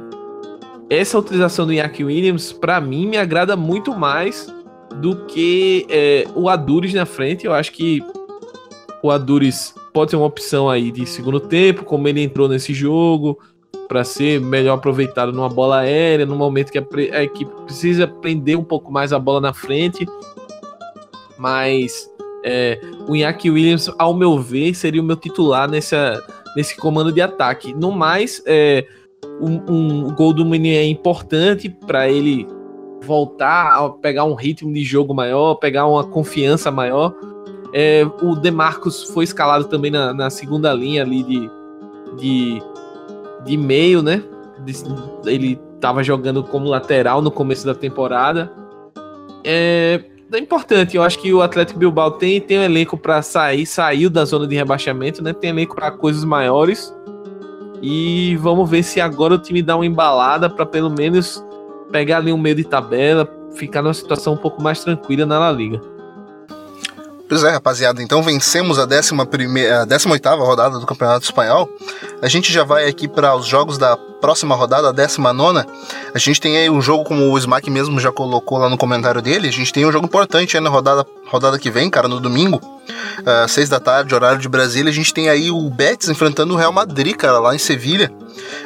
essa 0.89 1.19
utilização 1.19 1.67
do 1.67 1.73
Iñaki 1.73 2.05
Williams, 2.05 2.53
para 2.53 2.81
mim, 2.81 3.07
me 3.07 3.17
agrada 3.17 3.57
muito 3.57 3.93
mais 3.97 4.53
do 5.01 5.25
que 5.27 5.87
é, 5.89 6.27
o 6.35 6.49
Adures 6.49 6.95
na 6.95 7.07
frente. 7.07 7.47
Eu 7.47 7.55
acho 7.55 7.73
que 7.73 8.03
o 9.03 9.11
Adures 9.11 9.75
pode 9.93 10.11
ser 10.11 10.17
uma 10.17 10.27
opção 10.27 10.71
aí 10.71 10.91
de 10.91 11.05
segundo 11.07 11.41
tempo, 11.41 11.85
como 11.85 12.07
ele 12.09 12.23
entrou 12.23 12.49
nesse 12.49 12.73
jogo, 12.73 13.39
para 13.89 14.05
ser 14.05 14.41
melhor 14.41 14.75
aproveitado 14.75 15.33
numa 15.33 15.49
bola 15.49 15.81
aérea, 15.81 16.25
no 16.25 16.37
momento 16.37 16.71
que 16.71 16.79
a, 16.79 16.85
a, 17.13 17.23
equipe 17.23 17.51
precisa 17.65 18.07
prender 18.07 18.57
um 18.57 18.65
pouco 18.65 18.93
mais 18.93 19.13
a 19.13 19.19
bola 19.19 19.41
na 19.41 19.53
frente. 19.53 20.07
Mas 21.37 22.09
é, 22.45 22.81
o 23.09 23.17
Iñaki 23.17 23.51
Williams, 23.51 23.91
ao 23.99 24.15
meu 24.15 24.39
ver, 24.39 24.75
seria 24.75 25.03
o 25.03 25.05
meu 25.05 25.17
titular 25.17 25.69
nessa, 25.69 26.23
nesse 26.57 26.77
comando 26.77 27.13
de 27.13 27.21
ataque. 27.21 27.75
No 27.75 27.93
mais, 27.93 28.43
é, 28.47 28.87
um, 29.41 29.61
um 29.69 30.15
gol 30.15 30.33
do 30.33 30.45
Meunier 30.45 30.83
é 30.83 30.87
importante 30.87 31.69
para 31.69 32.09
ele 32.09 32.47
voltar 33.03 33.73
a 33.73 33.91
pegar 33.91 34.25
um 34.25 34.35
ritmo 34.35 34.73
de 34.73 34.85
jogo 34.85 35.13
maior, 35.15 35.57
pegar 35.57 35.87
uma 35.87 36.05
confiança 36.05 36.71
maior. 36.71 37.15
É, 37.75 38.05
o 38.23 38.35
Demarcus 38.37 39.05
foi 39.05 39.25
escalado 39.25 39.65
também 39.65 39.91
na, 39.91 40.13
na 40.13 40.31
segunda 40.31 40.73
linha 40.73 41.03
ali 41.03 41.23
de, 41.23 41.51
de, 42.19 42.63
de 43.45 43.57
meio, 43.57 44.03
né? 44.03 44.23
Ele 45.25 45.59
estava 45.75 46.05
jogando 46.05 46.45
como 46.45 46.69
lateral 46.69 47.21
no 47.21 47.31
começo 47.31 47.67
da 47.67 47.75
temporada. 47.75 48.53
É, 49.45 50.05
é 50.33 50.39
importante, 50.39 50.97
eu 50.97 51.03
acho 51.03 51.19
que 51.19 51.33
o 51.33 51.43
Atlético 51.43 51.79
Bilbao 51.79 52.13
tem, 52.13 52.41
tem 52.41 52.59
um 52.59 52.63
elenco 52.63 52.97
para 52.97 53.21
sair, 53.23 53.67
saiu 53.67 54.09
da 54.09 54.25
zona 54.25 54.47
de 54.47 54.55
rebaixamento, 54.55 55.23
né? 55.23 55.33
Tem 55.33 55.51
elenco 55.51 55.75
para 55.75 55.91
coisas 55.91 56.25
maiores. 56.25 56.95
E 57.83 58.37
vamos 58.37 58.71
ver 58.71 58.83
se 58.83 59.01
agora 59.01 59.35
o 59.35 59.39
time 59.39 59.63
dá 59.63 59.77
uma 59.77 59.85
embalada 59.85 60.49
para 60.49 60.65
pelo 60.65 60.91
menos 60.91 61.45
pegar 61.91 62.19
ali 62.19 62.33
um 62.33 62.39
meio 62.39 62.55
de 62.55 62.65
tabela, 62.65 63.29
ficar 63.55 63.83
numa 63.83 63.93
situação 63.93 64.35
um 64.35 64.37
pouco 64.37 64.63
mais 64.63 64.83
tranquila 64.83 65.27
na 65.27 65.39
La 65.39 65.53
Liga. 65.53 65.81
Pois 67.33 67.45
é, 67.45 67.49
rapaziada, 67.49 68.03
então 68.03 68.23
vencemos 68.23 68.79
a 68.79 68.85
18 68.85 70.37
rodada 70.37 70.79
do 70.79 70.85
Campeonato 70.85 71.25
Espanhol. 71.25 71.67
A 72.21 72.29
gente 72.29 72.53
já 72.53 72.63
vai 72.63 72.87
aqui 72.87 73.09
para 73.09 73.35
os 73.35 73.47
jogos 73.47 73.79
da 73.79 73.97
próxima 73.97 74.55
rodada, 74.55 74.91
a 74.91 74.93
19. 74.93 75.67
A 76.15 76.19
gente 76.19 76.39
tem 76.39 76.59
aí 76.59 76.69
um 76.69 76.83
jogo, 76.83 77.05
como 77.05 77.33
o 77.33 77.39
Smack 77.39 77.71
mesmo 77.71 77.99
já 77.99 78.13
colocou 78.13 78.59
lá 78.59 78.69
no 78.69 78.77
comentário 78.77 79.23
dele, 79.23 79.49
a 79.49 79.51
gente 79.51 79.73
tem 79.73 79.87
um 79.87 79.91
jogo 79.91 80.05
importante 80.05 80.59
aí 80.59 80.63
na 80.63 80.69
rodada, 80.69 81.07
rodada 81.27 81.59
que 81.59 81.71
vem, 81.71 81.89
cara, 81.89 82.07
no 82.07 82.21
domingo, 82.21 82.61
uh, 83.21 83.49
6 83.49 83.67
da 83.71 83.81
tarde, 83.81 84.15
horário 84.15 84.39
de 84.39 84.47
Brasília. 84.47 84.91
A 84.91 84.95
gente 84.95 85.15
tem 85.15 85.31
aí 85.31 85.51
o 85.51 85.71
Betis 85.71 86.11
enfrentando 86.11 86.53
o 86.53 86.57
Real 86.59 86.71
Madrid, 86.71 87.17
cara, 87.17 87.39
lá 87.39 87.55
em 87.55 87.59
Sevilha. 87.59 88.13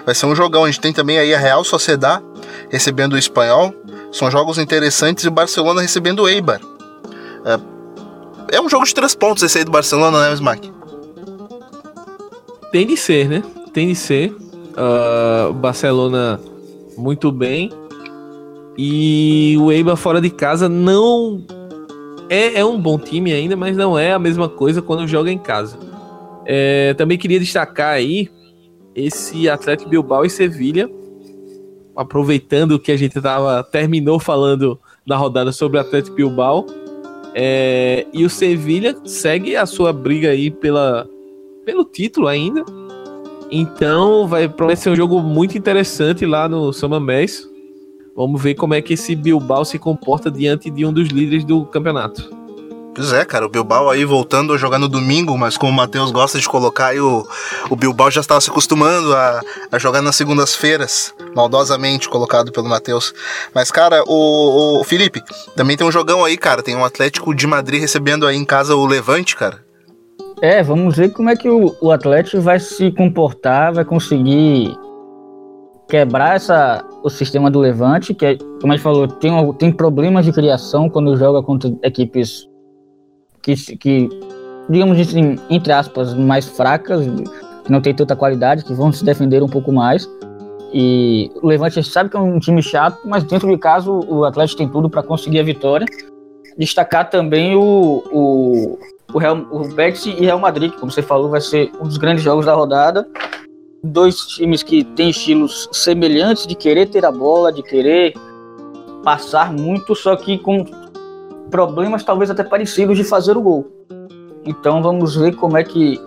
Vai 0.04 0.12
ser 0.12 0.26
um 0.26 0.34
jogão. 0.34 0.64
A 0.64 0.66
gente 0.66 0.80
tem 0.80 0.92
também 0.92 1.20
aí 1.20 1.32
a 1.32 1.38
Real 1.38 1.62
Sociedad 1.62 2.20
recebendo 2.68 3.12
o 3.12 3.16
Espanhol. 3.16 3.72
São 4.10 4.28
jogos 4.28 4.58
interessantes 4.58 5.22
e 5.22 5.28
o 5.28 5.30
Barcelona 5.30 5.82
recebendo 5.82 6.24
o 6.24 6.28
Eibar. 6.28 6.60
Uh, 6.60 7.75
é 8.52 8.60
um 8.60 8.68
jogo 8.68 8.84
de 8.84 8.94
três 8.94 9.14
pontos 9.14 9.42
esse 9.42 9.58
aí 9.58 9.64
do 9.64 9.70
Barcelona, 9.70 10.28
né, 10.28 10.34
Smack? 10.34 10.70
Tem 12.72 12.86
de 12.86 12.96
ser, 12.96 13.28
né? 13.28 13.42
Tem 13.72 13.88
de 13.88 13.94
ser. 13.94 14.30
Uh, 14.32 15.52
Barcelona 15.54 16.40
muito 16.96 17.30
bem. 17.30 17.70
E 18.76 19.56
o 19.58 19.72
Eibar 19.72 19.96
fora 19.96 20.20
de 20.20 20.28
casa 20.28 20.68
não 20.68 21.42
é, 22.28 22.60
é, 22.60 22.64
um 22.64 22.80
bom 22.80 22.98
time 22.98 23.32
ainda, 23.32 23.56
mas 23.56 23.76
não 23.76 23.98
é 23.98 24.12
a 24.12 24.18
mesma 24.18 24.48
coisa 24.48 24.82
quando 24.82 25.06
joga 25.06 25.30
em 25.30 25.38
casa. 25.38 25.78
É, 26.44 26.94
também 26.94 27.16
queria 27.16 27.40
destacar 27.40 27.94
aí 27.94 28.28
esse 28.94 29.48
Atlético 29.48 29.90
Bilbao 29.90 30.24
e 30.24 30.30
Sevilha, 30.30 30.90
aproveitando 31.94 32.78
que 32.78 32.92
a 32.92 32.96
gente 32.96 33.20
tava, 33.20 33.62
terminou 33.62 34.18
falando 34.18 34.78
na 35.06 35.16
rodada 35.16 35.52
sobre 35.52 35.78
o 35.78 35.80
Atlético 35.80 36.16
Bilbao. 36.16 36.66
É, 37.38 38.06
e 38.14 38.24
o 38.24 38.30
Sevilha 38.30 38.96
segue 39.04 39.56
a 39.56 39.66
sua 39.66 39.92
briga 39.92 40.30
aí 40.30 40.50
pela, 40.50 41.06
pelo 41.66 41.84
título 41.84 42.28
ainda. 42.28 42.64
Então 43.50 44.26
vai 44.26 44.48
ser 44.74 44.88
um 44.88 44.96
jogo 44.96 45.20
muito 45.20 45.56
interessante 45.56 46.24
lá 46.24 46.48
no 46.48 46.72
Samamés. 46.72 47.46
Vamos 48.16 48.42
ver 48.42 48.54
como 48.54 48.72
é 48.72 48.80
que 48.80 48.94
esse 48.94 49.14
Bilbao 49.14 49.66
se 49.66 49.78
comporta 49.78 50.30
diante 50.30 50.70
de 50.70 50.86
um 50.86 50.92
dos 50.92 51.08
líderes 51.08 51.44
do 51.44 51.66
campeonato. 51.66 52.34
Pois 52.96 53.12
é, 53.12 53.26
cara, 53.26 53.44
o 53.44 53.50
Bilbao 53.50 53.90
aí 53.90 54.06
voltando 54.06 54.54
a 54.54 54.56
jogar 54.56 54.78
no 54.78 54.88
domingo, 54.88 55.36
mas 55.36 55.58
como 55.58 55.70
o 55.70 55.74
Matheus 55.74 56.10
gosta 56.10 56.38
de 56.38 56.48
colocar 56.48 56.86
aí, 56.86 56.98
o, 56.98 57.28
o 57.68 57.76
Bilbao 57.76 58.10
já 58.10 58.22
estava 58.22 58.40
se 58.40 58.48
acostumando 58.48 59.14
a, 59.14 59.42
a 59.70 59.78
jogar 59.78 60.00
nas 60.00 60.16
segundas-feiras, 60.16 61.12
maldosamente 61.34 62.08
colocado 62.08 62.50
pelo 62.50 62.70
Matheus. 62.70 63.12
Mas, 63.54 63.70
cara, 63.70 64.02
o, 64.06 64.80
o, 64.80 64.84
Felipe, 64.84 65.22
também 65.54 65.76
tem 65.76 65.86
um 65.86 65.92
jogão 65.92 66.24
aí, 66.24 66.38
cara, 66.38 66.62
tem 66.62 66.74
um 66.74 66.86
Atlético 66.86 67.34
de 67.34 67.46
Madrid 67.46 67.82
recebendo 67.82 68.26
aí 68.26 68.34
em 68.34 68.46
casa 68.46 68.74
o 68.74 68.86
Levante, 68.86 69.36
cara. 69.36 69.62
É, 70.40 70.62
vamos 70.62 70.96
ver 70.96 71.10
como 71.10 71.28
é 71.28 71.36
que 71.36 71.50
o, 71.50 71.76
o 71.82 71.92
Atlético 71.92 72.40
vai 72.40 72.58
se 72.58 72.90
comportar, 72.92 73.74
vai 73.74 73.84
conseguir 73.84 74.74
quebrar 75.86 76.36
essa, 76.36 76.82
o 77.04 77.10
sistema 77.10 77.50
do 77.50 77.60
Levante, 77.60 78.14
que, 78.14 78.24
é, 78.24 78.38
como 78.58 78.72
a 78.72 78.76
gente 78.76 78.82
falou, 78.82 79.06
tem, 79.06 79.52
tem 79.58 79.70
problemas 79.70 80.24
de 80.24 80.32
criação 80.32 80.88
quando 80.88 81.14
joga 81.14 81.42
contra 81.42 81.70
equipes 81.82 82.48
que, 83.46 83.76
que 83.76 84.08
digamos 84.68 84.98
assim, 84.98 85.36
entre 85.48 85.72
aspas, 85.72 86.12
mais 86.14 86.46
fracas, 86.46 87.06
que 87.64 87.70
não 87.70 87.80
tem 87.80 87.94
tanta 87.94 88.16
qualidade, 88.16 88.64
que 88.64 88.74
vão 88.74 88.90
se 88.90 89.04
defender 89.04 89.40
um 89.42 89.48
pouco 89.48 89.72
mais. 89.72 90.08
E 90.72 91.30
o 91.40 91.46
Levante 91.46 91.82
sabe 91.84 92.10
que 92.10 92.16
é 92.16 92.20
um 92.20 92.40
time 92.40 92.60
chato, 92.60 92.98
mas 93.04 93.22
dentro 93.22 93.48
de 93.48 93.56
casa 93.56 93.88
o 93.88 94.24
Atlético 94.24 94.58
tem 94.58 94.68
tudo 94.68 94.90
para 94.90 95.02
conseguir 95.02 95.38
a 95.38 95.44
vitória. 95.44 95.86
Destacar 96.58 97.08
também 97.08 97.54
o, 97.54 98.02
o, 98.10 98.78
o, 99.14 99.18
Real, 99.18 99.46
o 99.52 99.68
Betis 99.68 100.06
e 100.06 100.24
Real 100.24 100.40
Madrid, 100.40 100.72
que, 100.72 100.80
como 100.80 100.90
você 100.90 101.02
falou, 101.02 101.30
vai 101.30 101.40
ser 101.40 101.70
um 101.80 101.84
dos 101.84 101.98
grandes 101.98 102.24
jogos 102.24 102.46
da 102.46 102.54
rodada. 102.54 103.06
Dois 103.84 104.16
times 104.26 104.64
que 104.64 104.82
têm 104.82 105.10
estilos 105.10 105.68
semelhantes 105.70 106.46
de 106.46 106.56
querer 106.56 106.86
ter 106.86 107.04
a 107.04 107.12
bola, 107.12 107.52
de 107.52 107.62
querer 107.62 108.14
passar 109.04 109.52
muito, 109.52 109.94
só 109.94 110.16
que 110.16 110.36
com 110.38 110.64
problemas 111.50 112.04
talvez 112.04 112.30
até 112.30 112.42
parecidos 112.42 112.96
de 112.96 113.04
fazer 113.04 113.36
o 113.36 113.42
gol. 113.42 113.66
Então 114.44 114.82
vamos 114.82 115.16
ver 115.16 115.34
como 115.34 115.56
é 115.56 115.64
que 115.64 116.00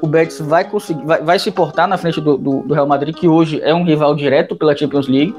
o 0.00 0.06
Betis 0.06 0.40
vai 0.40 0.68
conseguir, 0.68 1.04
vai, 1.04 1.22
vai 1.22 1.38
se 1.38 1.50
portar 1.50 1.88
na 1.88 1.96
frente 1.96 2.20
do, 2.20 2.36
do, 2.36 2.62
do, 2.62 2.74
Real 2.74 2.86
Madrid, 2.86 3.14
que 3.14 3.28
hoje 3.28 3.60
é 3.62 3.74
um 3.74 3.84
rival 3.84 4.14
direto 4.14 4.56
pela 4.56 4.76
Champions 4.76 5.08
League. 5.08 5.34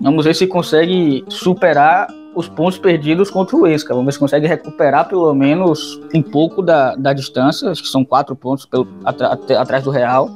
Vamos 0.00 0.24
ver 0.24 0.34
se 0.34 0.46
consegue 0.46 1.24
superar 1.28 2.08
os 2.34 2.48
pontos 2.48 2.78
perdidos 2.78 3.30
contra 3.30 3.56
o 3.56 3.66
Esca. 3.66 3.94
Vamos 3.94 4.06
ver 4.06 4.12
se 4.12 4.18
consegue 4.18 4.46
recuperar 4.46 5.08
pelo 5.08 5.32
menos 5.34 6.00
um 6.14 6.22
pouco 6.22 6.62
da, 6.62 6.96
da 6.96 7.12
distância, 7.12 7.70
acho 7.70 7.82
que 7.82 7.88
são 7.88 8.04
quatro 8.04 8.34
pontos 8.34 8.66
pelo, 8.66 8.88
atrás 9.04 9.84
do 9.84 9.90
Real. 9.90 10.30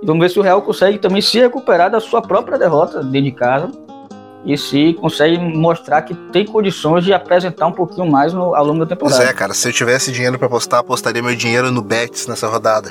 E 0.00 0.06
vamos 0.06 0.20
ver 0.20 0.30
se 0.30 0.38
o 0.38 0.42
Real 0.42 0.62
consegue 0.62 0.98
também 0.98 1.20
se 1.20 1.38
recuperar 1.38 1.90
da 1.90 2.00
sua 2.00 2.22
própria 2.22 2.56
derrota 2.56 3.02
dentro 3.02 3.22
de 3.22 3.32
casa 3.32 3.87
e 4.44 4.56
se 4.56 4.94
consegue 4.94 5.38
mostrar 5.38 6.02
que 6.02 6.14
tem 6.14 6.44
condições 6.44 7.04
de 7.04 7.12
apresentar 7.12 7.66
um 7.66 7.72
pouquinho 7.72 8.10
mais 8.10 8.32
no, 8.32 8.54
ao 8.54 8.64
longo 8.64 8.80
da 8.80 8.86
temporada. 8.86 9.16
Pois 9.16 9.28
é, 9.28 9.32
cara, 9.32 9.52
se 9.52 9.68
eu 9.68 9.72
tivesse 9.72 10.12
dinheiro 10.12 10.38
para 10.38 10.46
apostar, 10.46 10.80
apostaria 10.80 11.22
meu 11.22 11.34
dinheiro 11.34 11.70
no 11.70 11.82
Betis 11.82 12.26
nessa 12.26 12.46
rodada. 12.48 12.90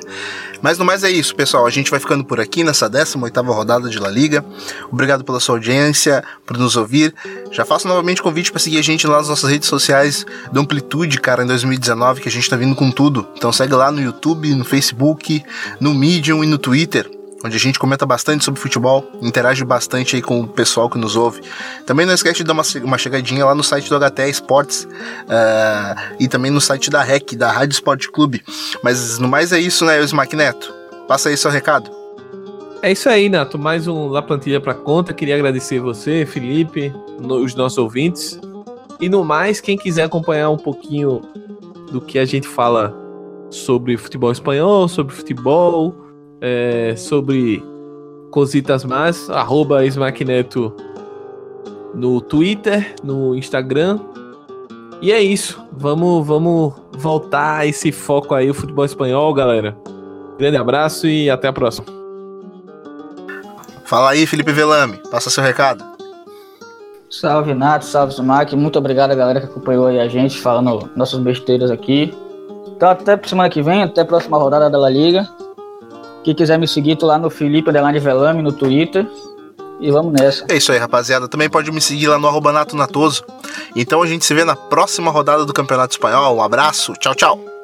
Mas 0.62 0.78
no 0.78 0.86
mais 0.86 1.04
é 1.04 1.10
isso, 1.10 1.36
pessoal. 1.36 1.66
A 1.66 1.70
gente 1.70 1.90
vai 1.90 2.00
ficando 2.00 2.24
por 2.24 2.40
aqui 2.40 2.64
nessa 2.64 2.90
18 2.90 3.42
rodada 3.44 3.90
de 3.90 4.00
La 4.00 4.10
Liga. 4.10 4.44
Obrigado 4.92 5.24
pela 5.24 5.40
sua 5.40 5.56
audiência, 5.56 6.24
por 6.46 6.58
nos 6.58 6.76
ouvir. 6.76 7.14
Já 7.52 7.64
faço 7.66 7.88
novamente 7.88 8.22
convite 8.22 8.52
para 8.52 8.60
seguir 8.60 8.80
a 8.80 8.84
gente 8.84 9.08
lá 9.08 9.18
nas 9.18 9.30
nossas 9.30 9.50
redes 9.50 9.70
sociais 9.70 10.26
do 10.52 10.60
Amplitude, 10.60 11.20
cara, 11.20 11.44
em 11.44 11.48
2019, 11.48 12.22
que 12.22 12.30
a 12.30 12.32
gente 12.32 12.50
tá 12.50 12.56
vindo 12.56 12.76
com 12.76 12.92
tudo. 12.92 13.28
Então 13.36 13.52
segue 13.52 13.74
lá 13.74 13.92
no 13.92 14.02
YouTube, 14.02 14.54
no 14.54 14.66
Facebook, 14.66 15.44
no 15.80 15.94
Medium 15.94 16.44
e 16.44 16.48
no 16.48 16.58
Twitter 16.58 17.17
onde 17.48 17.56
a 17.56 17.60
gente 17.60 17.80
comenta 17.80 18.06
bastante 18.06 18.46
sobre 18.46 18.60
futebol, 18.60 19.10
interage 19.22 19.64
bastante 19.66 20.16
aí 20.16 20.22
com 20.22 20.42
o 20.42 20.48
pessoal 20.48 20.90
que 20.90 20.98
nos 20.98 21.16
ouve. 21.16 21.42
Também 21.86 22.06
não 22.06 22.14
esquece 22.14 22.38
de 22.38 22.44
dar 22.44 22.54
uma, 22.54 22.64
uma 22.84 22.98
chegadinha 22.98 23.46
lá 23.46 23.56
no 23.56 23.64
site 23.64 23.90
do 23.90 23.98
HT 24.00 24.30
Esportes 24.30 24.84
uh, 24.84 26.16
e 26.20 26.28
também 26.28 26.52
no 26.52 26.62
site 26.62 26.90
da 26.90 27.02
REC, 27.02 27.36
da 27.36 27.52
Rádio 27.52 27.74
Esporte 27.74 28.12
Clube. 28.12 28.44
Mas 28.84 29.18
no 29.18 29.28
mais 29.28 29.52
é 29.52 29.60
isso, 29.60 29.86
né, 29.86 30.00
Smack 30.04 30.36
Neto? 30.36 30.74
Passa 31.08 31.30
aí 31.30 31.38
seu 31.38 31.50
recado. 31.50 31.90
É 32.82 32.92
isso 32.92 33.10
aí, 33.10 33.28
Nato. 33.28 33.58
Mais 33.58 33.88
um 33.88 34.08
La 34.08 34.22
Plantilha 34.22 34.62
para 34.62 34.74
conta. 34.74 35.14
Queria 35.14 35.36
agradecer 35.36 35.80
você, 35.80 36.26
Felipe, 36.26 36.94
os 37.20 37.56
nossos 37.56 37.78
ouvintes. 37.78 38.40
E 39.00 39.10
no 39.10 39.24
mais, 39.24 39.60
quem 39.60 39.78
quiser 39.78 40.04
acompanhar 40.04 40.50
um 40.50 40.58
pouquinho 40.58 41.22
do 41.92 42.00
que 42.02 42.20
a 42.20 42.26
gente 42.26 42.48
fala 42.48 42.96
sobre 43.50 43.98
futebol 43.98 44.32
espanhol, 44.32 44.88
sobre 44.88 45.16
futebol, 45.16 46.07
é, 46.42 46.96
sobre 46.96 47.64
cositas 48.32 48.84
mais, 48.84 49.30
arroba 49.30 49.86
Smackneto 49.86 50.74
no 51.94 52.22
Twitter, 52.22 52.96
no 53.04 53.36
Instagram. 53.36 54.00
E 55.02 55.12
é 55.12 55.22
isso. 55.22 55.62
Vamos, 55.72 56.26
vamos 56.26 56.74
voltar 56.98 57.60
a 57.60 57.66
esse 57.66 57.92
foco 57.92 58.34
aí, 58.34 58.50
o 58.50 58.54
futebol 58.54 58.86
espanhol, 58.86 59.34
galera. 59.34 59.78
Grande 60.38 60.58
abraço 60.58 61.08
e 61.08 61.30
até 61.30 61.48
a 61.48 61.54
próxima. 61.54 61.88
Fala 63.86 64.12
aí, 64.12 64.28
Felipe 64.28 64.52
Velame. 64.52 65.00
Passa 65.10 65.30
seu 65.30 65.44
recado. 65.44 65.84
Salve, 67.10 67.54
Nato. 67.54 67.86
Salve, 67.86 68.14
Smack. 68.14 68.56
Muito 68.56 68.78
obrigado, 68.78 69.16
galera, 69.16 69.40
que 69.40 69.46
acompanhou 69.48 69.88
aí 69.88 70.00
a 70.00 70.08
gente, 70.08 70.40
falando 70.40 70.90
nossas 70.96 71.20
besteiras 71.20 71.72
aqui. 71.72 72.14
Então, 72.68 72.90
até 72.90 73.18
semana 73.26 73.50
que 73.50 73.62
vem, 73.62 73.82
até 73.82 74.02
a 74.02 74.06
próxima 74.06 74.38
rodada 74.38 74.70
da 74.70 74.78
La 74.78 74.90
Liga. 74.90 75.28
Quem 76.28 76.36
quiser 76.36 76.60
me 76.60 76.68
seguir, 76.68 76.98
tô 76.98 77.06
lá 77.06 77.18
no 77.18 77.30
Felipe 77.30 77.70
Adelante 77.70 78.00
Velame 78.00 78.42
no 78.42 78.52
Twitter. 78.52 79.08
E 79.80 79.90
vamos 79.90 80.12
nessa. 80.12 80.44
É 80.50 80.58
isso 80.58 80.74
aí, 80.74 80.78
rapaziada. 80.78 81.26
Também 81.26 81.50
pode 81.50 81.72
me 81.72 81.80
seguir 81.80 82.08
lá 82.08 82.20
no 82.20 82.28
arroba 82.28 82.52
Nato 82.52 82.76
Natoso. 82.76 83.24
Então 83.74 84.02
a 84.02 84.08
gente 84.08 84.26
se 84.26 84.34
vê 84.34 84.44
na 84.44 84.54
próxima 84.54 85.10
rodada 85.10 85.46
do 85.46 85.54
Campeonato 85.54 85.94
Espanhol. 85.94 86.36
Um 86.36 86.44
abraço, 86.44 86.92
tchau, 87.00 87.16
tchau. 87.16 87.57